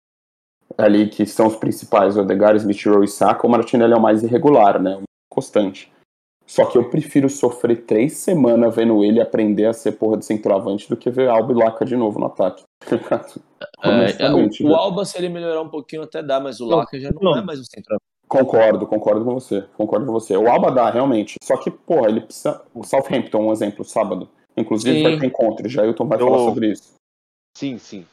ali, 0.78 1.08
que 1.08 1.26
são 1.26 1.46
os 1.46 1.56
principais, 1.56 2.16
o 2.16 2.22
Odegaard, 2.22 2.58
Smith 2.58 2.84
Rowe 2.86 3.04
e 3.04 3.08
Saka, 3.08 3.46
o 3.46 3.50
Martinelli 3.50 3.92
é 3.92 3.96
o 3.96 4.00
mais 4.00 4.22
irregular, 4.22 4.80
né? 4.82 4.92
O 4.92 4.96
mais 4.96 5.04
constante. 5.30 5.92
Só 6.46 6.66
que 6.66 6.76
eu 6.76 6.90
prefiro 6.90 7.28
sofrer 7.30 7.84
três 7.86 8.18
semanas 8.18 8.74
vendo 8.74 9.02
ele 9.02 9.18
aprender 9.20 9.64
a 9.64 9.72
ser 9.72 9.92
porra 9.92 10.18
de 10.18 10.26
centroavante 10.26 10.88
do 10.90 10.96
que 10.96 11.10
ver 11.10 11.28
Alba 11.28 11.52
e 11.52 11.56
Laca 11.56 11.86
de 11.86 11.96
novo 11.96 12.18
no 12.20 12.26
ataque. 12.26 12.62
tá? 13.08 13.24
É, 13.82 13.88
Honestamente, 13.88 14.62
o, 14.62 14.66
o 14.66 14.68
velho. 14.68 14.78
Alba, 14.80 15.04
se 15.06 15.16
ele 15.16 15.30
melhorar 15.30 15.62
um 15.62 15.70
pouquinho, 15.70 16.02
até 16.02 16.22
dá, 16.22 16.38
mas 16.40 16.60
o 16.60 16.66
Não, 16.68 16.76
Laca 16.78 17.00
já 17.00 17.10
não, 17.12 17.32
não. 17.32 17.38
é 17.38 17.42
mais 17.42 17.58
um 17.60 17.64
centroavante. 17.64 18.03
Concordo, 18.28 18.86
concordo 18.86 19.24
com 19.24 19.34
você. 19.34 19.62
Concordo 19.76 20.06
com 20.06 20.12
você. 20.12 20.36
O 20.36 20.48
Alba 20.50 20.70
dá, 20.70 20.90
realmente. 20.90 21.36
Só 21.42 21.56
que, 21.56 21.70
porra, 21.70 22.08
ele 22.08 22.20
precisa. 22.22 22.62
O 22.74 22.82
Southampton, 22.84 23.38
um 23.46 23.52
exemplo, 23.52 23.84
sábado. 23.84 24.28
Inclusive 24.56 24.96
Sim. 24.98 25.02
vai 25.02 25.18
ter 25.18 25.26
encontro. 25.26 25.68
Jailton 25.68 26.06
vai 26.06 26.20
Eu- 26.20 26.26
falar 26.26 26.38
sobre 26.38 26.72
isso. 26.72 26.94
Sim, 27.56 27.78
sim. 27.78 28.06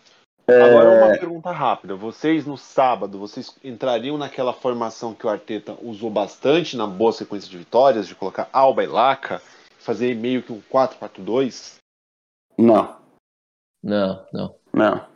É, 0.47 0.61
Agora 0.61 1.05
uma 1.05 1.17
pergunta 1.17 1.51
rápida. 1.51 1.95
Vocês 1.95 2.45
no 2.45 2.57
sábado, 2.57 3.17
vocês 3.17 3.55
entrariam 3.63 4.17
naquela 4.17 4.51
formação 4.53 5.13
que 5.13 5.25
o 5.25 5.29
Arteta 5.29 5.77
usou 5.81 6.09
bastante 6.09 6.75
na 6.75 6.85
boa 6.85 7.13
sequência 7.13 7.49
de 7.49 7.57
vitórias, 7.57 8.07
de 8.07 8.15
colocar 8.15 8.49
Alba 8.51 8.83
e 8.83 8.87
Laca, 8.87 9.41
fazer 9.79 10.15
meio 10.15 10.43
que 10.43 10.51
um 10.51 10.61
4-4-2? 10.69 11.77
Não, 12.57 12.95
Não, 13.83 14.25
não. 14.33 14.55
não. 14.73 15.10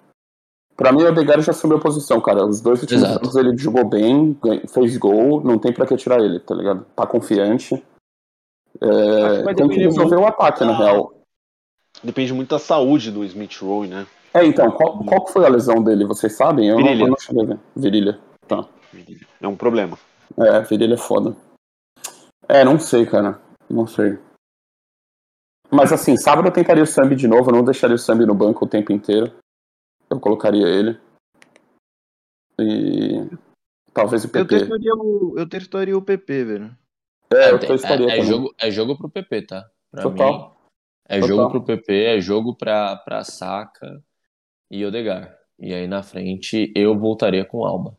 Pra 0.76 0.92
mim, 0.92 1.04
o 1.04 1.08
Odegaard 1.08 1.42
já 1.44 1.52
assumiu 1.52 1.78
a 1.78 1.82
posição, 1.82 2.20
cara. 2.20 2.46
Os 2.46 2.60
dois 2.60 2.82
últimos 2.82 3.04
Exato. 3.04 3.24
jogos 3.26 3.36
ele 3.38 3.58
jogou 3.58 3.86
bem, 3.88 4.38
fez 4.74 4.98
gol, 4.98 5.42
não 5.42 5.58
tem 5.58 5.72
pra 5.72 5.86
que 5.86 5.96
tirar 5.96 6.20
ele, 6.20 6.40
tá 6.40 6.54
ligado? 6.54 6.86
Tá 6.96 7.08
confiante. 7.08 7.76
É, 8.82 8.88
Acho 8.88 9.38
que 9.38 9.44
vai 9.44 9.56
tem 9.56 9.70
que 9.70 9.80
resolver 9.80 10.18
o 10.18 10.26
ataque, 10.26 10.66
na 10.66 10.74
da- 10.78 10.78
real. 10.92 11.14
Depende 12.04 12.34
muito 12.34 12.50
da 12.50 12.60
saúde 12.60 13.10
do 13.10 13.24
Smith 13.24 13.58
Rowe, 13.62 13.88
né? 13.88 14.06
É, 14.34 14.44
então, 14.46 14.70
qual, 14.70 15.00
qual 15.06 15.24
que 15.24 15.32
foi 15.32 15.46
a 15.46 15.50
lesão 15.50 15.82
dele? 15.82 16.04
Vocês 16.06 16.36
sabem? 16.36 16.68
Eu 16.68 16.76
não, 16.78 16.84
Virilha. 16.84 17.08
não 17.08 17.18
cheguei 17.18 17.44
a 17.44 17.46
ver. 17.46 17.60
Virilha. 17.74 18.20
Tá. 18.46 18.68
É 19.42 19.48
um 19.48 19.56
problema. 19.56 19.98
É, 20.38 20.60
virilha 20.62 20.96
é 20.96 20.98
foda. 20.98 21.34
É, 22.50 22.66
não 22.66 22.78
sei, 22.78 23.06
cara. 23.06 23.40
Não 23.70 23.88
sei. 23.88 24.20
Mas 25.72 25.94
assim, 25.94 26.18
sábado 26.18 26.50
eu 26.50 26.52
tentaria 26.52 26.84
o 26.84 26.88
Sambi 26.88 27.16
de 27.16 27.28
novo, 27.30 27.50
eu 27.50 27.56
não 27.56 27.64
deixaria 27.64 27.96
o 27.96 28.00
Sambi 28.00 28.26
no 28.26 28.36
banco 28.36 28.66
o 28.66 28.68
tempo 28.68 28.92
inteiro. 28.92 29.32
Eu 30.16 30.20
colocaria 30.20 30.66
ele. 30.68 30.98
E. 32.60 33.28
Talvez 33.94 34.24
o 34.24 34.28
Eu 34.28 34.32
PP. 34.32 34.60
testaria 34.60 34.94
o, 34.96 35.34
eu 35.38 35.48
testaria 35.48 35.98
o 35.98 36.02
PP, 36.02 36.44
velho. 36.44 36.78
É, 37.34 37.52
eu 37.52 37.56
é, 37.56 37.60
testaria 37.60 38.10
é, 38.10 38.20
é 38.20 38.24
jogo, 38.24 38.54
é 38.58 38.72
jogo 38.72 38.98
pro 38.98 39.10
PP, 39.10 39.42
tá? 39.44 39.70
Pra 39.92 40.04
Total. 40.04 40.34
mim, 40.34 40.50
é 41.08 41.20
Total. 41.20 41.36
jogo 41.38 41.50
pro 41.52 41.64
PP, 41.64 42.04
é 42.04 42.22
jogo 42.22 42.56
pra, 42.56 42.96
pra 42.98 43.24
Saka 43.24 44.02
e 44.72 44.86
Odegar. 44.86 45.38
E 45.60 45.74
aí 45.74 45.88
na 45.88 46.04
frente 46.04 46.72
eu 46.76 46.98
voltaria 46.98 47.46
com 47.46 47.66
Alba. 47.66 47.98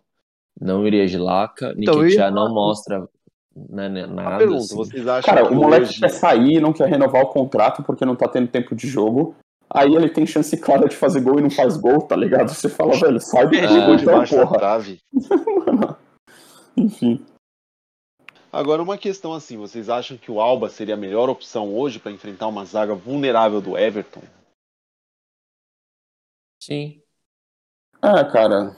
Não 0.60 0.86
iria 0.86 1.06
de 1.06 1.18
Laca, 1.18 1.74
Então, 1.76 2.06
eu 2.06 2.14
falar- 2.16 2.30
não 2.30 2.52
mostra 2.52 3.06
né, 3.54 3.88
né, 3.88 4.06
nada. 4.06 4.38
pergunta, 4.38 4.62
assim. 4.64 4.76
vocês 4.76 5.06
acham 5.06 5.34
Cara, 5.34 5.46
que 5.46 5.52
o 5.52 5.56
moleque 5.56 5.86
hoje... 5.86 6.00
quer 6.00 6.08
sair, 6.10 6.60
não 6.60 6.72
quer 6.72 6.88
renovar 6.88 7.22
o 7.22 7.28
contrato 7.28 7.82
porque 7.82 8.04
não 8.04 8.16
tá 8.16 8.28
tendo 8.28 8.48
tempo 8.48 8.74
de 8.74 8.86
jogo. 8.86 9.34
Aí 9.68 9.94
ele 9.94 10.08
tem 10.08 10.24
chance 10.26 10.56
clara 10.56 10.88
de 10.88 10.96
fazer 10.96 11.20
gol 11.20 11.38
e 11.38 11.42
não 11.42 11.50
faz 11.50 11.76
gol, 11.76 12.00
tá 12.02 12.14
ligado? 12.14 12.48
Você 12.48 12.68
fala, 12.68 12.96
velho, 12.98 13.20
sai 13.20 13.48
do 13.48 13.54
É, 13.56 13.66
jogo 13.66 13.98
chegou 13.98 14.22
então, 14.22 14.38
porra. 14.44 14.58
trave. 14.58 15.00
Enfim. 16.76 17.24
Agora, 18.52 18.82
uma 18.82 18.96
questão 18.96 19.34
assim, 19.34 19.56
vocês 19.56 19.88
acham 19.90 20.16
que 20.16 20.30
o 20.30 20.40
Alba 20.40 20.68
seria 20.70 20.94
a 20.94 20.98
melhor 20.98 21.28
opção 21.28 21.76
hoje 21.76 21.98
para 21.98 22.12
enfrentar 22.12 22.46
uma 22.46 22.64
zaga 22.64 22.94
vulnerável 22.94 23.60
do 23.60 23.76
Everton? 23.76 24.22
Sim. 26.62 27.02
É, 28.02 28.24
cara. 28.24 28.76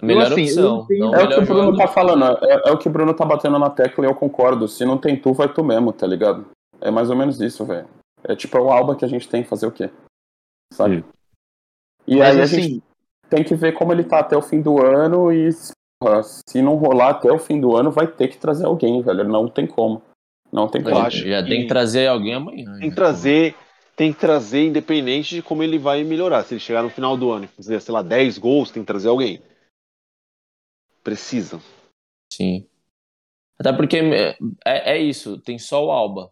A 0.00 0.06
melhor 0.06 0.32
assim, 0.32 0.42
opção. 0.44 0.86
tenho- 0.86 1.10
não 1.10 1.14
É 1.14 1.24
o 1.24 1.28
que 1.28 1.38
o 1.38 1.46
Bruno 1.46 1.76
tá 1.76 1.86
falando, 1.86 2.24
é, 2.44 2.68
é 2.68 2.72
o 2.72 2.78
que 2.78 2.88
o 2.88 2.90
Bruno 2.90 3.14
tá 3.14 3.24
batendo 3.24 3.58
na 3.58 3.70
tecla 3.70 4.04
e 4.04 4.08
eu 4.08 4.14
concordo. 4.14 4.66
Se 4.66 4.84
não 4.84 4.98
tem 4.98 5.20
tu, 5.20 5.32
vai 5.32 5.52
tu 5.52 5.62
mesmo, 5.62 5.92
tá 5.92 6.06
ligado? 6.06 6.46
É 6.80 6.90
mais 6.90 7.08
ou 7.10 7.16
menos 7.16 7.40
isso, 7.40 7.64
velho. 7.64 7.88
É 8.24 8.34
tipo 8.34 8.56
é 8.56 8.60
o 8.60 8.70
Alba 8.70 8.96
que 8.96 9.04
a 9.04 9.08
gente 9.08 9.28
tem, 9.28 9.44
fazer 9.44 9.66
o 9.66 9.72
quê? 9.72 9.90
Sabe? 10.74 11.04
E 12.06 12.16
Mas 12.16 12.34
aí 12.34 12.40
a 12.40 12.44
assim- 12.44 12.62
gente 12.62 12.82
tem 13.30 13.44
que 13.44 13.54
ver 13.54 13.72
como 13.72 13.92
ele 13.92 14.04
tá 14.04 14.18
até 14.18 14.36
o 14.36 14.42
fim 14.42 14.60
do 14.60 14.84
ano 14.84 15.32
e 15.32 15.48
porra, 16.02 16.22
se 16.22 16.60
não 16.60 16.74
rolar 16.74 17.10
até 17.10 17.32
o 17.32 17.38
fim 17.38 17.60
do 17.60 17.76
ano, 17.76 17.90
vai 17.90 18.06
ter 18.06 18.28
que 18.28 18.36
trazer 18.36 18.66
alguém, 18.66 19.00
velho. 19.00 19.24
Não 19.24 19.48
tem 19.48 19.66
como. 19.66 20.02
Não 20.52 20.68
tem 20.68 20.82
Eu 20.82 20.90
como. 20.90 20.98
acho 21.06 21.26
Já 21.26 21.42
que- 21.42 21.48
tem 21.48 21.62
que 21.62 21.68
trazer 21.68 22.08
alguém 22.08 22.34
amanhã. 22.34 22.78
Tem 22.78 22.90
que 22.90 22.94
trazer, 22.96 23.54
tem 23.96 24.12
que 24.12 24.18
trazer 24.20 24.66
independente 24.66 25.36
de 25.36 25.42
como 25.42 25.62
ele 25.62 25.78
vai 25.78 26.04
melhorar. 26.04 26.42
Se 26.44 26.54
ele 26.54 26.60
chegar 26.60 26.82
no 26.82 26.90
final 26.90 27.16
do 27.16 27.30
ano 27.30 27.44
e 27.44 27.48
fazer, 27.48 27.80
sei 27.80 27.94
lá, 27.94 28.02
10 28.02 28.36
gols, 28.36 28.70
tem 28.70 28.82
que 28.82 28.86
trazer 28.86 29.08
alguém. 29.08 29.40
Precisa. 31.02 31.60
Sim. 32.32 32.66
Até 33.58 33.72
porque 33.72 33.96
é, 33.98 34.36
é 34.94 34.98
isso, 34.98 35.38
tem 35.40 35.58
só 35.58 35.84
o 35.86 35.90
Alba. 35.90 36.30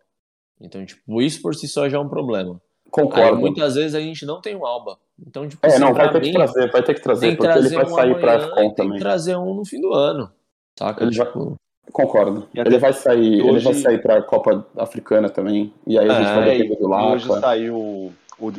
Então, 0.60 0.84
tipo, 0.84 1.20
isso 1.22 1.40
por 1.42 1.54
si 1.54 1.68
só 1.68 1.88
já 1.88 1.96
é 1.96 2.00
um 2.00 2.08
problema. 2.08 2.60
Aí 2.94 3.02
Concordo. 3.04 3.36
muitas 3.40 3.74
vezes 3.74 3.94
a 3.94 4.00
gente 4.00 4.26
não 4.26 4.40
tem 4.40 4.54
o 4.54 4.66
Alba. 4.66 4.98
Então, 5.26 5.48
tipo, 5.48 5.64
É, 5.66 5.70
assim, 5.70 5.78
não, 5.80 5.94
vai 5.94 6.10
ter 6.12 6.20
mim, 6.20 6.26
que 6.26 6.32
trazer, 6.34 6.70
vai 6.70 6.82
ter 6.82 6.94
que 6.94 7.00
trazer, 7.00 7.30
que 7.30 7.36
porque 7.36 7.46
ele 7.52 7.60
trazer 7.60 7.76
vai 7.76 7.84
um 7.84 7.88
sair 7.88 8.20
pra 8.20 8.32
amanhã, 8.34 8.48
FCON 8.48 8.56
tem 8.60 8.70
que 8.70 8.76
também. 8.76 8.98
trazer 8.98 9.36
um 9.36 9.54
no 9.54 9.64
fim 9.64 9.80
do 9.80 9.92
ano. 9.94 10.30
Saca? 10.78 11.02
Ele 11.04 11.12
já- 11.12 11.26
Tipo, 11.26 11.54
Concordo. 11.90 12.48
E 12.54 12.60
Ele 12.60 12.78
vai 12.78 12.92
sair, 12.92 13.40
ele 13.40 13.50
hoje- 13.50 13.64
vai 13.64 13.74
sair 13.74 14.00
pra 14.00 14.22
Copa 14.22 14.64
Africana 14.78 15.28
também. 15.28 15.72
E 15.86 15.98
aí 15.98 16.08
a 16.08 16.14
gente 16.14 16.30
É, 16.30 16.34
vai 16.34 16.44
depender 16.58 16.76
do 16.76 16.88
e 16.88 17.12
hoje 17.12 17.28
saiu 17.40 17.76
o, 17.76 18.12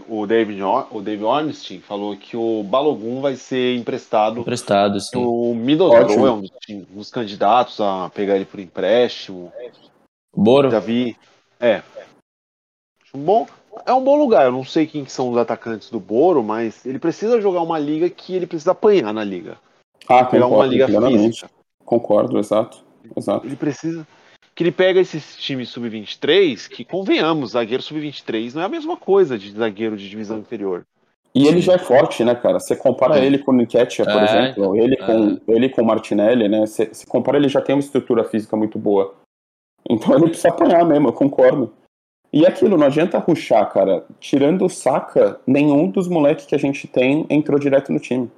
o 0.10 0.28
David, 0.28 0.62
o 0.62 1.02
David 1.02 1.24
Ornstein 1.24 1.80
falou 1.80 2.16
que 2.18 2.36
o 2.38 2.64
Balogun 2.64 3.22
vai 3.22 3.36
ser 3.36 3.76
emprestado. 3.78 4.42
emprestado, 4.42 5.00
sim. 5.00 5.18
O 5.18 5.54
Middlesbrough 5.56 6.28
é 6.28 6.32
um 6.32 6.42
dos, 6.92 7.10
candidatos 7.10 7.80
a 7.82 8.10
pegar 8.14 8.36
ele 8.36 8.46
por 8.46 8.60
empréstimo. 8.60 9.52
O 10.36 10.42
Boro? 10.42 10.70
Já 10.70 10.80
vi. 10.80 11.16
É. 11.60 11.82
Bom, 13.16 13.48
é 13.86 13.94
um 13.94 14.04
bom 14.04 14.16
lugar. 14.18 14.46
Eu 14.46 14.52
não 14.52 14.64
sei 14.64 14.86
quem 14.88 15.04
que 15.04 15.12
são 15.12 15.30
os 15.32 15.38
atacantes 15.38 15.90
do 15.90 16.00
Boro, 16.00 16.44
mas 16.44 16.86
ele 16.86 17.00
precisa 17.00 17.42
jogar 17.42 17.62
uma 17.62 17.80
liga 17.80 18.10
que 18.10 18.36
ele 18.36 18.48
precisa 18.48 18.72
apanhar 18.72 19.14
na 19.14 19.24
liga. 19.24 19.58
Ah, 20.08 20.26
Pegar 20.26 20.46
uma 20.46 20.52
concordo, 20.56 20.72
liga 20.74 20.86
plenamente. 20.88 21.28
física. 21.42 21.50
Concordo, 21.86 22.40
exato. 22.40 22.84
Exato. 23.16 23.46
Ele 23.46 23.56
precisa. 23.56 24.08
Que 24.56 24.64
ele 24.64 24.72
pega 24.72 25.00
esses 25.00 25.36
times 25.38 25.70
sub-23, 25.70 26.68
que 26.70 26.86
convenhamos, 26.86 27.52
zagueiro 27.52 27.82
sub-23 27.82 28.54
não 28.54 28.62
é 28.62 28.66
a 28.66 28.70
mesma 28.70 28.96
coisa 28.96 29.38
de 29.38 29.52
zagueiro 29.52 29.98
de 29.98 30.08
divisão 30.08 30.38
inferior. 30.38 30.86
E 31.34 31.48
ele 31.48 31.60
já 31.62 31.74
é 31.74 31.80
forte, 31.80 32.24
né, 32.24 32.36
cara? 32.36 32.60
Você 32.60 32.76
compara 32.76 33.18
É. 33.18 33.26
ele 33.26 33.40
com 33.40 33.52
o 33.52 33.56
Nketiah, 33.56 34.06
por 34.06 34.22
É, 34.22 34.24
exemplo, 34.26 34.76
ele 34.78 34.94
é. 34.94 34.98
com, 35.06 35.40
ele 35.48 35.70
com 35.70 35.82
o 35.82 35.86
Martinelli, 35.86 36.48
né? 36.48 36.68
Você 36.68 36.86
você 36.94 37.06
compara, 37.08 37.38
ele 37.38 37.50
já 37.50 37.60
tem 37.60 37.74
uma 37.74 37.80
estrutura 37.80 38.24
física 38.26 38.56
muito 38.56 38.78
boa. 38.78 39.16
Então 39.90 40.14
ele 40.16 40.28
precisa 40.28 40.50
apanhar 40.50 40.86
mesmo, 40.86 41.08
eu 41.10 41.14
concordo. 41.14 41.74
E 42.34 42.48
aquilo, 42.48 42.76
não 42.78 42.88
adianta 42.88 43.20
ruxar, 43.20 43.72
cara. 43.72 44.04
Tirando 44.20 44.66
o 44.66 44.70
Saka, 44.70 45.40
nenhum 45.46 45.88
dos 45.90 46.08
moleques 46.08 46.46
que 46.48 46.56
a 46.56 46.58
gente 46.58 46.88
tem 46.88 47.28
entrou 47.30 47.60
direto 47.60 47.94
no 47.94 48.00
time. 48.00 48.30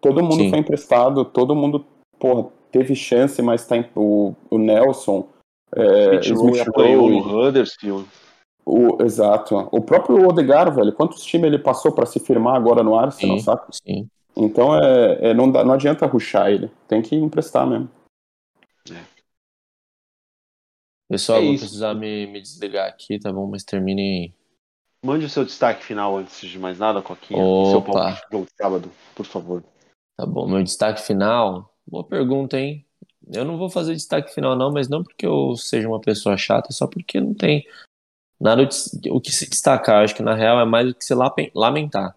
Todo 0.00 0.22
mundo 0.22 0.36
Sim. 0.44 0.50
foi 0.50 0.58
emprestado, 0.60 1.24
todo 1.24 1.56
mundo, 1.56 1.84
porra, 2.20 2.48
teve 2.70 2.94
chance, 2.94 3.42
mas 3.42 3.66
tá 3.66 3.76
em, 3.76 3.84
o, 3.96 4.34
o 4.48 4.56
Nelson, 4.56 5.28
é, 5.74 6.20
Smith 6.20 6.64
Rowe 6.68 7.10
no 7.20 7.46
Huddersfield. 7.48 8.06
o, 8.64 9.02
exato. 9.02 9.68
O 9.72 9.80
próprio 9.80 10.24
Odegaard, 10.28 10.76
velho, 10.76 10.92
quantos 10.92 11.24
times 11.24 11.48
ele 11.48 11.58
passou 11.58 11.90
pra 11.90 12.06
se 12.06 12.20
firmar 12.20 12.54
agora 12.54 12.84
no 12.84 12.96
Arsenal, 12.96 13.38
Sim, 13.38 13.44
saca? 13.44 13.66
sim. 13.72 14.08
Então 14.36 14.72
é, 14.78 15.30
é, 15.30 15.34
não, 15.34 15.50
dá- 15.50 15.64
não 15.64 15.74
adianta 15.74 16.06
ruxar 16.06 16.48
ele, 16.52 16.70
tem 16.86 17.02
que 17.02 17.16
emprestar 17.16 17.66
mesmo. 17.66 17.90
Pessoal, 21.08 21.40
É 21.40 21.44
vou 21.44 21.54
isso. 21.54 21.64
precisar 21.64 21.94
me, 21.94 22.26
me 22.26 22.40
desligar 22.40 22.86
aqui, 22.86 23.18
tá 23.18 23.32
bom? 23.32 23.46
Mas 23.46 23.64
terminem. 23.64 24.34
Mande 25.04 25.24
o 25.24 25.30
seu 25.30 25.44
destaque 25.44 25.84
final 25.84 26.18
antes 26.18 26.46
de 26.46 26.58
mais 26.58 26.78
nada, 26.78 27.00
Coquinha. 27.00 27.42
Opa. 27.42 27.70
Seu 27.70 27.82
palpite 27.82 28.28
de 28.30 28.56
sábado, 28.56 28.92
por 29.14 29.24
favor. 29.24 29.64
Tá 30.16 30.26
bom, 30.26 30.46
meu 30.46 30.62
destaque 30.62 31.00
final. 31.00 31.74
Boa 31.86 32.04
pergunta, 32.04 32.58
hein? 32.58 32.84
Eu 33.32 33.44
não 33.44 33.56
vou 33.56 33.70
fazer 33.70 33.94
destaque 33.94 34.34
final, 34.34 34.56
não, 34.56 34.72
mas 34.72 34.88
não 34.88 35.02
porque 35.02 35.26
eu 35.26 35.56
seja 35.56 35.88
uma 35.88 36.00
pessoa 36.00 36.36
chata, 36.36 36.68
é 36.70 36.72
só 36.72 36.86
porque 36.86 37.20
não 37.20 37.34
tem 37.34 37.66
nada 38.40 38.68
o 39.10 39.20
que 39.20 39.30
se 39.32 39.48
destacar. 39.48 40.00
Eu 40.00 40.04
acho 40.04 40.14
que 40.14 40.22
na 40.22 40.34
real 40.34 40.60
é 40.60 40.64
mais 40.64 40.90
o 40.90 40.94
que 40.94 41.04
se 41.04 41.14
lamentar. 41.54 42.16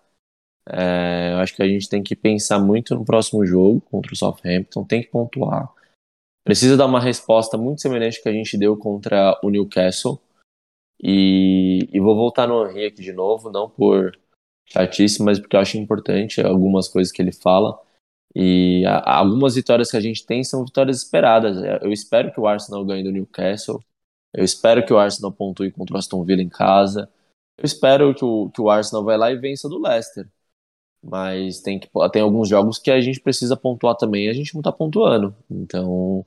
É, 0.68 1.34
eu 1.34 1.38
acho 1.40 1.56
que 1.56 1.64
a 1.64 1.68
gente 1.68 1.90
tem 1.90 2.04
que 2.04 2.16
pensar 2.16 2.60
muito 2.60 2.96
no 2.96 3.06
próximo 3.06 3.46
jogo 3.46 3.82
contra 3.82 4.14
o 4.14 4.16
Southampton, 4.16 4.84
tem 4.84 5.02
que 5.02 5.10
pontuar. 5.10 5.72
Precisa 6.52 6.76
dar 6.76 6.86
uma 6.86 7.00
resposta 7.00 7.58
muito 7.58 7.80
semelhante 7.82 8.22
que 8.22 8.28
a 8.28 8.34
gente 8.34 8.58
deu 8.58 8.76
contra 8.76 9.40
o 9.42 9.50
Newcastle. 9.50 10.20
E, 11.02 11.88
e 11.94 11.98
vou 11.98 12.14
voltar 12.14 12.46
no 12.46 12.70
Henry 12.70 12.88
aqui 12.88 13.02
de 13.02 13.14
novo, 13.14 13.50
não 13.50 13.70
por 13.70 14.20
chatice, 14.68 15.24
mas 15.24 15.40
porque 15.40 15.56
eu 15.56 15.62
acho 15.62 15.78
importante 15.78 16.42
algumas 16.42 16.90
coisas 16.90 17.10
que 17.10 17.22
ele 17.22 17.32
fala. 17.32 17.80
E 18.36 18.84
a- 18.86 19.20
algumas 19.20 19.56
vitórias 19.56 19.90
que 19.90 19.96
a 19.96 20.02
gente 20.02 20.26
tem 20.26 20.44
são 20.44 20.66
vitórias 20.66 20.98
esperadas. 20.98 21.56
Eu 21.82 21.90
espero 21.90 22.34
que 22.34 22.40
o 22.42 22.46
Arsenal 22.46 22.84
ganhe 22.84 23.02
do 23.06 23.14
Newcastle. 23.14 23.82
Eu 24.34 24.44
espero 24.44 24.86
que 24.86 24.92
o 24.92 25.00
Arsenal 25.00 25.32
pontue 25.32 25.72
contra 25.72 25.96
o 25.96 25.98
Aston 25.98 26.22
Villa 26.26 26.42
em 26.42 26.50
casa. 26.50 27.10
Eu 27.58 27.64
espero 27.64 28.14
que 28.14 28.26
o, 28.26 28.50
que 28.50 28.60
o 28.60 28.70
Arsenal 28.70 29.06
vai 29.06 29.18
lá 29.18 29.32
e 29.32 29.38
vença 29.38 29.70
do 29.70 29.82
Leicester. 29.82 30.28
Mas 31.04 31.62
tem, 31.62 31.80
que, 31.80 31.90
tem 32.12 32.22
alguns 32.22 32.48
jogos 32.48 32.78
que 32.78 32.92
a 32.92 33.02
gente 33.02 33.20
precisa 33.20 33.58
pontuar 33.58 33.96
também 33.96 34.26
e 34.26 34.30
a 34.30 34.34
gente 34.34 34.54
não 34.54 34.62
tá 34.62 34.72
pontuando. 34.72 35.36
Então 35.50 36.26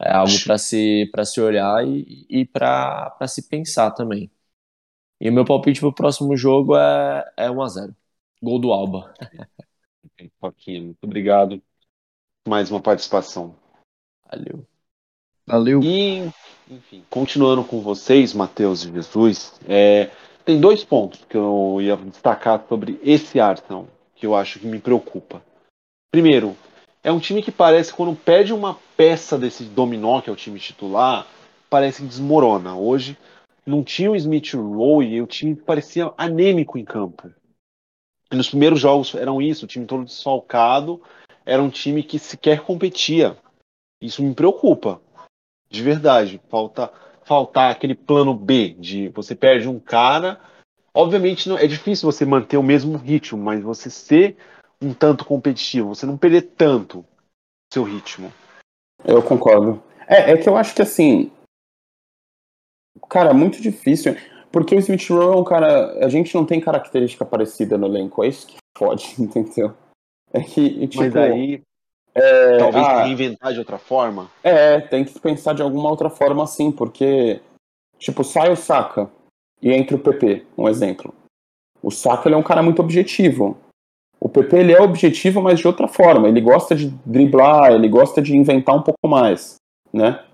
é 0.00 0.12
algo 0.12 0.32
para 0.44 0.56
se, 0.58 1.08
pra 1.12 1.24
se 1.24 1.40
olhar 1.40 1.86
e, 1.86 2.26
e 2.28 2.44
para 2.44 3.14
se 3.26 3.48
pensar 3.48 3.90
também. 3.90 4.30
E 5.20 5.28
o 5.28 5.32
meu 5.32 5.44
palpite 5.44 5.80
pro 5.80 5.92
próximo 5.92 6.36
jogo 6.36 6.76
é, 6.76 7.32
é 7.36 7.48
1x0. 7.48 7.94
Gol 8.42 8.58
do 8.58 8.72
Alba. 8.72 9.14
Coquinha, 10.40 10.82
muito 10.82 11.02
obrigado. 11.02 11.62
Mais 12.46 12.70
uma 12.70 12.80
participação. 12.80 13.56
Valeu. 14.30 14.66
Valeu. 15.46 15.80
E, 15.82 16.30
enfim, 16.70 17.04
continuando 17.08 17.64
com 17.64 17.80
vocês, 17.80 18.34
Matheus 18.34 18.84
e 18.84 18.92
Jesus, 18.92 19.58
é, 19.66 20.10
tem 20.44 20.60
dois 20.60 20.84
pontos 20.84 21.24
que 21.24 21.36
eu 21.36 21.78
ia 21.80 21.96
destacar 21.96 22.64
sobre 22.68 23.00
esse 23.02 23.40
Arsenal, 23.40 23.88
que 24.16 24.26
eu 24.26 24.34
acho 24.34 24.58
que 24.58 24.66
me 24.66 24.80
preocupa. 24.80 25.42
Primeiro, 26.10 26.56
é 27.04 27.12
um 27.12 27.20
time 27.20 27.42
que 27.42 27.52
parece, 27.52 27.92
quando 27.92 28.16
perde 28.16 28.52
uma 28.52 28.76
peça 28.96 29.38
desse 29.38 29.64
dominó, 29.64 30.20
que 30.20 30.28
é 30.28 30.32
o 30.32 30.36
time 30.36 30.58
titular, 30.58 31.26
parece 31.70 32.02
que 32.02 32.08
desmorona. 32.08 32.76
Hoje, 32.76 33.16
não 33.64 33.84
tinha 33.84 34.10
o 34.10 34.16
Smith 34.16 34.54
Rowe 34.54 35.06
e 35.06 35.22
o 35.22 35.26
time 35.26 35.54
parecia 35.54 36.12
anêmico 36.16 36.78
em 36.78 36.84
campo. 36.84 37.30
Nos 38.32 38.48
primeiros 38.48 38.80
jogos 38.80 39.14
eram 39.14 39.40
isso, 39.40 39.64
o 39.64 39.68
time 39.68 39.86
todo 39.86 40.04
desfalcado, 40.04 41.00
era 41.44 41.62
um 41.62 41.70
time 41.70 42.02
que 42.02 42.18
sequer 42.18 42.62
competia. 42.62 43.36
Isso 44.00 44.22
me 44.22 44.34
preocupa 44.34 45.00
de 45.70 45.82
verdade. 45.82 46.40
Falta 46.48 46.92
faltar 47.24 47.70
aquele 47.70 47.94
plano 47.94 48.34
B 48.34 48.70
de 48.78 49.08
você 49.08 49.34
perde 49.34 49.68
um 49.68 49.78
cara. 49.78 50.40
Obviamente 50.96 51.46
não 51.46 51.58
é 51.58 51.66
difícil 51.66 52.10
você 52.10 52.24
manter 52.24 52.56
o 52.56 52.62
mesmo 52.62 52.96
ritmo, 52.96 53.38
mas 53.38 53.62
você 53.62 53.90
ser 53.90 54.36
um 54.80 54.94
tanto 54.94 55.26
competitivo, 55.26 55.94
você 55.94 56.06
não 56.06 56.16
perder 56.16 56.40
tanto 56.56 57.04
seu 57.70 57.82
ritmo. 57.82 58.32
Eu 59.04 59.22
concordo. 59.22 59.82
É, 60.08 60.32
é 60.32 60.36
que 60.38 60.48
eu 60.48 60.56
acho 60.56 60.74
que 60.74 60.80
assim. 60.80 61.30
Cara, 63.10 63.34
muito 63.34 63.60
difícil. 63.60 64.16
Porque 64.50 64.74
o 64.74 64.78
Smith 64.78 65.06
Rowe 65.10 65.36
é 65.36 65.38
um 65.38 65.44
cara. 65.44 66.02
A 66.02 66.08
gente 66.08 66.34
não 66.34 66.46
tem 66.46 66.60
característica 66.60 67.26
parecida 67.26 67.76
no 67.76 67.86
elenco. 67.86 68.24
É 68.24 68.28
isso 68.28 68.46
que 68.46 68.56
fode, 68.78 69.14
entendeu? 69.18 69.74
É 70.32 70.40
que, 70.40 70.86
tipo. 70.88 71.04
mas 71.04 71.14
aí 71.14 71.62
é, 72.14 72.56
talvez 72.56 72.86
ah, 72.86 73.02
reinventar 73.02 73.52
de 73.52 73.58
outra 73.58 73.76
forma. 73.76 74.30
É, 74.42 74.80
tem 74.80 75.04
que 75.04 75.20
pensar 75.20 75.52
de 75.52 75.60
alguma 75.60 75.90
outra 75.90 76.08
forma 76.08 76.42
assim, 76.42 76.72
porque, 76.72 77.42
tipo, 77.98 78.24
sai 78.24 78.50
o 78.50 78.56
Saka 78.56 79.10
e 79.62 79.72
entra 79.72 79.96
o 79.96 80.00
PP, 80.00 80.44
um 80.56 80.68
exemplo. 80.68 81.14
O 81.82 81.90
Saka 81.90 82.28
é 82.28 82.36
um 82.36 82.42
cara 82.42 82.62
muito 82.62 82.80
objetivo. 82.80 83.56
O 84.20 84.28
PP 84.28 84.56
ele 84.56 84.72
é 84.72 84.80
objetivo, 84.80 85.42
mas 85.42 85.60
de 85.60 85.66
outra 85.66 85.86
forma. 85.86 86.28
Ele 86.28 86.40
gosta 86.40 86.74
de 86.74 86.88
driblar, 87.04 87.72
ele 87.72 87.88
gosta 87.88 88.20
de 88.20 88.36
inventar 88.36 88.74
um 88.74 88.82
pouco 88.82 89.06
mais, 89.06 89.56
né? 89.92 90.24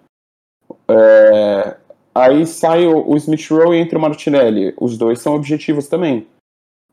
É, 0.88 1.76
aí 2.14 2.46
sai 2.46 2.86
o, 2.86 3.08
o 3.08 3.16
Smith 3.16 3.48
Rowe 3.50 3.76
e 3.76 3.80
entra 3.80 3.98
o 3.98 4.00
Martinelli. 4.00 4.74
Os 4.80 4.96
dois 4.96 5.20
são 5.20 5.34
objetivos 5.34 5.88
também. 5.88 6.26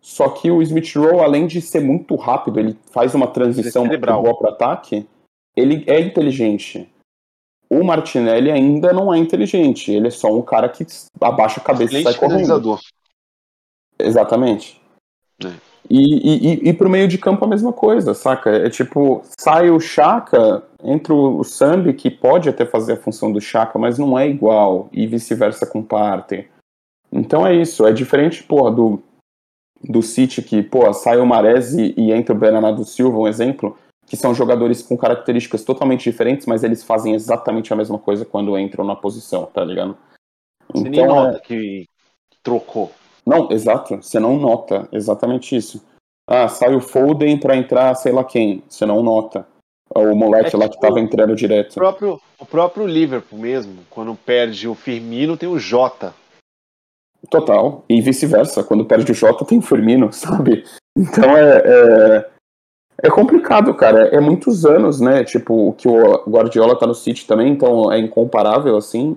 Só 0.01 0.30
que 0.30 0.49
o 0.49 0.61
Smith 0.61 0.95
Rowe, 0.95 1.19
além 1.19 1.45
de 1.45 1.61
ser 1.61 1.82
muito 1.82 2.15
rápido, 2.15 2.59
ele 2.59 2.77
faz 2.91 3.13
uma 3.13 3.27
transição 3.27 3.84
é 3.84 3.88
muito 3.88 4.01
cerebral. 4.01 4.23
boa 4.23 4.38
para 4.38 4.49
ataque. 4.49 5.07
Ele 5.55 5.84
é 5.88 5.99
inteligente. 5.99 6.89
O 7.70 7.84
Martinelli 7.84 8.49
ainda 8.49 8.91
não 8.91 9.13
é 9.13 9.17
inteligente. 9.17 9.91
Ele 9.91 10.07
é 10.07 10.11
só 10.11 10.36
um 10.36 10.41
cara 10.41 10.67
que 10.67 10.86
abaixa 11.22 11.59
a 11.59 11.63
cabeça 11.63 11.97
e 11.97 12.03
sai 12.03 12.15
correndo. 12.15 12.80
Exatamente. 13.99 14.82
É. 15.43 15.51
E, 15.89 15.97
e, 15.97 16.67
e, 16.67 16.70
e 16.70 16.74
pro 16.74 16.89
meio 16.89 17.07
de 17.07 17.17
campo 17.17 17.45
a 17.45 17.47
mesma 17.47 17.72
coisa, 17.72 18.13
saca? 18.13 18.49
É 18.49 18.70
tipo, 18.70 19.24
sai 19.39 19.70
o 19.70 19.80
Chaka, 19.80 20.63
entra 20.84 21.13
o 21.13 21.43
Sambi, 21.43 21.93
que 21.93 22.11
pode 22.11 22.49
até 22.49 22.65
fazer 22.65 22.93
a 22.93 22.97
função 22.97 23.32
do 23.32 23.41
Chaka, 23.41 23.80
mas 23.80 23.97
não 23.97 24.17
é 24.17 24.28
igual, 24.28 24.89
e 24.91 25.07
vice-versa 25.07 25.65
com 25.65 25.80
o 25.80 25.84
Partey. 25.84 26.47
Então 27.11 27.45
é 27.45 27.55
isso, 27.55 27.88
é 27.88 27.91
diferente, 27.91 28.43
porra, 28.43 28.72
do, 28.72 29.01
do 29.84 30.01
City, 30.03 30.43
que, 30.43 30.61
pô, 30.61 30.91
sai 30.93 31.20
o 31.20 31.26
Mares 31.26 31.74
e, 31.74 31.93
e 31.97 32.11
entra 32.11 32.36
o 32.36 32.38
Bernardo 32.38 32.86
Silva, 32.86 33.17
um 33.17 33.28
exemplo, 33.28 33.76
que 34.10 34.18
são 34.18 34.34
jogadores 34.34 34.82
com 34.82 34.97
características 34.97 35.64
totalmente 35.64 36.03
diferentes, 36.03 36.47
mas 36.47 36.64
eles 36.64 36.84
fazem 36.84 37.14
exatamente 37.14 37.72
a 37.72 37.76
mesma 37.76 37.99
coisa 37.99 38.26
quando 38.26 38.57
entram 38.57 38.84
na 38.84 38.95
posição, 38.95 39.45
tá 39.45 39.64
ligado? 39.64 39.95
Você 40.74 40.89
nem 40.89 40.99
é- 41.01 41.07
nota 41.07 41.39
que 41.39 41.86
trocou. 42.43 42.91
não, 43.26 43.51
exato. 43.51 43.97
Você 43.97 44.20
não 44.20 44.38
nota. 44.38 44.88
Exatamente 44.91 45.55
isso. 45.55 45.82
Ah, 46.28 46.47
sai 46.47 46.76
o 46.76 46.82
Foden 46.82 47.39
pra 47.39 47.55
entrar 47.55 47.93
sei 47.95 48.12
lá 48.12 48.24
quem. 48.24 48.64
Você 48.68 48.86
não 48.86 49.01
nota. 49.03 49.47
O 49.95 50.14
moleque 50.16 50.55
É 50.55 50.60
lá 50.60 50.66
que 50.66 50.72
tipo- 50.76 50.82
tava 50.88 50.99
entrando 50.99 51.34
O 51.34 51.36
direto. 51.36 51.74
próprio, 51.76 52.20
o 52.39 52.45
próprio 52.45 52.86
Liverpool 52.86 53.39
mesmo, 53.39 53.80
quando 53.89 54.16
perde 54.16 54.68
o 54.68 54.76
Firmino, 54.76 55.36
tem 55.38 55.49
o 55.49 55.57
Jota. 55.60 56.14
Total. 57.30 57.84
E 57.89 57.99
vice-versa. 58.01 58.64
Quando 58.64 58.86
perde 58.86 59.12
o 59.12 59.16
Jota, 59.16 59.45
tem 59.45 59.57
o 59.60 59.62
Firmino, 59.62 60.12
sabe? 60.14 60.64
Então 60.97 61.36
é. 61.38 61.57
é- 61.66 62.30
É 63.04 63.10
complicado, 63.10 63.74
cara. 63.74 64.08
É 64.10 64.20
muitos 64.20 64.66
anos, 64.66 65.00
né? 65.00 65.24
Tipo, 65.24 65.70
o 65.70 65.74
que 65.74 65.88
o 65.88 66.30
Guardiola 66.30 66.78
tá 66.78 66.86
no 66.86 66.95
City 66.95 67.26
também, 67.26 67.52
então 67.52 67.91
é 67.91 68.00
incomparável, 68.00 68.76
assim. 68.78 69.16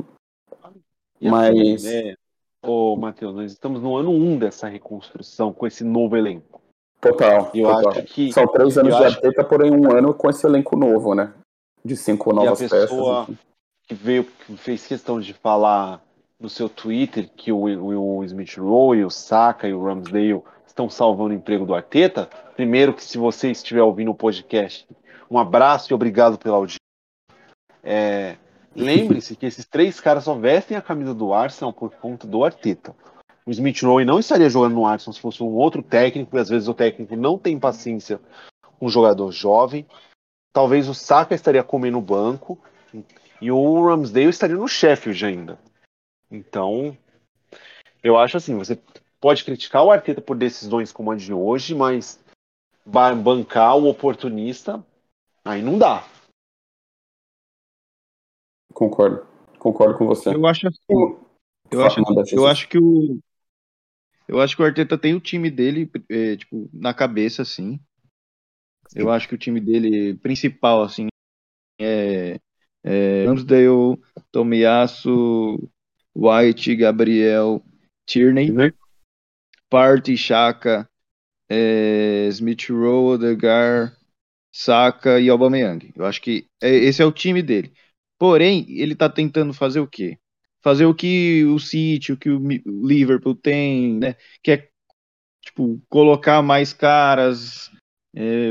E 1.20 1.28
Mas- 1.28 1.54
assim, 1.54 1.88
né, 2.08 2.14
ô 2.62 2.96
Matheus, 2.96 3.34
nós 3.34 3.52
estamos 3.52 3.80
no 3.80 3.96
ano 3.96 4.10
1 4.10 4.38
dessa 4.38 4.68
reconstrução 4.68 5.52
com 5.52 5.66
esse 5.66 5.84
novo 5.84 6.16
elenco. 6.16 6.60
Total. 7.00 7.50
Eu 7.52 7.68
total. 7.68 7.90
acho 7.90 8.02
que 8.04 8.32
São 8.32 8.46
três 8.46 8.78
anos 8.78 8.96
de 8.96 9.04
Arteta, 9.04 9.42
porém 9.42 9.72
um 9.72 9.90
ano 9.90 10.14
com 10.14 10.30
esse 10.30 10.46
elenco 10.46 10.76
novo, 10.76 11.14
né? 11.14 11.32
De 11.84 11.96
cinco 11.96 12.32
novas 12.32 12.60
e 12.60 12.66
a 12.66 12.68
pessoa 12.68 13.26
peças. 13.26 13.40
que 13.88 13.94
veio, 13.94 14.24
que 14.24 14.56
fez 14.56 14.86
questão 14.86 15.20
de 15.20 15.34
falar 15.34 16.00
no 16.38 16.48
seu 16.48 16.68
Twitter 16.68 17.28
que 17.36 17.50
o, 17.50 17.56
o, 17.58 18.18
o 18.18 18.24
Smith 18.24 18.56
Rowe, 18.56 19.04
o 19.04 19.10
Saka 19.10 19.66
e 19.66 19.74
o 19.74 19.82
Ramsdale 19.84 20.42
estão 20.72 20.88
salvando 20.88 21.30
o 21.30 21.36
emprego 21.36 21.64
do 21.64 21.74
Arteta. 21.74 22.28
Primeiro 22.56 22.94
que 22.94 23.04
se 23.04 23.18
você 23.18 23.50
estiver 23.50 23.82
ouvindo 23.82 24.10
o 24.10 24.14
podcast, 24.14 24.86
um 25.30 25.38
abraço 25.38 25.92
e 25.92 25.94
obrigado 25.94 26.38
pela 26.38 26.56
audiência. 26.56 26.80
É, 27.82 28.36
Lembre-se 28.74 29.36
que 29.36 29.46
esses 29.46 29.66
três 29.66 30.00
caras 30.00 30.24
só 30.24 30.34
vestem 30.34 30.76
a 30.76 30.82
camisa 30.82 31.14
do 31.14 31.32
Arsenal 31.32 31.72
por 31.72 31.90
conta 31.94 32.26
do 32.26 32.44
Arteta. 32.44 32.94
O 33.44 33.50
Smith 33.50 33.82
Rowe 33.82 34.04
não 34.04 34.18
estaria 34.18 34.48
jogando 34.48 34.74
no 34.74 34.86
Arsenal 34.86 35.12
se 35.12 35.20
fosse 35.20 35.42
um 35.42 35.48
outro 35.48 35.82
técnico, 35.82 36.36
e 36.36 36.40
às 36.40 36.48
vezes 36.48 36.68
o 36.68 36.74
técnico 36.74 37.16
não 37.16 37.36
tem 37.36 37.58
paciência 37.58 38.20
com 38.78 38.86
um 38.86 38.88
jogador 38.88 39.30
jovem. 39.30 39.86
Talvez 40.52 40.88
o 40.88 40.94
Saka 40.94 41.34
estaria 41.34 41.62
comendo 41.62 41.98
o 41.98 42.02
banco 42.02 42.58
e 43.40 43.50
o 43.50 43.86
Ramsdale 43.86 44.28
estaria 44.28 44.56
no 44.56 44.68
Sheffield 44.68 45.24
ainda. 45.24 45.58
Então, 46.30 46.96
eu 48.02 48.16
acho 48.16 48.36
assim, 48.36 48.56
você 48.56 48.78
pode 49.22 49.44
criticar 49.44 49.84
o 49.84 49.90
Arteta 49.92 50.20
por 50.20 50.36
decisões 50.36 50.90
como 50.90 51.12
a 51.12 51.16
de 51.16 51.32
hoje, 51.32 51.76
mas 51.76 52.18
ba- 52.84 53.14
bancar 53.14 53.78
o 53.78 53.88
oportunista, 53.88 54.84
aí 55.44 55.62
não 55.62 55.78
dá. 55.78 56.04
Concordo. 58.74 59.24
Concordo 59.60 59.96
com 59.96 60.06
você. 60.06 60.34
Eu 60.34 60.44
acho 60.44 60.66
assim, 60.66 60.80
Eu 60.88 61.20
Eu 61.70 61.86
acho, 61.86 62.00
Manda, 62.02 62.24
eu 62.32 62.46
acho 62.46 62.68
que 62.68 62.76
o 62.76 63.20
eu 64.26 64.40
acho 64.40 64.56
que 64.56 64.62
o 64.62 64.64
Arteta 64.64 64.98
tem 64.98 65.14
o 65.14 65.20
time 65.20 65.50
dele 65.50 65.88
é, 66.08 66.36
tipo 66.36 66.68
na 66.72 66.92
cabeça 66.92 67.42
assim. 67.42 67.78
Eu 68.94 69.10
acho 69.10 69.28
que 69.28 69.34
o 69.34 69.38
time 69.38 69.60
dele 69.60 70.14
principal 70.14 70.82
assim 70.82 71.06
é, 71.80 72.40
é 72.82 73.24
Ramsdale, 73.26 74.00
Tomiyasu, 74.32 75.70
White, 76.14 76.74
Gabriel, 76.76 77.62
Tierney, 78.06 78.50
Partey, 79.72 80.18
Chaka, 80.18 80.86
é, 81.48 82.28
Smith 82.28 82.68
Rowe, 82.68 83.14
Odegaard, 83.14 83.96
Saka 84.52 85.18
e 85.18 85.30
Aubameyang. 85.30 85.90
Eu 85.96 86.04
acho 86.04 86.20
que 86.20 86.46
é- 86.62 86.68
esse 86.76 87.00
é 87.00 87.06
o 87.06 87.12
time 87.12 87.42
dele. 87.42 87.72
Porém, 88.18 88.66
ele 88.68 88.94
tá 88.94 89.08
tentando 89.08 89.54
fazer 89.54 89.80
o 89.80 89.86
quê? 89.86 90.18
Fazer 90.62 90.84
o 90.84 90.94
que 90.94 91.42
o 91.46 91.58
City, 91.58 92.12
o 92.12 92.18
que 92.18 92.28
o 92.28 92.38
Liverpool 92.86 93.34
tem, 93.34 93.98
né? 93.98 94.14
Que 94.42 94.52
é 94.52 94.68
tipo 95.42 95.80
colocar 95.88 96.42
mais 96.42 96.74
caras 96.74 97.70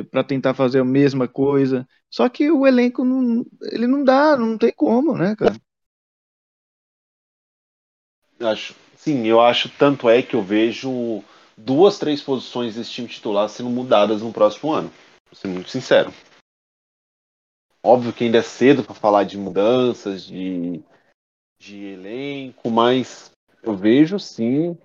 para 0.09 0.24
tentar 0.24 0.55
fazer 0.55 0.80
a 0.80 0.86
mesma 0.86 1.28
coisa. 1.28 1.88
Só 2.09 2.28
que 2.28 2.49
o 2.49 2.65
elenco 2.65 3.05
não, 3.05 3.45
ele 3.72 3.86
não 3.86 4.03
dá, 4.03 4.36
não 4.36 4.57
tem 4.57 4.74
como, 4.74 5.15
né, 5.15 5.36
cara? 5.36 5.55
Acho, 8.39 8.74
sim, 9.02 9.26
eu 9.26 9.41
acho 9.41 9.68
tanto 9.80 10.08
é 10.08 10.22
que 10.22 10.36
eu 10.36 10.43
vejo 10.43 11.24
duas, 11.58 11.97
três 11.97 12.22
posições 12.22 12.76
desse 12.76 12.91
time 12.91 13.08
titular 13.08 13.49
sendo 13.49 13.70
mudadas 13.70 14.22
no 14.22 14.32
próximo 14.32 14.72
ano. 14.72 14.91
Vou 15.26 15.36
ser 15.36 15.47
muito 15.47 15.70
sincero. 15.70 16.14
Óbvio 17.84 18.14
que 18.14 18.24
ainda 18.24 18.38
é 18.38 18.43
cedo 18.43 18.84
para 18.84 18.93
falar 18.93 19.24
de 19.24 19.39
mudanças, 19.39 20.24
de, 20.24 20.84
de 21.60 21.84
elenco, 21.86 22.70
mas 22.70 23.32
eu 23.64 23.76
vejo 23.76 24.20
sim 24.20 24.78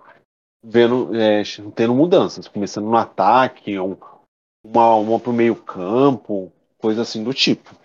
vendo, 0.63 1.15
é, 1.15 1.43
tendo 1.75 1.93
mudanças, 1.93 2.47
começando 2.47 2.85
no 2.85 2.97
ataque, 2.97 3.79
um- 3.79 3.97
uma, 4.63 4.95
uma 4.95 5.19
para 5.19 5.29
o 5.29 5.33
meio 5.33 5.55
campo, 5.55 6.51
coisa 6.79 7.03
assim 7.03 7.23
do 7.23 7.33
tipo. 7.33 7.75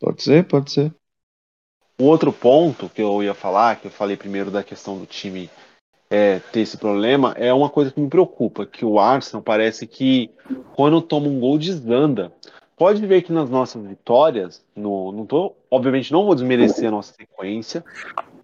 Pode 0.00 0.22
ser, 0.22 0.48
pode 0.48 0.72
ser. 0.72 0.97
O 2.00 2.04
outro 2.04 2.32
ponto 2.32 2.88
que 2.88 3.02
eu 3.02 3.22
ia 3.22 3.34
falar, 3.34 3.76
que 3.76 3.88
eu 3.88 3.90
falei 3.90 4.16
primeiro 4.16 4.52
da 4.52 4.62
questão 4.62 4.96
do 4.96 5.04
time 5.04 5.50
é, 6.08 6.38
ter 6.38 6.60
esse 6.60 6.76
problema, 6.76 7.32
é 7.36 7.52
uma 7.52 7.68
coisa 7.68 7.90
que 7.90 8.00
me 8.00 8.08
preocupa, 8.08 8.64
que 8.64 8.84
o 8.84 9.00
Arsenal 9.00 9.42
parece 9.42 9.84
que 9.84 10.30
quando 10.76 11.02
toma 11.02 11.26
um 11.26 11.40
gol 11.40 11.58
desanda. 11.58 12.32
Pode 12.76 13.04
ver 13.04 13.22
que 13.22 13.32
nas 13.32 13.50
nossas 13.50 13.84
vitórias, 13.84 14.64
no, 14.76 15.10
não 15.10 15.26
tô, 15.26 15.56
obviamente 15.68 16.12
não 16.12 16.24
vou 16.24 16.36
desmerecer 16.36 16.86
a 16.86 16.92
nossa 16.92 17.12
sequência, 17.12 17.84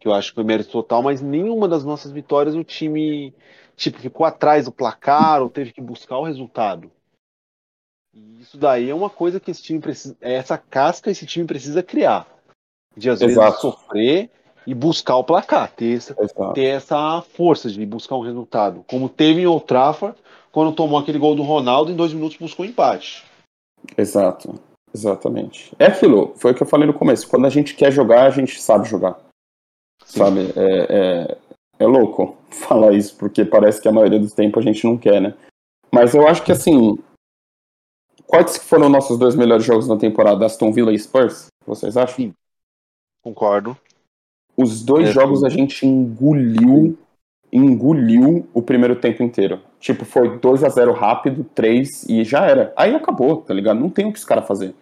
que 0.01 0.09
eu 0.09 0.13
acho 0.13 0.31
que 0.31 0.35
foi 0.35 0.43
mérito 0.43 0.73
total, 0.73 1.01
mas 1.01 1.23
nenhuma 1.23 1.69
das 1.69 1.85
nossas 1.85 2.11
vitórias 2.11 2.57
o 2.57 2.65
time 2.65 3.33
tipo, 3.77 4.01
ficou 4.01 4.27
atrás 4.27 4.65
do 4.65 4.73
placar 4.73 5.41
ou 5.41 5.49
teve 5.49 5.73
que 5.73 5.81
buscar 5.81 6.19
o 6.19 6.25
resultado. 6.25 6.91
E 8.13 8.41
isso 8.41 8.59
daí 8.59 8.91
é 8.91 8.95
uma 8.95 9.11
coisa 9.11 9.39
que 9.39 9.53
esse 9.53 9.63
time 9.63 9.79
precisa, 9.79 10.17
essa 10.21 10.59
casca 10.59 11.13
esse 11.13 11.25
time 11.25 11.47
precisa 11.47 11.81
criar. 11.81 12.34
De 12.97 13.11
às 13.11 13.21
vezes 13.21 13.37
Exato. 13.37 13.61
sofrer 13.61 14.31
e 14.67 14.75
buscar 14.75 15.17
o 15.17 15.25
placar, 15.25 15.71
ter 15.73 15.97
essa, 15.97 16.17
Exato. 16.19 16.53
ter 16.55 16.67
essa 16.67 17.23
força 17.23 17.69
de 17.69 17.85
buscar 17.85 18.17
um 18.17 18.23
resultado. 18.23 18.85
Como 18.89 19.09
teve 19.09 19.43
em 19.43 19.47
Old 19.47 19.67
Trafford, 19.67 20.17
quando 20.51 20.75
tomou 20.75 20.99
aquele 20.99 21.19
gol 21.19 21.35
do 21.35 21.43
Ronaldo, 21.43 21.91
em 21.91 21.97
dois 21.97 22.13
minutos 22.13 22.39
buscou 22.39 22.65
um 22.65 22.69
empate. 22.69 23.25
Exato. 23.97 24.55
Exatamente. 24.95 25.75
É 25.79 25.87
aquilo, 25.87 26.33
foi 26.37 26.53
o 26.53 26.55
que 26.55 26.63
eu 26.63 26.67
falei 26.67 26.87
no 26.87 26.95
começo. 26.95 27.29
Quando 27.29 27.47
a 27.47 27.51
gente 27.51 27.75
quer 27.75 27.91
jogar, 27.91 28.27
a 28.27 28.31
gente 28.31 28.61
sabe 28.63 28.89
jogar. 28.89 29.19
Sim. 30.05 30.19
Sabe? 30.19 30.41
É, 30.57 30.87
é, 30.89 31.39
é 31.81 31.87
louco 31.87 32.37
falar 32.49 32.93
isso, 32.93 33.17
porque 33.17 33.45
parece 33.45 33.83
que 33.83 33.89
a 33.89 33.93
maioria 33.93 34.21
do 34.21 34.31
tempo 34.31 34.59
a 34.59 34.63
gente 34.63 34.85
não 34.85 34.97
quer, 34.97 35.21
né? 35.21 35.35
Mas 35.93 36.15
eu 36.15 36.27
acho 36.27 36.43
que 36.45 36.53
assim. 36.53 36.99
Quais 38.27 38.57
foram 38.57 38.89
nossos 38.89 39.19
dois 39.19 39.35
melhores 39.35 39.65
jogos 39.65 39.87
na 39.87 39.99
temporada? 39.99 40.47
Aston 40.47 40.73
Villa 40.73 40.93
e 40.93 40.99
Spurs? 40.99 41.49
Vocês 41.67 41.97
acham? 41.97 42.17
Sim. 42.17 42.35
Concordo. 43.25 43.77
Os 44.57 44.85
dois 44.85 45.09
É, 45.09 45.13
jogos 45.13 45.43
a 45.43 45.49
gente 45.49 45.85
engoliu, 45.87 46.97
engoliu 47.53 48.47
o 48.55 48.63
primeiro 48.63 48.95
tempo 48.97 49.23
inteiro. 49.23 49.61
Tipo, 49.81 50.05
foi 50.05 50.39
2 50.39 50.63
a 50.63 50.69
0 50.69 50.93
rápido, 50.93 51.43
3 51.55 52.05
e 52.09 52.23
já 52.23 52.47
era. 52.47 52.73
Aí 52.77 52.95
acabou, 52.95 53.39
tá 53.43 53.53
ligado? 53.53 53.81
Não 53.81 53.91
tem 53.91 54.07
o 54.07 54.13
que 54.13 54.19
os 54.19 54.25
caras 54.25 54.47
fazer. 54.47 54.75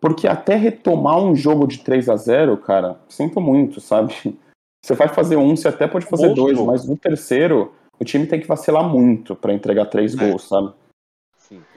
Porque 0.00 0.28
até 0.28 0.54
retomar 0.54 1.18
um 1.18 1.34
jogo 1.34 1.66
de 1.66 1.78
3 1.80 2.08
a 2.08 2.16
0 2.16 2.56
cara, 2.58 2.98
sinto 3.08 3.40
muito, 3.40 3.80
sabe? 3.80 4.14
Você 4.84 4.94
vai 4.94 5.08
fazer 5.08 5.36
um, 5.36 5.56
você 5.56 5.66
até 5.66 5.88
pode 5.88 6.06
fazer 6.06 6.28
Bom 6.28 6.34
dois, 6.34 6.56
jogo. 6.56 6.70
mas 6.70 6.88
no 6.88 6.96
terceiro, 6.96 7.74
o 7.98 8.04
time 8.04 8.28
tem 8.28 8.40
que 8.40 8.46
vacilar 8.46 8.88
muito 8.88 9.34
pra 9.34 9.52
entregar 9.52 9.86
três 9.86 10.14
É. 10.14 10.16
gols, 10.16 10.44
sabe? 10.48 10.72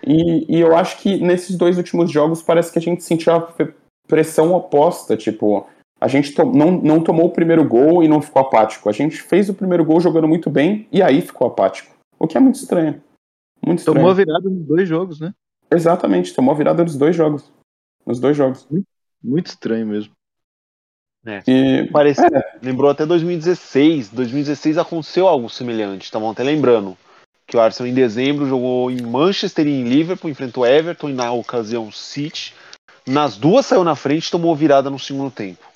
E, 0.06 0.46
e 0.56 0.60
eu 0.62 0.76
acho 0.78 1.00
que 1.00 1.18
nesses 1.18 1.58
dois 1.58 1.78
últimos 1.78 2.12
jogos 2.12 2.44
parece 2.44 2.72
que 2.72 2.78
a 2.78 2.82
gente 2.82 3.04
sentiu 3.04 3.34
a 3.34 3.42
pressão 4.08 4.54
oposta, 4.54 5.16
tipo, 5.16 5.68
a 6.00 6.08
gente 6.08 6.34
to- 6.34 6.46
não, 6.52 6.72
não 6.72 7.02
tomou 7.04 7.28
o 7.28 7.32
primeiro 7.32 7.64
gol 7.68 8.04
e 8.04 8.08
não 8.08 8.22
ficou 8.22 8.42
apático. 8.42 8.90
A 8.90 8.92
gente 8.92 9.22
fez 9.22 9.50
o 9.50 9.54
primeiro 9.54 9.86
gol 9.86 10.00
jogando 10.02 10.28
muito 10.28 10.50
bem 10.50 10.88
e 10.92 11.02
aí 11.02 11.22
ficou 11.22 11.48
apático. 11.48 11.94
O 12.20 12.28
que 12.28 12.38
é 12.38 12.40
muito 12.40 12.56
estranho. 12.56 13.02
Muito 13.66 13.80
estranho. 13.80 13.98
Tomou 13.98 14.12
a 14.12 14.14
virada 14.14 14.50
nos 14.50 14.66
dois 14.66 14.88
jogos, 14.90 15.20
né? 15.20 15.34
Exatamente, 15.72 16.34
tomou 16.34 16.54
a 16.54 16.58
virada 16.58 16.84
dos 16.84 16.98
dois 16.98 17.16
jogos. 17.16 17.52
Nos 18.06 18.20
dois 18.20 18.36
jogos. 18.36 18.68
Muito 19.24 19.48
estranho 19.48 19.86
mesmo. 19.88 20.12
E 21.48 21.88
Parece, 21.92 22.22
Lembrou 22.62 22.90
até 22.90 23.06
2016. 23.06 24.10
2016 24.10 24.78
aconteceu 24.80 25.28
algo 25.28 25.50
semelhante. 25.50 26.06
Estavam 26.06 26.32
até 26.32 26.44
lembrando 26.44 26.98
que 27.46 27.56
o 27.56 27.60
Arsenal 27.60 27.92
em 27.92 27.94
dezembro 27.94 28.48
jogou 28.48 28.90
em 28.90 29.02
Manchester 29.02 29.68
e 29.68 29.70
em 29.82 29.84
Liverpool, 29.84 30.32
enfrentou 30.32 30.66
Everton 30.66 31.10
e 31.10 31.14
na 31.14 31.32
ocasião 31.32 31.92
City. 31.92 32.56
Nas 33.08 33.38
duas 33.38 33.66
saiu 33.66 33.84
na 33.84 33.96
frente 33.96 34.28
e 34.28 34.32
tomou 34.32 34.56
virada 34.56 34.90
no 34.90 35.00
segundo 35.00 35.32
tempo. 35.32 35.70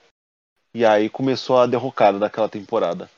E 0.74 0.86
aí 0.86 1.10
começou 1.10 1.58
a 1.58 1.66
derrocada 1.66 2.20
daquela 2.20 2.50
temporada. 2.50 3.10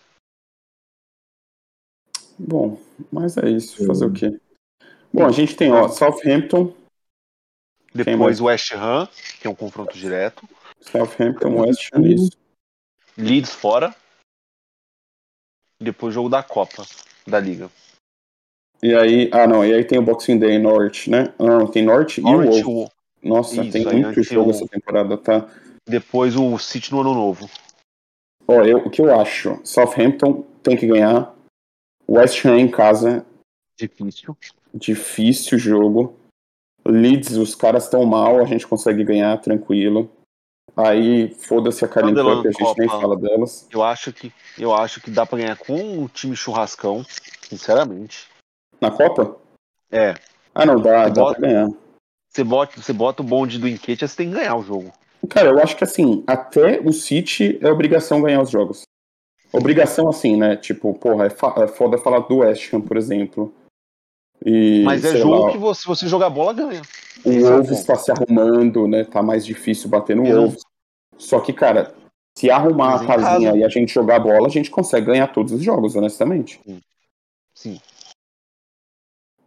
Bom, 2.38 2.80
mas 3.12 3.36
é 3.38 3.50
isso. 3.50 3.86
Fazer 3.86 4.06
o 4.06 4.14
quê? 4.14 4.40
Bom, 5.12 5.26
a 5.26 5.32
gente 5.32 5.56
tem, 5.56 5.72
ó, 5.72 5.88
Southampton? 5.88 6.74
Depois 7.94 8.40
West 8.40 8.72
Ham, 8.74 9.08
que 9.42 9.48
é 9.48 9.50
um 9.50 9.56
confronto 9.56 9.98
direto. 9.98 10.48
Southampton, 10.82 11.62
West 11.62 11.90
Ham, 11.94 12.08
isso. 12.08 12.32
Leeds 13.18 13.54
fora. 13.54 13.96
Depois 15.82 16.14
jogo 16.14 16.30
da 16.30 16.44
Copa 16.44 16.86
da 17.26 17.40
Liga. 17.40 17.72
E 18.82 18.94
aí, 18.94 19.30
ah 19.34 19.48
não, 19.48 19.66
e 19.66 19.74
aí 19.74 19.84
tem 19.84 19.98
o 19.98 20.04
Boxing 20.04 20.38
Day 20.38 20.60
Norwich, 20.60 21.10
né? 21.10 21.34
Ah, 21.40 21.44
Não, 21.44 21.68
tem 21.68 21.84
Norwich 21.84 22.22
e 22.22 22.24
o 22.24 22.28
Wolves. 22.28 22.92
Nossa, 23.28 23.62
Isso, 23.62 23.72
tem 23.74 24.02
muito 24.02 24.24
jogo 24.24 24.50
o- 24.50 24.52
essa 24.52 24.68
temporada, 24.68 25.18
tá? 25.18 25.48
Depois 25.88 26.36
o 26.36 26.58
City 26.58 26.92
no 26.92 27.02
ano 27.02 27.14
novo. 27.14 27.50
Ó, 28.48 28.64
eu, 28.64 28.78
o 28.80 28.90
que 28.90 29.02
eu 29.02 29.20
acho? 29.20 29.60
Southampton 29.64 30.44
tem 30.64 30.78
que 30.78 30.88
ganhar. 30.88 31.34
West 32.08 32.46
Ham 32.46 32.58
em 32.58 32.72
casa, 32.72 33.26
Difícil. 33.78 34.36
Difícil 34.74 35.60
jogo. 35.60 36.18
Leeds, 36.86 37.36
os 37.38 37.54
caras 37.54 37.84
estão 37.84 38.06
mal, 38.06 38.40
a 38.40 38.46
gente 38.46 38.66
consegue 38.66 39.04
ganhar 39.04 39.38
tranquilo. 39.40 40.10
Aí, 40.76 41.34
foda-se 41.36 41.84
a 41.84 41.88
Sunderland, 41.88 42.38
Cup, 42.44 42.46
a 42.48 42.52
gente 42.52 42.80
nem 42.80 42.88
Copa. 42.88 43.02
fala 43.02 43.18
delas. 43.18 43.68
Eu 43.72 43.84
acho 43.84 44.14
que 44.14 44.32
eu 44.58 44.74
acho 44.74 45.02
que 45.02 45.12
dá 45.12 45.26
pra 45.26 45.38
ganhar 45.38 45.58
com 45.58 46.04
o 46.04 46.08
time 46.10 46.36
churrascão, 46.36 47.04
sinceramente. 47.42 48.28
Na 48.80 48.90
Copa? 48.92 49.38
É, 49.92 50.16
Ah, 50.56 50.66
não, 50.66 50.80
dá, 50.82 51.08
dá 51.10 51.22
bota- 51.22 51.40
pra 51.40 51.48
ganhar. 51.48 51.70
Você 52.30 52.44
bota, 52.44 52.82
você 52.82 52.94
bota 52.94 53.22
o 53.22 53.26
bonde 53.26 53.58
do 53.58 53.68
Enquete, 53.68 54.08
você 54.08 54.16
tem 54.16 54.30
que 54.30 54.36
ganhar 54.36 54.56
o 54.56 54.64
jogo. 54.64 54.92
Cara, 55.30 55.50
eu 55.50 55.60
acho 55.60 55.76
que 55.76 55.84
assim, 55.84 56.24
até 56.28 56.80
o 56.80 56.94
City 56.94 57.58
é 57.62 57.70
obrigação 57.70 58.22
ganhar 58.22 58.42
os 58.42 58.50
jogos. 58.50 58.84
Obrigação 59.52 60.10
assim, 60.10 60.36
né? 60.36 60.56
Tipo, 60.56 60.94
porra, 60.94 61.26
é, 61.26 61.64
é 61.64 61.68
foda 61.68 61.98
falar 61.98 62.20
do 62.20 62.38
West 62.38 62.72
Ham, 62.74 62.82
por 62.82 62.98
exemplo. 62.98 63.54
E, 64.46 64.84
Mas 64.84 65.04
é 65.04 65.18
jogo 65.18 65.46
lá, 65.46 65.52
que 65.52 65.58
você, 65.58 65.82
se 65.82 65.88
você 65.88 66.08
jogar 66.08 66.30
bola, 66.30 66.54
ganha. 66.54 66.82
o 67.26 67.32
Wolves 67.32 67.72
está 67.72 67.96
se 67.96 68.12
arrumando, 68.12 68.88
né? 68.88 69.04
Tá 69.04 69.24
mais 69.24 69.46
difícil 69.46 69.90
bater 69.90 70.16
no 70.16 70.26
Wolves. 70.26 70.62
Só 71.18 71.40
que, 71.40 71.52
cara, 71.52 71.96
se 72.38 72.52
arrumar 72.52 72.96
a 72.96 73.06
casinha 73.06 73.56
e 73.56 73.64
a 73.64 73.70
gente 73.70 73.92
jogar 73.92 74.20
bola, 74.20 74.46
a 74.46 74.52
gente 74.52 74.70
consegue 74.70 75.08
ganhar 75.08 75.28
todos 75.28 75.54
os 75.54 75.64
jogos, 75.64 75.96
honestamente. 75.96 76.62
Sim. 77.56 77.80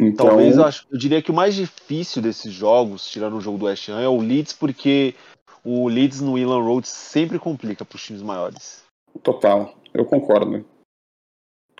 Então, 0.03 0.29
Talvez 0.29 0.57
eu, 0.57 0.65
acho, 0.65 0.87
eu 0.91 0.97
diria 0.99 1.21
que 1.21 1.31
o 1.31 1.35
mais 1.35 1.55
difícil 1.55 2.23
desses 2.23 2.51
jogos, 2.51 3.07
tirando 3.07 3.37
o 3.37 3.41
jogo 3.41 3.59
do 3.59 3.67
West 3.67 3.87
Ham, 3.91 4.01
é 4.01 4.09
o 4.09 4.19
Leeds, 4.19 4.55
porque 4.55 5.15
o 5.63 5.89
Leeds 5.89 6.23
no 6.23 6.39
Elan 6.39 6.63
Road 6.63 6.89
sempre 6.89 7.39
complica 7.39 7.85
para 7.85 7.97
os 7.97 8.03
times 8.03 8.23
maiores. 8.23 8.83
total, 9.23 9.75
eu 9.93 10.07
concordo. 10.07 10.65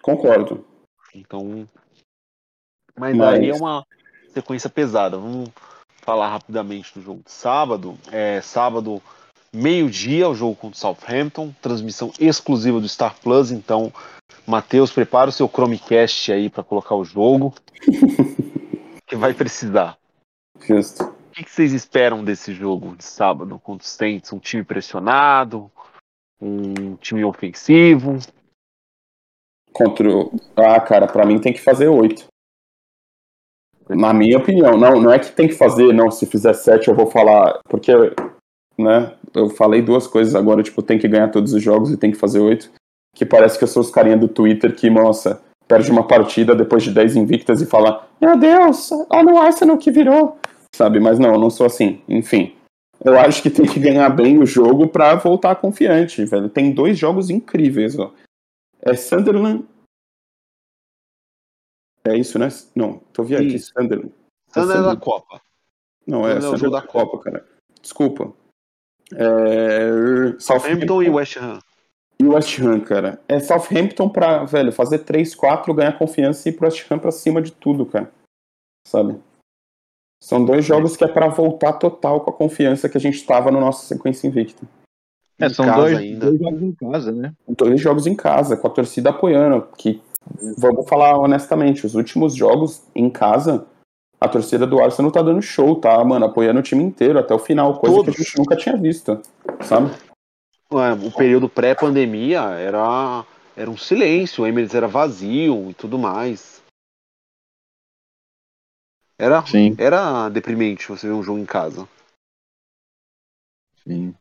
Concordo. 0.03 0.67
Então. 1.15 1.67
Mas, 2.99 3.17
Mas- 3.17 3.39
daí 3.39 3.49
é 3.49 3.55
uma 3.55 3.87
sequência 4.35 4.69
pesada. 4.69 5.17
Vamos 5.17 5.49
falar 6.03 6.29
rapidamente 6.29 6.93
do 6.93 7.03
jogo 7.03 7.23
de 7.25 7.31
sábado. 7.31 7.97
É 8.13 8.43
sábado, 8.43 9.01
meio-dia, 9.51 10.29
o 10.29 10.35
jogo 10.35 10.57
contra 10.57 10.77
o 10.77 10.79
Southampton. 10.79 11.55
Transmissão 11.63 12.13
exclusiva 12.21 12.81
do 12.81 12.89
Star 12.89 13.19
Plus. 13.21 13.51
Então, 13.51 13.93
Matheus, 14.47 14.93
prepara 14.93 15.31
o 15.31 15.33
seu 15.33 15.49
Chromecast 15.49 16.33
aí 16.33 16.51
para 16.51 16.65
colocar 16.65 16.95
o 16.95 17.05
jogo. 17.05 17.55
que 19.07 19.17
vai 19.17 19.35
precisar. 19.35 19.99
Justo. 20.61 21.05
O 21.05 21.33
que 21.33 21.45
que 21.45 21.51
vocês 21.51 21.73
esperam 21.73 22.25
desse 22.25 22.53
jogo 22.53 22.97
de 22.97 23.05
sábado 23.05 23.59
contra 23.59 23.85
os 23.85 23.91
Saints? 23.91 24.33
Um 24.33 24.39
time 24.39 24.63
pressionado? 24.63 25.71
Um 26.41 26.97
time 26.97 27.25
ofensivo? 27.25 28.19
Contra 29.73 30.09
o... 30.09 30.33
Ah, 30.57 30.81
cara, 30.81 31.07
pra 31.07 31.27
mim 31.27 31.41
tem 31.41 31.53
que 31.53 31.61
fazer 31.61 31.89
oito. 31.89 32.27
Na 33.89 34.13
minha 34.13 34.39
opinião. 34.39 34.77
Não, 34.77 35.01
não 35.01 35.13
é 35.13 35.19
que 35.19 35.33
tem 35.33 35.49
que 35.49 35.55
fazer, 35.55 35.93
não. 35.93 36.11
Se 36.11 36.27
fizer 36.27 36.53
sete 36.55 36.89
eu 36.89 36.95
vou 36.95 37.11
falar. 37.11 37.61
Porque, 37.69 37.93
né? 38.79 39.17
Eu 39.35 39.49
falei 39.51 39.83
duas 39.83 40.07
coisas 40.07 40.35
agora, 40.35 40.63
tipo, 40.63 40.83
tem 40.83 40.99
que 40.99 41.09
ganhar 41.09 41.31
todos 41.31 41.53
os 41.53 41.63
jogos 41.63 41.91
e 41.91 41.97
tem 41.97 42.11
que 42.11 42.19
fazer 42.19 42.41
oito. 42.41 42.71
Que 43.15 43.27
parece 43.27 43.59
que 43.59 43.65
eu 43.65 43.69
sou 43.69 43.83
os 43.83 43.91
carinha 43.91 44.17
do 44.17 44.29
Twitter 44.29 44.75
que, 44.75 44.89
nossa, 44.89 45.43
perde 45.67 45.91
uma 45.91 46.07
partida 46.07 46.55
depois 46.55 46.83
de 46.83 46.93
10 46.93 47.17
invictas 47.17 47.61
e 47.61 47.67
fala: 47.67 48.09
Meu 48.21 48.37
Deus, 48.37 48.91
olha 49.11 49.35
o 49.35 49.39
Arsenal 49.39 49.79
que 49.79 49.91
virou. 49.91 50.39
Sabe? 50.75 51.01
Mas 51.01 51.19
não, 51.19 51.35
eu 51.35 51.39
não 51.39 51.51
sou 51.51 51.67
assim. 51.67 52.03
Enfim. 52.09 52.57
Eu 53.03 53.19
acho 53.19 53.43
que 53.43 53.49
tem 53.49 53.65
que 53.65 53.81
ganhar 53.81 54.11
bem 54.11 54.39
o 54.39 54.45
jogo 54.47 54.87
pra 54.87 55.15
voltar 55.15 55.57
confiante, 55.57 56.25
velho. 56.25 56.51
Tem 56.51 56.73
dois 56.73 56.99
jogos 56.99 57.31
incríveis, 57.31 57.99
ó. 57.99 58.13
É 58.83 58.95
Sunderland. 58.95 59.65
É 62.05 62.17
isso, 62.17 62.39
né? 62.39 62.49
Não, 62.75 62.99
tô 63.13 63.23
vendo 63.23 63.49
aqui. 63.49 63.59
Sunderland. 63.59 64.13
Sandra 64.49 64.63
é 64.63 64.67
da 64.67 64.75
Sunderland. 64.75 65.01
Copa. 65.01 65.41
Não, 66.07 66.27
é 66.27 66.33
Sunderland 66.33 66.35
é 66.35 66.39
o 66.39 66.43
Sunderland 66.43 66.61
jogo 66.61 66.73
da 66.73 66.81
da 66.81 66.87
Copa, 66.87 67.19
cara. 67.25 67.47
Desculpa. 67.81 68.33
É... 69.15 70.39
Southampton 70.39 71.03
e 71.03 71.11
West 71.11 71.37
Ham. 71.37 71.59
E 72.21 72.25
West 72.29 72.59
Ham, 72.61 72.81
cara. 72.81 73.19
É 73.27 73.41
Southampton 73.41 74.07
pra, 74.11 74.45
velho, 74.45 74.71
fazer 74.71 74.99
3-4, 75.05 75.75
ganhar 75.75 75.97
confiança 75.97 76.47
e 76.47 76.53
ir 76.53 76.55
pro 76.55 76.67
West 76.67 76.85
Ham 76.91 76.99
pra 76.99 77.11
cima 77.11 77.41
de 77.41 77.51
tudo, 77.51 77.87
cara. 77.87 78.13
Sabe? 78.87 79.19
São 80.23 80.45
dois 80.45 80.67
jogos 80.67 80.99
que 80.99 81.05
é 81.05 81.09
pra 81.09 81.29
voltar 81.29 81.73
total 81.73 82.21
com 82.21 82.29
a 82.29 82.35
confiança 82.35 82.91
que 82.91 82.99
a 82.99 83.01
gente 83.01 83.25
tava 83.25 83.51
no 83.51 83.59
nosso 83.59 83.87
sequência 83.87 84.29
invicta. 84.29 84.67
É, 85.39 85.49
são 85.49 85.65
dois, 85.75 85.97
ainda. 85.97 86.27
dois 86.27 86.39
jogos 86.39 86.63
em 86.63 86.73
casa, 86.73 87.13
né? 87.13 87.33
dois 87.49 87.81
jogos 87.81 88.07
em 88.07 88.15
casa, 88.15 88.55
com 88.55 88.67
a 88.67 88.71
torcida 88.71 89.09
apoiando. 89.09 89.67
Que, 89.79 90.03
vamos 90.59 90.87
falar 90.87 91.17
honestamente, 91.17 91.87
os 91.87 91.95
últimos 91.95 92.35
jogos 92.35 92.83
em 92.95 93.09
casa, 93.09 93.67
a 94.21 94.29
torcida 94.29 94.67
do 94.67 94.79
Arsenal 94.79 95.11
tá 95.11 95.23
dando 95.23 95.41
show, 95.41 95.75
tá, 95.77 96.05
mano? 96.05 96.27
Apoiando 96.27 96.61
o 96.61 96.63
time 96.63 96.85
inteiro 96.85 97.19
até 97.19 97.33
o 97.33 97.39
final, 97.39 97.81
coisa 97.81 97.97
Todos. 97.97 98.15
que 98.15 98.21
a 98.21 98.25
gente 98.25 98.39
nunca 98.39 98.57
tinha 98.57 98.77
visto, 98.77 99.19
sabe? 99.63 99.91
Ué, 100.73 100.93
O 100.93 101.11
período 101.11 101.49
pré-pandemia 101.49 102.43
era, 102.51 103.27
era 103.57 103.69
um 103.69 103.77
silêncio, 103.77 104.45
o 104.45 104.47
Emirates 104.47 104.75
era 104.75 104.87
vazio 104.87 105.71
e 105.71 105.75
tudo 105.75 105.99
mais. 105.99 106.63
Era, 109.19 109.45
Sim, 109.45 109.75
era 109.79 110.29
deprimente 110.29 110.89
você 110.89 111.09
ver 111.09 111.13
um 111.13 111.23
jogo 111.23 111.39
em 111.39 111.45
casa. 111.45 111.89
sim. 113.83 114.15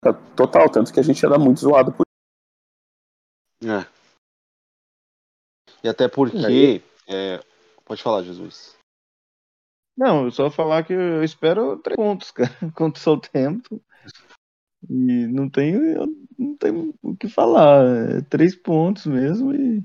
Tá 0.00 0.12
Total, 0.36 0.68
tanto 0.70 0.92
que 0.92 1.00
a 1.00 1.02
gente 1.02 1.24
era 1.24 1.38
muito 1.38 1.60
zoado 1.60 1.92
por 1.92 2.04
É. 3.64 3.86
E 5.82 5.88
até 5.88 6.08
porque. 6.08 6.82
é, 7.06 7.40
pode 7.84 8.02
falar, 8.02 8.22
Jesus. 8.22 8.76
Não, 9.96 10.26
eu 10.26 10.30
só 10.30 10.50
falar 10.50 10.84
que 10.84 10.92
eu 10.92 11.24
espero 11.24 11.78
três 11.78 11.96
pontos, 11.96 12.30
cara, 12.32 12.50
contra 12.74 12.98
o 12.98 13.02
Southampton. 13.02 13.80
E 14.82 15.26
não 15.26 15.50
eu 15.56 16.06
não 16.38 16.56
tenho 16.56 16.94
o 17.02 17.16
que 17.16 17.28
falar. 17.28 17.84
É 18.18 18.20
três 18.22 18.54
pontos 18.54 19.06
mesmo 19.06 19.54
e 19.54 19.82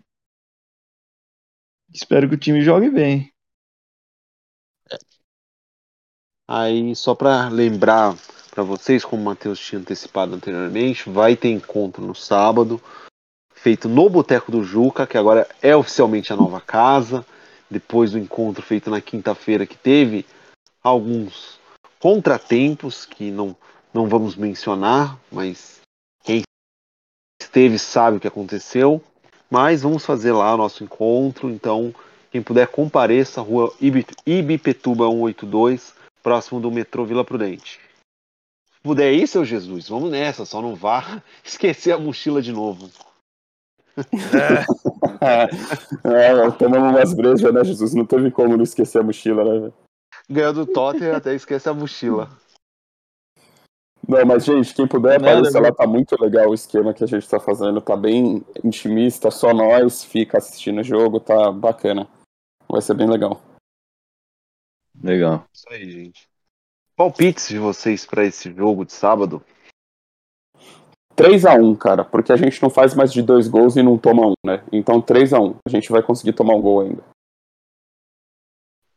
espero 1.93 2.27
que 2.27 2.35
o 2.35 2.39
time 2.39 2.61
jogue 2.61 2.89
bem. 2.89 3.31
Aí, 6.47 6.95
só 6.95 7.15
para 7.15 7.47
lembrar 7.49 8.15
para 8.51 8.63
vocês, 8.63 9.03
como 9.03 9.21
o 9.21 9.25
Matheus 9.25 9.59
tinha 9.59 9.79
antecipado 9.79 10.35
anteriormente, 10.35 11.09
vai 11.09 11.35
ter 11.35 11.49
encontro 11.49 12.05
no 12.05 12.13
sábado, 12.13 12.79
feito 13.55 13.89
no 13.89 14.09
Boteco 14.09 14.51
do 14.51 14.63
Juca, 14.63 15.07
que 15.07 15.17
agora 15.17 15.47
é 15.61 15.75
oficialmente 15.75 16.31
a 16.31 16.35
nova 16.35 16.61
casa, 16.61 17.25
depois 17.71 18.11
do 18.11 18.19
encontro 18.19 18.61
feito 18.61 18.91
na 18.91 19.01
quinta-feira, 19.01 19.65
que 19.65 19.77
teve 19.77 20.25
alguns 20.83 21.59
contratempos 21.97 23.05
que 23.05 23.31
não, 23.31 23.55
não 23.93 24.07
vamos 24.07 24.35
mencionar, 24.35 25.17
mas 25.31 25.81
quem 26.23 26.41
esteve 27.41 27.77
sabe 27.77 28.17
o 28.17 28.19
que 28.19 28.27
aconteceu. 28.27 29.01
Mas 29.49 29.83
vamos 29.83 30.03
fazer 30.05 30.31
lá 30.31 30.53
o 30.53 30.57
nosso 30.57 30.83
encontro, 30.83 31.49
então 31.49 31.93
quem 32.31 32.41
puder 32.41 32.67
compareça, 32.67 33.39
rua 33.41 33.71
Ibi- 33.79 34.07
Ibipetuba 34.25 35.05
182, 35.05 35.93
próximo 36.23 36.59
do 36.59 36.71
metrô 36.71 37.05
Vila 37.05 37.23
Prudente. 37.23 37.79
Se 38.73 38.79
puder 38.81 39.13
ir, 39.13 39.27
seu 39.27 39.45
Jesus, 39.45 39.87
vamos 39.89 40.09
nessa, 40.09 40.43
só 40.45 40.59
não 40.61 40.73
vá 40.75 41.21
esquecer 41.45 41.91
a 41.91 41.99
mochila 41.99 42.41
de 42.41 42.51
novo. 42.51 42.89
É, 46.05 46.51
tomamos 46.57 46.89
umas 46.89 47.13
brejas, 47.13 47.53
né, 47.53 47.63
Jesus? 47.63 47.93
Não 47.93 48.05
teve 48.05 48.29
como 48.31 48.57
não 48.57 48.63
esquecer 48.63 48.99
a 48.99 49.03
mochila, 49.03 49.43
né? 49.67 49.71
Ganhou 50.29 50.53
do 50.53 50.65
Tottenham, 50.65 51.15
até 51.15 51.33
esquece 51.35 51.69
a 51.69 51.73
mochila. 51.73 52.29
Não, 54.13 54.25
mas, 54.27 54.45
gente, 54.45 54.75
quem 54.75 54.87
puder 54.87 55.17
aparecer 55.17 55.59
né? 55.59 55.69
lá, 55.69 55.73
tá 55.73 55.87
muito 55.87 56.15
legal 56.21 56.47
o 56.47 56.53
esquema 56.53 56.93
que 56.93 57.03
a 57.03 57.07
gente 57.07 57.27
tá 57.27 57.39
fazendo. 57.39 57.81
Tá 57.81 57.97
bem 57.97 58.45
intimista, 58.63 59.31
só 59.31 59.51
nós 59.51 60.03
fica 60.03 60.37
assistindo 60.37 60.81
o 60.81 60.83
jogo, 60.83 61.19
tá 61.19 61.51
bacana. 61.51 62.07
Vai 62.69 62.79
ser 62.79 62.93
bem 62.93 63.09
legal. 63.09 63.41
Legal. 65.01 65.45
Isso 65.51 65.65
aí, 65.71 65.89
gente. 65.89 66.29
Palpites 66.95 67.47
de 67.47 67.57
vocês 67.57 68.05
para 68.05 68.23
esse 68.23 68.53
jogo 68.53 68.85
de 68.85 68.93
sábado? 68.93 69.43
3x1, 71.15 71.75
cara, 71.77 72.05
porque 72.05 72.31
a 72.31 72.37
gente 72.37 72.61
não 72.61 72.69
faz 72.69 72.93
mais 72.93 73.11
de 73.11 73.23
dois 73.23 73.47
gols 73.47 73.75
e 73.75 73.81
não 73.81 73.97
toma 73.97 74.27
um, 74.27 74.33
né? 74.45 74.63
Então 74.71 75.01
3x1. 75.01 75.55
A 75.65 75.69
gente 75.69 75.91
vai 75.91 76.03
conseguir 76.03 76.33
tomar 76.33 76.53
um 76.53 76.61
gol 76.61 76.81
ainda. 76.81 77.03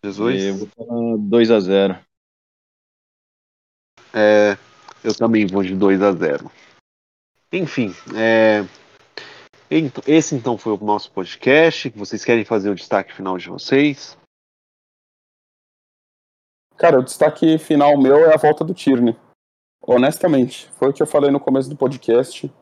Jesus? 0.05 0.43
Eu 0.45 0.57
vou 0.57 0.69
falar 0.69 1.17
2x0. 1.17 2.05
É, 4.15 4.57
eu 5.07 5.15
também 5.15 5.47
vou 5.47 5.63
de 5.63 5.75
2 5.75 6.03
a 6.03 6.13
0. 6.13 6.51
Enfim, 7.53 7.95
é, 8.15 8.65
esse 10.07 10.35
então 10.35 10.59
foi 10.59 10.73
o 10.73 10.85
nosso 10.85 11.11
podcast. 11.13 11.89
Vocês 11.91 12.25
querem 12.25 12.45
fazer 12.45 12.71
o 12.71 12.75
destaque 12.75 13.13
final 13.13 13.39
de 13.39 13.49
vocês? 13.49 14.19
Cara, 16.77 16.99
o 16.99 17.05
destaque 17.05 17.57
final 17.59 17.97
meu 17.97 18.17
é 18.17 18.35
a 18.35 18.37
volta 18.37 18.65
do 18.65 18.75
Tierney. 18.75 19.17
Honestamente, 19.81 20.69
foi 20.73 20.91
o 20.91 20.93
que 20.93 21.03
eu 21.03 21.07
falei 21.07 21.31
no 21.31 21.41
começo 21.41 21.71
do 21.71 21.77
podcast. 21.77 22.53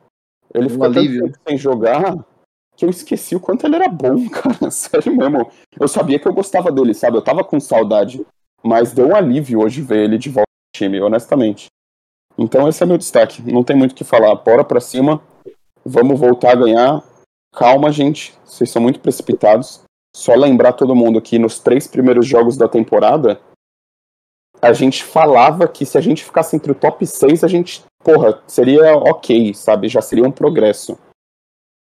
Ele 0.53 0.67
Um 0.67 0.69
ficou 0.69 0.87
tanto 0.87 0.99
alívio. 0.99 1.25
tempo 1.25 1.39
sem 1.47 1.57
jogar 1.57 2.15
que 2.77 2.85
eu 2.85 2.89
esqueci 2.89 3.35
o 3.35 3.39
quanto 3.39 3.65
ele 3.65 3.75
era 3.75 3.89
bom, 3.89 4.29
cara. 4.29 4.69
Sério 4.69 5.15
mesmo. 5.15 5.51
Eu 5.79 5.87
sabia 5.87 6.19
que 6.19 6.27
eu 6.27 6.33
gostava 6.33 6.71
dele, 6.71 6.93
sabe? 6.93 7.17
Eu 7.17 7.23
tava 7.23 7.43
com 7.43 7.59
saudade. 7.59 8.25
Mas 8.63 8.93
deu 8.93 9.09
um 9.09 9.15
alívio 9.15 9.61
hoje 9.61 9.81
ver 9.81 10.05
ele 10.05 10.17
de 10.17 10.29
volta 10.29 10.49
no 10.49 10.77
time, 10.77 10.99
honestamente. 11.01 11.67
Então 12.37 12.67
esse 12.67 12.83
é 12.83 12.85
meu 12.85 12.97
destaque. 12.97 13.41
Não 13.51 13.63
tem 13.63 13.75
muito 13.75 13.91
o 13.91 13.95
que 13.95 14.03
falar. 14.03 14.35
Bora 14.35 14.63
pra 14.63 14.79
cima. 14.79 15.21
Vamos 15.83 16.19
voltar 16.19 16.51
a 16.51 16.55
ganhar. 16.55 17.03
Calma, 17.53 17.91
gente. 17.91 18.33
Vocês 18.43 18.69
são 18.69 18.81
muito 18.81 18.99
precipitados. 18.99 19.81
Só 20.15 20.33
lembrar 20.33 20.73
todo 20.73 20.95
mundo 20.95 21.21
que 21.21 21.37
nos 21.37 21.59
três 21.59 21.87
primeiros 21.87 22.25
jogos 22.25 22.55
da 22.55 22.67
temporada, 22.67 23.39
a 24.61 24.73
gente 24.73 25.03
falava 25.03 25.67
que 25.67 25.85
se 25.85 25.97
a 25.97 26.01
gente 26.01 26.23
ficasse 26.23 26.55
entre 26.55 26.71
o 26.71 26.75
top 26.75 27.05
6, 27.05 27.43
a 27.43 27.47
gente, 27.47 27.83
porra, 28.03 28.41
seria 28.47 28.95
ok, 28.95 29.53
sabe? 29.53 29.89
Já 29.89 30.01
seria 30.01 30.25
um 30.25 30.31
progresso. 30.31 30.97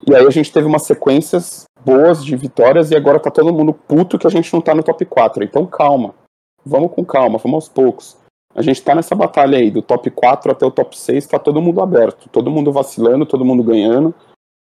E 0.06 0.14
aí 0.16 0.26
a 0.26 0.30
gente 0.30 0.52
teve 0.52 0.68
umas 0.68 0.84
sequências 0.84 1.64
boas 1.84 2.24
de 2.24 2.36
vitórias 2.36 2.92
e 2.92 2.96
agora 2.96 3.20
tá 3.20 3.32
todo 3.32 3.54
mundo 3.54 3.74
puto 3.74 4.20
que 4.20 4.28
a 4.28 4.30
gente 4.30 4.52
não 4.54 4.62
tá 4.62 4.76
no 4.76 4.84
top 4.84 5.06
4. 5.06 5.44
Então 5.44 5.66
calma. 5.66 6.14
Vamos 6.66 6.92
com 6.92 7.06
calma, 7.06 7.38
vamos 7.38 7.56
aos 7.56 7.70
poucos. 7.70 8.18
A 8.58 8.64
gente 8.64 8.84
tá 8.84 8.96
nessa 8.96 9.14
batalha 9.14 9.60
aí, 9.60 9.70
do 9.70 9.84
top 9.84 10.10
4 10.10 10.52
até 10.52 10.66
o 10.66 10.72
top 10.72 10.98
6, 10.98 11.28
tá 11.28 11.38
todo 11.38 11.62
mundo 11.62 11.80
aberto. 11.80 12.28
Todo 12.30 12.50
mundo 12.50 12.72
vacilando, 12.74 13.24
todo 13.24 13.46
mundo 13.46 13.64
ganhando. 13.64 14.16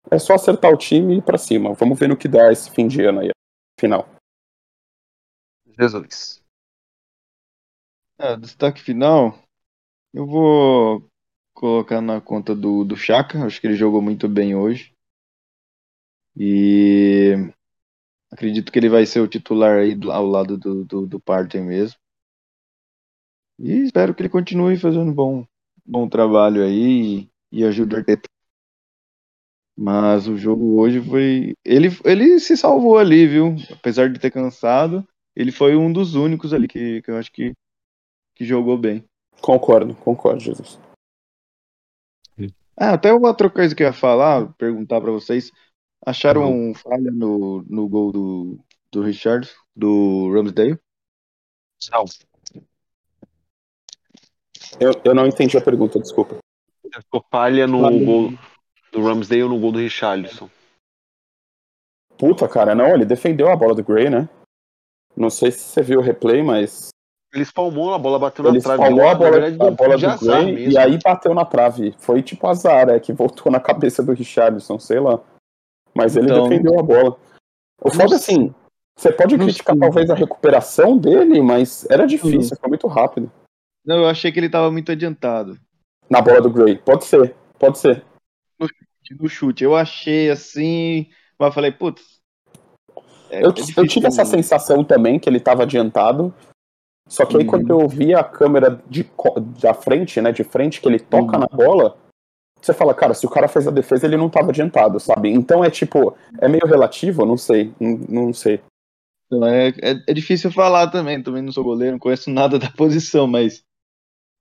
É 0.09 0.17
só 0.17 0.33
acertar 0.33 0.71
o 0.73 0.77
time 0.77 1.13
e 1.13 1.17
ir 1.19 1.21
pra 1.21 1.37
cima. 1.37 1.71
Vamos 1.75 1.99
ver 1.99 2.09
no 2.09 2.17
que 2.17 2.27
dá 2.27 2.51
esse 2.51 2.71
fim 2.71 2.87
de 2.87 3.03
ano 3.03 3.19
aí, 3.19 3.29
final. 3.79 4.07
Jesus. 5.77 6.43
É, 8.17 8.35
destaque 8.35 8.81
final, 8.81 9.37
eu 10.13 10.25
vou 10.25 11.05
colocar 11.53 12.01
na 12.01 12.19
conta 12.19 12.55
do, 12.55 12.83
do 12.83 12.95
Chaka. 12.95 13.45
Acho 13.45 13.61
que 13.61 13.67
ele 13.67 13.75
jogou 13.75 14.01
muito 14.01 14.27
bem 14.27 14.55
hoje. 14.55 14.93
E 16.35 17.33
acredito 18.31 18.71
que 18.71 18.79
ele 18.79 18.89
vai 18.89 19.05
ser 19.05 19.19
o 19.19 19.27
titular 19.27 19.77
aí 19.79 19.93
do- 19.93 20.11
ao 20.11 20.25
lado 20.25 20.57
do, 20.57 20.83
do, 20.83 21.05
do 21.05 21.19
Partey 21.19 21.61
mesmo. 21.61 21.99
E 23.59 23.83
espero 23.83 24.13
que 24.13 24.21
ele 24.21 24.29
continue 24.29 24.77
fazendo 24.77 25.13
bom, 25.13 25.45
bom 25.85 26.07
trabalho 26.09 26.63
aí 26.63 27.29
e, 27.51 27.59
e 27.59 27.63
ajude 27.63 27.95
o 27.95 27.97
Arteta. 27.97 28.29
Mas 29.77 30.27
o 30.27 30.37
jogo 30.37 30.79
hoje 30.79 31.01
foi. 31.01 31.53
Ele, 31.63 31.89
ele 32.05 32.39
se 32.39 32.55
salvou 32.55 32.97
ali, 32.97 33.27
viu? 33.27 33.55
Apesar 33.71 34.09
de 34.09 34.19
ter 34.19 34.31
cansado, 34.31 35.05
ele 35.35 35.51
foi 35.51 35.75
um 35.75 35.91
dos 35.91 36.15
únicos 36.15 36.53
ali 36.53 36.67
que, 36.67 37.01
que 37.01 37.11
eu 37.11 37.17
acho 37.17 37.31
que, 37.31 37.53
que 38.33 38.45
jogou 38.45 38.77
bem. 38.77 39.03
Concordo, 39.41 39.93
concordo, 39.95 40.39
Jesus. 40.39 40.79
Ah, 42.77 42.93
até 42.93 43.13
uma 43.13 43.29
outra 43.29 43.49
coisa 43.49 43.73
que 43.73 43.83
eu 43.83 43.87
ia 43.87 43.93
falar, 43.93 44.53
perguntar 44.53 44.99
pra 44.99 45.11
vocês. 45.11 45.51
Acharam 46.05 46.73
falha 46.73 47.09
no, 47.11 47.63
no 47.63 47.87
gol 47.87 48.11
do, 48.11 48.59
do 48.91 49.01
Richard, 49.01 49.49
do 49.75 50.31
Ramsdale? 50.31 50.77
Não. 51.91 52.05
Eu, 54.79 54.91
eu 55.03 55.15
não 55.15 55.25
entendi 55.25 55.57
a 55.57 55.61
pergunta, 55.61 55.99
desculpa. 55.99 56.37
Ficou 56.93 57.23
falha 57.31 57.67
no 57.67 57.81
gol 58.05 58.33
do 58.91 59.03
Ramsdale 59.03 59.43
no 59.49 59.59
gol 59.59 59.71
do 59.71 59.79
Richarlison. 59.79 60.49
Puta, 62.17 62.47
cara, 62.47 62.73
não, 62.73 62.87
ele 62.87 63.05
defendeu 63.05 63.49
a 63.49 63.55
bola 63.55 63.75
do 63.75 63.83
Gray, 63.83 64.09
né? 64.09 64.29
Não 65.15 65.29
sei 65.29 65.51
se 65.51 65.59
você 65.59 65.81
viu 65.81 65.99
o 65.99 66.03
replay, 66.03 66.41
mas 66.43 66.89
Ele 67.33 67.43
espalmou, 67.43 67.93
a 67.93 67.97
bola 67.99 68.17
bateu 68.19 68.43
na 68.43 68.51
ele 68.51 68.61
trave. 68.61 68.81
espalmou 68.81 69.03
deu- 69.03 69.09
a 69.11 69.15
bola, 69.15 69.31
verdade, 69.31 69.55
a 69.55 69.71
bola 69.71 69.97
do 69.97 70.19
Gray 70.25 70.45
mesmo. 70.53 70.71
e 70.71 70.77
aí 70.77 70.97
bateu 71.03 71.33
na 71.33 71.43
trave. 71.45 71.93
Foi 71.99 72.21
tipo 72.21 72.47
azar, 72.47 72.87
é 72.89 72.99
que 72.99 73.11
voltou 73.11 73.51
na 73.51 73.59
cabeça 73.59 74.01
do 74.01 74.13
Richardson, 74.13 74.79
sei 74.79 74.99
lá. 74.99 75.19
Mas 75.93 76.15
ele 76.15 76.27
Então- 76.31 76.47
defendeu 76.47 76.79
a 76.79 76.83
bola. 76.83 77.17
O 77.81 77.89
foda 77.91 78.09
Não 78.09 78.15
assim, 78.15 78.53
você 78.97 79.11
pode 79.11 79.37
criticar 79.37 79.77
talvez 79.77 80.09
a 80.09 80.15
recuperação 80.15 80.97
dele, 80.97 81.41
mas 81.41 81.85
era 81.89 82.05
difícil, 82.07 82.55
foi 82.57 82.69
muito 82.69 82.87
rápido. 82.87 83.29
Não, 83.85 83.97
eu 83.99 84.07
achei 84.07 84.31
que 84.31 84.39
ele 84.39 84.49
tava 84.49 84.71
muito 84.71 84.91
adiantado 84.91 85.59
Na 86.09 86.21
bola 86.21 86.41
do 86.41 86.49
Gray. 86.49 86.77
Pode 86.77 87.05
ser, 87.05 87.35
pode 87.59 87.77
ser. 87.77 88.03
no 89.19 89.29
chute. 89.29 89.63
Eu 89.63 89.75
achei 89.75 90.31
assim, 90.31 91.07
mas 91.39 91.53
falei, 91.53 91.71
putz. 91.71 92.19
é- 93.29 93.43
Eu, 93.43 93.49
é 93.49 93.53
eu 93.77 93.87
tive 93.87 94.07
essa 94.07 94.25
sensação 94.25 94.83
também 94.83 95.19
que 95.19 95.29
ele 95.29 95.37
estava 95.37 95.63
adiantado. 95.63 96.33
Só 97.07 97.23
que 97.23 97.37
aí 97.37 97.43
Uhum. 97.43 97.49
quando 97.49 97.69
eu 97.69 97.87
vi 97.87 98.15
a 98.15 98.23
câmera 98.23 98.81
de, 98.89 99.07
da 99.61 99.75
frente, 99.75 100.19
né, 100.19 100.31
de 100.31 100.43
frente, 100.43 100.81
que 100.81 100.87
ele 100.87 100.99
toca 100.99 101.35
Uhum. 101.35 101.39
na 101.39 101.45
bola, 101.47 101.97
você 102.59 102.73
fala, 102.73 102.95
cara, 102.95 103.13
se 103.13 103.27
o 103.27 103.29
cara 103.29 103.47
fez 103.47 103.67
a 103.67 103.71
defesa, 103.71 104.07
ele 104.07 104.17
não 104.17 104.25
estava 104.25 104.49
adiantado, 104.49 104.99
sabe? 104.99 105.29
Então 105.29 105.63
é 105.63 105.69
tipo, 105.69 106.17
é 106.39 106.47
meio 106.47 106.65
relativo, 106.65 107.23
não 107.23 107.37
sei, 107.37 107.71
não, 107.79 108.25
não 108.25 108.33
sei. 108.33 108.59
É, 109.31 109.67
é, 109.91 109.95
é 110.07 110.13
difícil 110.13 110.51
falar 110.51 110.87
também. 110.89 111.21
Também 111.21 111.43
não 111.43 111.51
sou 111.51 111.63
goleiro, 111.63 111.93
não 111.93 111.99
conheço 111.99 112.31
nada 112.31 112.57
da 112.59 112.71
posição, 112.71 113.27
mas 113.27 113.63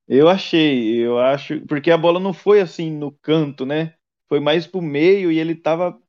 eu 0.08 0.28
achei, 0.28 0.96
eu 1.04 1.18
acho, 1.18 1.60
porque 1.66 1.90
a 1.90 1.98
bola 1.98 2.18
não 2.20 2.32
foi 2.32 2.60
assim 2.60 2.90
no 2.90 3.12
canto, 3.12 3.64
né? 3.66 3.94
Foi 4.28 4.40
mais 4.40 4.66
pro 4.66 4.80
meio 4.82 5.30
e 5.30 5.38
ele 5.38 5.54
tava 5.54 6.00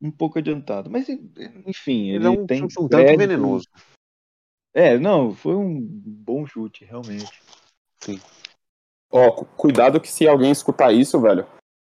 um 0.00 0.10
pouco 0.10 0.38
adiantado. 0.38 0.90
Mas 0.90 1.08
enfim, 1.08 2.08
Ele 2.08 2.16
ele, 2.16 2.26
é 2.26 2.30
um 2.30 2.46
tem 2.46 2.58
chute 2.60 2.78
um 2.80 2.88
tanto 2.88 3.02
crédito. 3.04 3.18
venenoso. 3.18 3.68
É, 4.72 4.98
não, 4.98 5.34
foi 5.34 5.54
um 5.56 5.78
bom 5.80 6.46
chute, 6.46 6.84
realmente. 6.84 7.42
Ó, 9.10 9.30
cu- 9.32 9.44
cuidado 9.56 10.00
que 10.00 10.08
se 10.08 10.26
alguém 10.28 10.50
escutar 10.52 10.92
isso, 10.92 11.20
velho, 11.20 11.46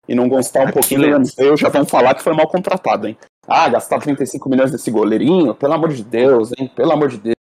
e 0.08 0.14
não 0.14 0.28
gostar 0.28 0.68
um 0.68 0.72
pouquinho 0.72 1.00
do 1.00 1.06
Leandro. 1.06 1.20
Ramsdale, 1.20 1.56
já 1.56 1.68
vão 1.68 1.86
falar 1.86 2.14
que 2.14 2.22
foi 2.22 2.34
mal 2.34 2.48
contratado, 2.48 3.06
hein? 3.06 3.16
Ah, 3.46 3.68
gastar 3.68 4.00
35 4.00 4.48
milhões 4.48 4.72
nesse 4.72 4.90
goleirinho? 4.90 5.54
Pelo 5.54 5.72
amor 5.74 5.92
de 5.92 6.02
Deus, 6.02 6.50
hein? 6.58 6.68
Pelo 6.74 6.92
amor 6.92 7.08
de 7.08 7.18
Deus. 7.18 7.34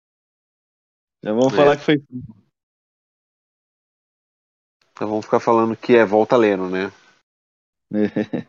Já 1.25 1.33
vamos 1.33 1.53
É. 1.55 1.57
falar 1.57 1.77
que 1.77 1.85
foi. 1.85 2.03
Então 5.03 5.11
vamos 5.11 5.25
ficar 5.25 5.41
falando 5.41 5.77
que 5.77 5.97
é 5.97 6.05
volta 6.05 6.37
lendo, 6.37 6.69
né? 6.69 6.93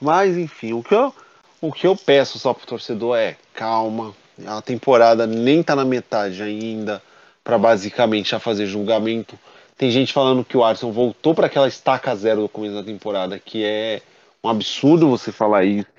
Mas 0.00 0.36
enfim, 0.36 0.74
o 0.74 0.80
que 0.80 0.94
eu, 0.94 1.12
o 1.60 1.72
que 1.72 1.84
eu 1.88 1.96
peço 1.96 2.38
só 2.38 2.54
pro 2.54 2.64
torcedor 2.64 3.16
é 3.16 3.36
calma. 3.52 4.14
A 4.46 4.62
temporada 4.62 5.26
nem 5.26 5.60
tá 5.60 5.74
na 5.74 5.84
metade 5.84 6.40
ainda 6.40 7.02
para 7.42 7.58
basicamente 7.58 8.30
já 8.30 8.38
fazer 8.38 8.66
julgamento. 8.66 9.36
Tem 9.76 9.90
gente 9.90 10.12
falando 10.12 10.44
que 10.44 10.56
o 10.56 10.62
Arsenal 10.62 10.92
voltou 10.92 11.34
para 11.34 11.48
aquela 11.48 11.66
estaca 11.66 12.14
zero 12.14 12.42
do 12.42 12.48
começo 12.48 12.76
da 12.76 12.84
temporada, 12.84 13.40
que 13.40 13.64
é 13.64 14.02
um 14.44 14.48
absurdo 14.48 15.10
você 15.10 15.32
falar 15.32 15.64
isso. 15.64 15.90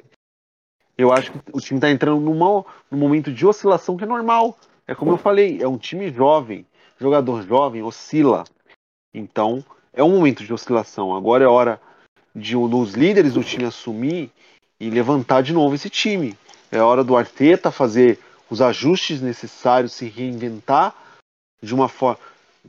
Eu 0.98 1.12
acho 1.12 1.34
que 1.34 1.40
o 1.52 1.60
time 1.60 1.82
tá 1.82 1.92
entrando 1.92 2.22
numa, 2.22 2.64
num 2.90 2.98
momento 2.98 3.34
de 3.34 3.46
oscilação 3.46 3.98
que 3.98 4.06
é 4.06 4.08
normal. 4.08 4.58
É 4.88 4.96
como 4.96 5.12
eu 5.12 5.18
falei, 5.18 5.62
é 5.62 5.68
um 5.68 5.78
time 5.78 6.10
jovem. 6.10 6.66
Jogador 7.00 7.44
jovem 7.46 7.84
oscila. 7.84 8.44
Então, 9.14 9.64
é 9.94 10.04
um 10.04 10.10
momento 10.16 10.44
de 10.44 10.54
oscilação. 10.54 11.16
Agora 11.16 11.44
é 11.44 11.48
hora 11.48 11.80
de 12.36 12.56
um 12.56 12.68
dos 12.68 12.94
líderes 12.94 13.34
do 13.34 13.44
time 13.44 13.66
assumir 13.66 14.32
e 14.80 14.90
levantar 14.90 15.42
de 15.42 15.54
novo 15.54 15.76
esse 15.76 15.90
time. 15.90 16.38
É 16.72 16.80
hora 16.82 17.04
do 17.04 17.16
Arteta 17.16 17.72
fazer 17.72 18.20
os 18.50 18.62
ajustes 18.62 19.22
necessários, 19.22 19.94
se 19.94 20.08
reinventar 20.08 20.94
de 21.62 21.74
uma 21.74 21.88
forma, 21.88 22.20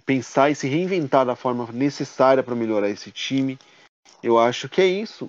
pensar 0.04 0.50
e 0.50 0.54
se 0.54 0.68
reinventar 0.68 1.26
da 1.26 1.34
forma 1.34 1.68
necessária 1.72 2.42
para 2.42 2.54
melhorar 2.54 2.88
esse 2.88 3.10
time. 3.10 3.58
Eu 4.22 4.38
acho 4.38 4.68
que 4.68 4.80
é 4.80 4.86
isso. 4.86 5.28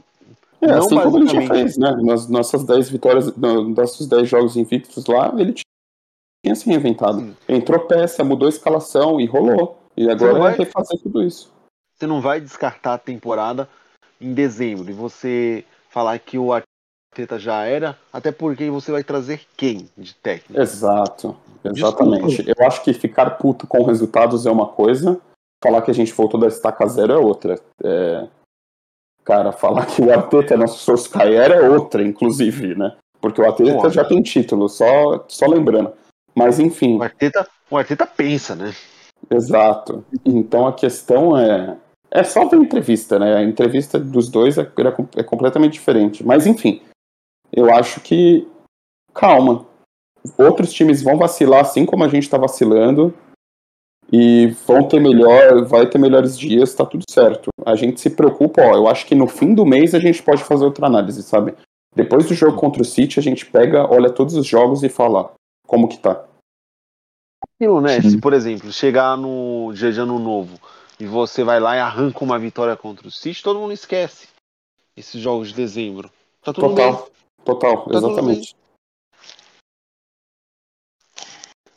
É, 0.62 0.68
Não 0.68 0.78
assim 0.78 1.00
como 1.00 1.18
ele 1.18 1.28
já 1.28 1.48
fez, 1.48 1.78
né? 1.78 1.92
Nas 2.04 2.28
nossas 2.28 2.64
10 2.64 2.90
vitórias, 2.90 3.36
no- 3.36 3.70
nossos 3.70 4.08
10 4.08 4.28
jogos 4.30 4.56
invictos 4.56 5.06
lá, 5.06 5.34
ele 5.38 5.54
tinha 6.48 6.56
se 6.56 6.66
reinventado. 6.70 7.20
Sim. 7.20 7.36
Entrou 7.50 7.80
peça, 7.82 8.24
mudou 8.24 8.46
a 8.46 8.50
escalação 8.50 9.20
e 9.20 9.26
rolou. 9.26 9.78
E 9.96 10.10
agora 10.10 10.40
vai- 10.40 10.54
é 10.54 10.58
refazer 10.58 11.00
tudo 11.02 11.22
isso. 11.24 11.52
Você 11.94 12.08
não 12.08 12.22
vai 12.22 12.40
descartar 12.40 12.94
a 12.94 12.98
temporada 12.98 13.68
em 14.22 14.34
dezembro 14.34 14.90
e 14.90 14.94
você 14.94 15.66
falar 15.90 16.18
que 16.20 16.38
o 16.38 16.54
Arteta 16.54 17.40
já 17.40 17.64
era, 17.64 17.98
até 18.14 18.32
porque 18.32 18.70
você 18.70 18.92
vai 18.92 19.04
trazer 19.04 19.42
quem 19.58 19.90
de 19.98 20.14
técnico? 20.16 20.62
Exato, 20.62 21.36
exatamente. 21.64 22.44
Eu 22.48 22.68
acho 22.68 22.84
que 22.84 22.94
ficar 22.94 23.32
puto 23.32 23.66
com 23.66 23.84
resultados 23.84 24.46
é 24.46 24.52
uma 24.52 24.68
coisa, 24.68 25.20
falar 25.64 25.82
que 25.82 25.92
a 25.92 25.94
gente 25.94 26.14
voltou 26.14 26.40
da 26.40 26.48
estaca 26.48 26.86
zero 26.88 27.14
é 27.14 27.18
outra. 27.18 27.60
É, 27.84 28.28
Cara, 29.24 29.52
falar 29.52 29.86
que 29.86 30.02
o 30.02 30.10
Arteta 30.10 30.54
é 30.54 30.58
nosso 30.58 30.80
Solskjaer 30.80 31.52
é 31.52 31.70
outra, 31.70 32.02
inclusive, 32.02 32.76
né? 32.76 32.96
Porque 33.20 33.42
o 33.42 33.46
Arteta 33.46 33.82
Pô. 33.82 33.90
já 33.90 34.06
tem 34.06 34.22
título, 34.22 34.70
só, 34.70 35.26
só 35.28 35.46
lembrando. 35.48 35.92
Mas 36.38 36.60
enfim, 36.60 36.98
O 36.98 37.04
Arteta, 37.04 37.48
o 37.70 37.78
Arteta 37.78 38.06
pensa, 38.06 38.56
né? 38.56 38.74
exato. 39.32 40.06
Então 40.26 40.68
a 40.68 40.74
questão 40.74 41.38
é. 41.38 41.76
É 42.10 42.24
só 42.24 42.46
ver 42.48 42.58
a 42.58 42.62
entrevista, 42.62 43.20
né? 43.20 43.36
A 43.36 43.44
entrevista 43.44 44.00
dos 44.00 44.30
dois 44.30 44.58
é, 44.58 44.64
com- 44.64 45.08
é 45.18 45.24
completamente 45.24 45.74
diferente. 45.74 46.24
Mas 46.26 46.46
enfim, 46.48 46.82
eu 47.52 47.74
acho 47.74 48.00
que. 48.02 48.48
Calma. 49.14 49.66
Outros 50.38 50.72
times 50.72 51.02
vão 51.02 51.18
vacilar 51.18 51.62
assim 51.62 51.86
como 51.86 52.04
a 52.04 52.08
gente 52.08 52.30
tá 52.30 52.38
vacilando. 52.38 53.14
e 54.12 54.48
vão 54.66 54.88
ter 54.88 55.02
melhor, 55.02 55.66
vai 55.66 55.86
ter 55.90 55.98
melhores 55.98 56.38
dias, 56.40 56.74
tá 56.74 56.86
tudo 56.86 57.04
certo. 57.10 57.50
A 57.66 57.76
gente 57.76 58.00
se 58.00 58.10
preocupa, 58.10 58.62
ó, 58.62 58.76
eu 58.76 58.88
acho 58.88 59.06
que 59.06 59.14
no 59.16 59.28
fim 59.28 59.54
do 59.54 59.66
mês 59.66 59.94
a 59.94 60.00
gente 60.00 60.24
pode 60.24 60.44
fazer 60.46 60.64
outra 60.64 60.86
análise, 60.88 61.22
sabe? 61.24 61.54
Depois 61.94 62.26
do 62.26 62.34
jogo 62.34 62.56
contra 62.58 62.82
o 62.82 62.86
City, 62.86 63.20
a 63.20 63.24
gente 63.24 63.46
pega, 63.46 63.86
olha 63.92 64.10
todos 64.10 64.36
os 64.36 64.46
jogos 64.48 64.82
e 64.84 64.88
fala 64.88 65.34
como 65.68 65.88
que 65.88 65.98
tá. 65.98 66.26
Aquilo, 67.44 67.82
né? 67.82 68.02
Se, 68.02 68.20
por 68.20 68.34
exemplo, 68.34 68.72
chegar 68.72 69.16
no 69.16 69.72
dia 69.74 69.92
de 69.92 70.00
ano 70.00 70.18
novo 70.18 70.60
e 71.00 71.06
você 71.06 71.44
vai 71.44 71.60
lá 71.60 71.76
e 71.76 71.80
arranca 71.80 72.24
uma 72.24 72.40
vitória 72.40 72.76
contra 72.76 73.08
o 73.08 73.12
City, 73.12 73.44
todo 73.44 73.60
mundo 73.60 73.74
esquece 73.74 74.28
esses 74.96 75.22
jogos 75.22 75.50
de 75.50 75.54
dezembro. 75.54 76.10
Tá 76.42 76.52
tudo 76.52 76.74
bem. 76.74 76.92
Total, 76.92 77.10
total, 77.46 77.84
tudo 77.84 77.98
exatamente. 77.98 78.56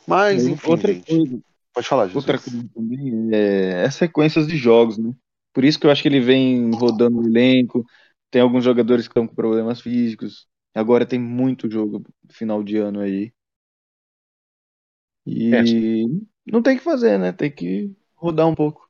Mas, 0.07 0.47
enfim, 0.47 0.69
outra 0.69 0.93
gente. 0.93 1.05
coisa, 1.05 1.41
Pode 1.73 1.87
falar, 1.87 2.07
Jesus. 2.07 2.23
outra 2.23 2.37
coisa 2.37 2.69
também 2.73 3.29
é, 3.31 3.83
é 3.83 3.91
sequências 3.91 4.47
de 4.47 4.57
jogos, 4.57 4.97
né? 4.97 5.13
Por 5.53 5.63
isso 5.63 5.79
que 5.79 5.85
eu 5.85 5.91
acho 5.91 6.01
que 6.01 6.07
ele 6.07 6.19
vem 6.19 6.69
rodando 6.71 7.19
o 7.19 7.25
elenco. 7.25 7.85
Tem 8.29 8.41
alguns 8.41 8.63
jogadores 8.63 9.07
que 9.07 9.11
estão 9.11 9.27
com 9.27 9.35
problemas 9.35 9.81
físicos. 9.81 10.47
Agora 10.73 11.05
tem 11.05 11.19
muito 11.19 11.69
jogo 11.69 12.03
final 12.29 12.63
de 12.63 12.77
ano 12.77 12.99
aí. 12.99 13.31
E 15.25 16.05
não 16.45 16.61
tem 16.61 16.75
o 16.75 16.77
que 16.77 16.83
fazer, 16.83 17.17
né? 17.17 17.31
Tem 17.31 17.51
que 17.51 17.91
rodar 18.15 18.47
um 18.47 18.55
pouco. 18.55 18.89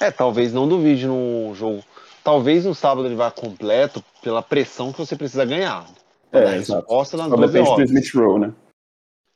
É, 0.00 0.10
talvez 0.10 0.52
não 0.52 0.68
duvide 0.68 1.06
no 1.06 1.54
jogo. 1.54 1.82
Talvez 2.22 2.64
no 2.64 2.74
sábado 2.74 3.06
ele 3.06 3.14
vá 3.14 3.30
completo 3.30 4.02
pela 4.22 4.42
pressão 4.42 4.92
que 4.92 4.98
você 4.98 5.16
precisa 5.16 5.44
ganhar. 5.44 5.86
É, 6.32 6.56
exato. 6.56 6.80
resposta 6.80 7.16
nas 7.16 7.28
Só 7.28 7.36
12 7.36 7.52
depende 7.52 7.68
do 7.68 7.72
horas. 7.72 7.90
Smith 7.90 8.14
Rowe, 8.14 8.40
né? 8.40 8.52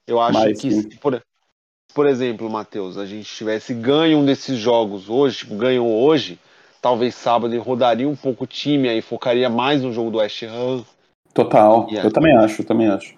Eu 0.07 0.21
acho 0.21 0.39
Mas, 0.39 0.61
que, 0.61 0.71
sim. 0.71 0.89
por, 0.97 1.23
por 1.95 2.07
exemplo, 2.07 2.49
Matheus, 2.49 2.97
a 2.97 3.05
gente 3.05 3.33
tivesse 3.33 3.75
ganho 3.75 4.19
um 4.19 4.25
desses 4.25 4.59
jogos 4.59 5.09
hoje, 5.09 5.39
tipo, 5.39 5.57
ganhou 5.57 5.87
hoje, 5.87 6.39
talvez 6.81 7.15
sábado 7.15 7.53
ele 7.53 7.63
rodaria 7.63 8.09
um 8.09 8.17
pouco 8.17 8.45
o 8.45 8.47
time, 8.47 8.89
aí 8.89 9.03
focaria 9.03 9.51
mais 9.51 9.83
no 9.83 9.93
jogo 9.93 10.11
do 10.11 10.19
West 10.19 10.43
Ham. 10.45 10.85
Total. 11.35 11.87
Yeah. 11.89 12.09
Eu 12.09 12.13
também 12.13 12.37
acho, 12.37 12.63
eu 12.63 12.67
também 12.67 12.89
acho. 12.89 13.18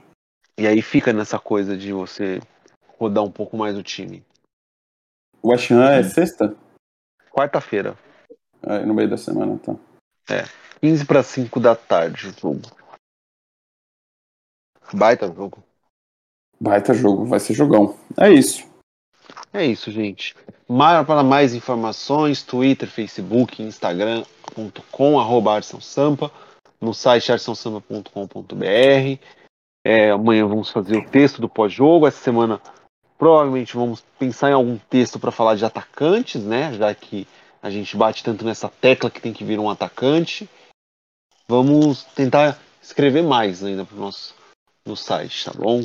E 0.56 0.66
aí 0.66 0.82
fica 0.82 1.12
nessa 1.12 1.38
coisa 1.38 1.76
de 1.76 1.92
você 1.92 2.40
rodar 2.98 3.24
um 3.24 3.30
pouco 3.30 3.56
mais 3.56 3.76
o 3.76 3.82
time. 3.82 4.22
O 5.42 5.50
West 5.50 5.70
Ham 5.70 5.84
é 5.84 6.02
sexta? 6.02 6.54
Quarta-feira, 7.30 7.96
É, 8.62 8.80
no 8.80 8.92
meio 8.92 9.08
da 9.08 9.16
semana, 9.16 9.58
tá. 9.58 9.74
15 10.80 11.06
para 11.06 11.22
5 11.22 11.60
da 11.60 11.74
tarde, 11.74 12.28
o 12.28 12.40
jogo. 12.40 12.60
Baita 14.92 15.32
jogo. 15.32 15.62
Baita 16.60 16.92
jogo, 16.92 17.24
vai 17.24 17.40
ser 17.40 17.54
jogão. 17.54 17.98
É 18.18 18.30
isso. 18.30 18.68
É 19.52 19.64
isso, 19.64 19.90
gente. 19.90 20.34
Para 21.06 21.22
mais 21.22 21.54
informações, 21.54 22.42
Twitter, 22.42 22.88
Facebook, 22.88 23.62
Instagram.com, 23.62 25.18
arroba 25.18 25.60
Sampa, 25.62 26.30
no 26.80 26.92
site 26.92 27.32
arsonsampa.com.br. 27.32 29.18
É, 29.84 30.10
amanhã 30.10 30.46
vamos 30.46 30.70
fazer 30.70 30.96
o 30.96 31.08
texto 31.08 31.40
do 31.40 31.48
pós-jogo. 31.48 32.06
Essa 32.06 32.22
semana 32.22 32.60
provavelmente 33.18 33.74
vamos 33.76 34.02
pensar 34.18 34.50
em 34.50 34.54
algum 34.54 34.76
texto 34.76 35.18
para 35.18 35.30
falar 35.30 35.54
de 35.54 35.64
atacantes, 35.64 36.42
né? 36.42 36.72
Já 36.74 36.94
que 36.94 37.26
a 37.62 37.70
gente 37.70 37.96
bate 37.96 38.24
tanto 38.24 38.44
nessa 38.44 38.68
tecla 38.68 39.10
que 39.10 39.20
tem 39.20 39.32
que 39.32 39.44
vir 39.44 39.58
um 39.58 39.70
atacante. 39.70 40.48
Vamos 41.48 42.04
tentar 42.14 42.58
escrever 42.82 43.22
mais 43.22 43.62
ainda 43.64 43.84
para 43.84 43.96
o 43.96 44.00
nosso 44.00 44.34
no 44.86 44.96
site, 44.96 45.44
tá 45.44 45.52
bom? 45.54 45.84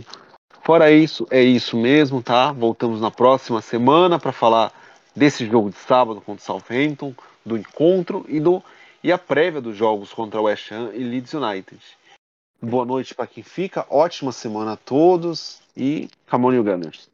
Fora 0.64 0.92
isso, 0.92 1.28
é 1.30 1.44
isso 1.44 1.78
mesmo, 1.78 2.24
tá? 2.24 2.52
Voltamos 2.52 3.02
na 3.02 3.12
próxima 3.12 3.62
semana 3.62 4.18
para 4.18 4.32
falar 4.32 4.72
desse 5.16 5.46
jogo 5.46 5.70
de 5.70 5.78
sábado 5.78 6.22
contra 6.22 6.42
o 6.42 6.46
Southampton, 6.46 7.14
do 7.46 7.58
encontro 7.58 8.26
e 8.28 8.40
do 8.40 8.64
e 9.04 9.12
a 9.12 9.18
prévia 9.20 9.62
dos 9.62 9.78
jogos 9.78 10.12
contra 10.12 10.42
o 10.42 10.46
West 10.46 10.72
Ham 10.72 10.90
e 10.94 11.04
Leeds 11.04 11.34
United. 11.34 11.80
Boa 12.62 12.86
noite 12.86 13.14
para 13.14 13.28
quem 13.28 13.44
fica, 13.44 13.86
ótima 13.90 14.32
semana 14.32 14.74
a 14.74 14.78
todos 14.78 15.62
e 15.76 16.10
Come 16.30 16.46
on, 16.46 16.54
you 16.54 16.64
Gunners. 16.64 17.10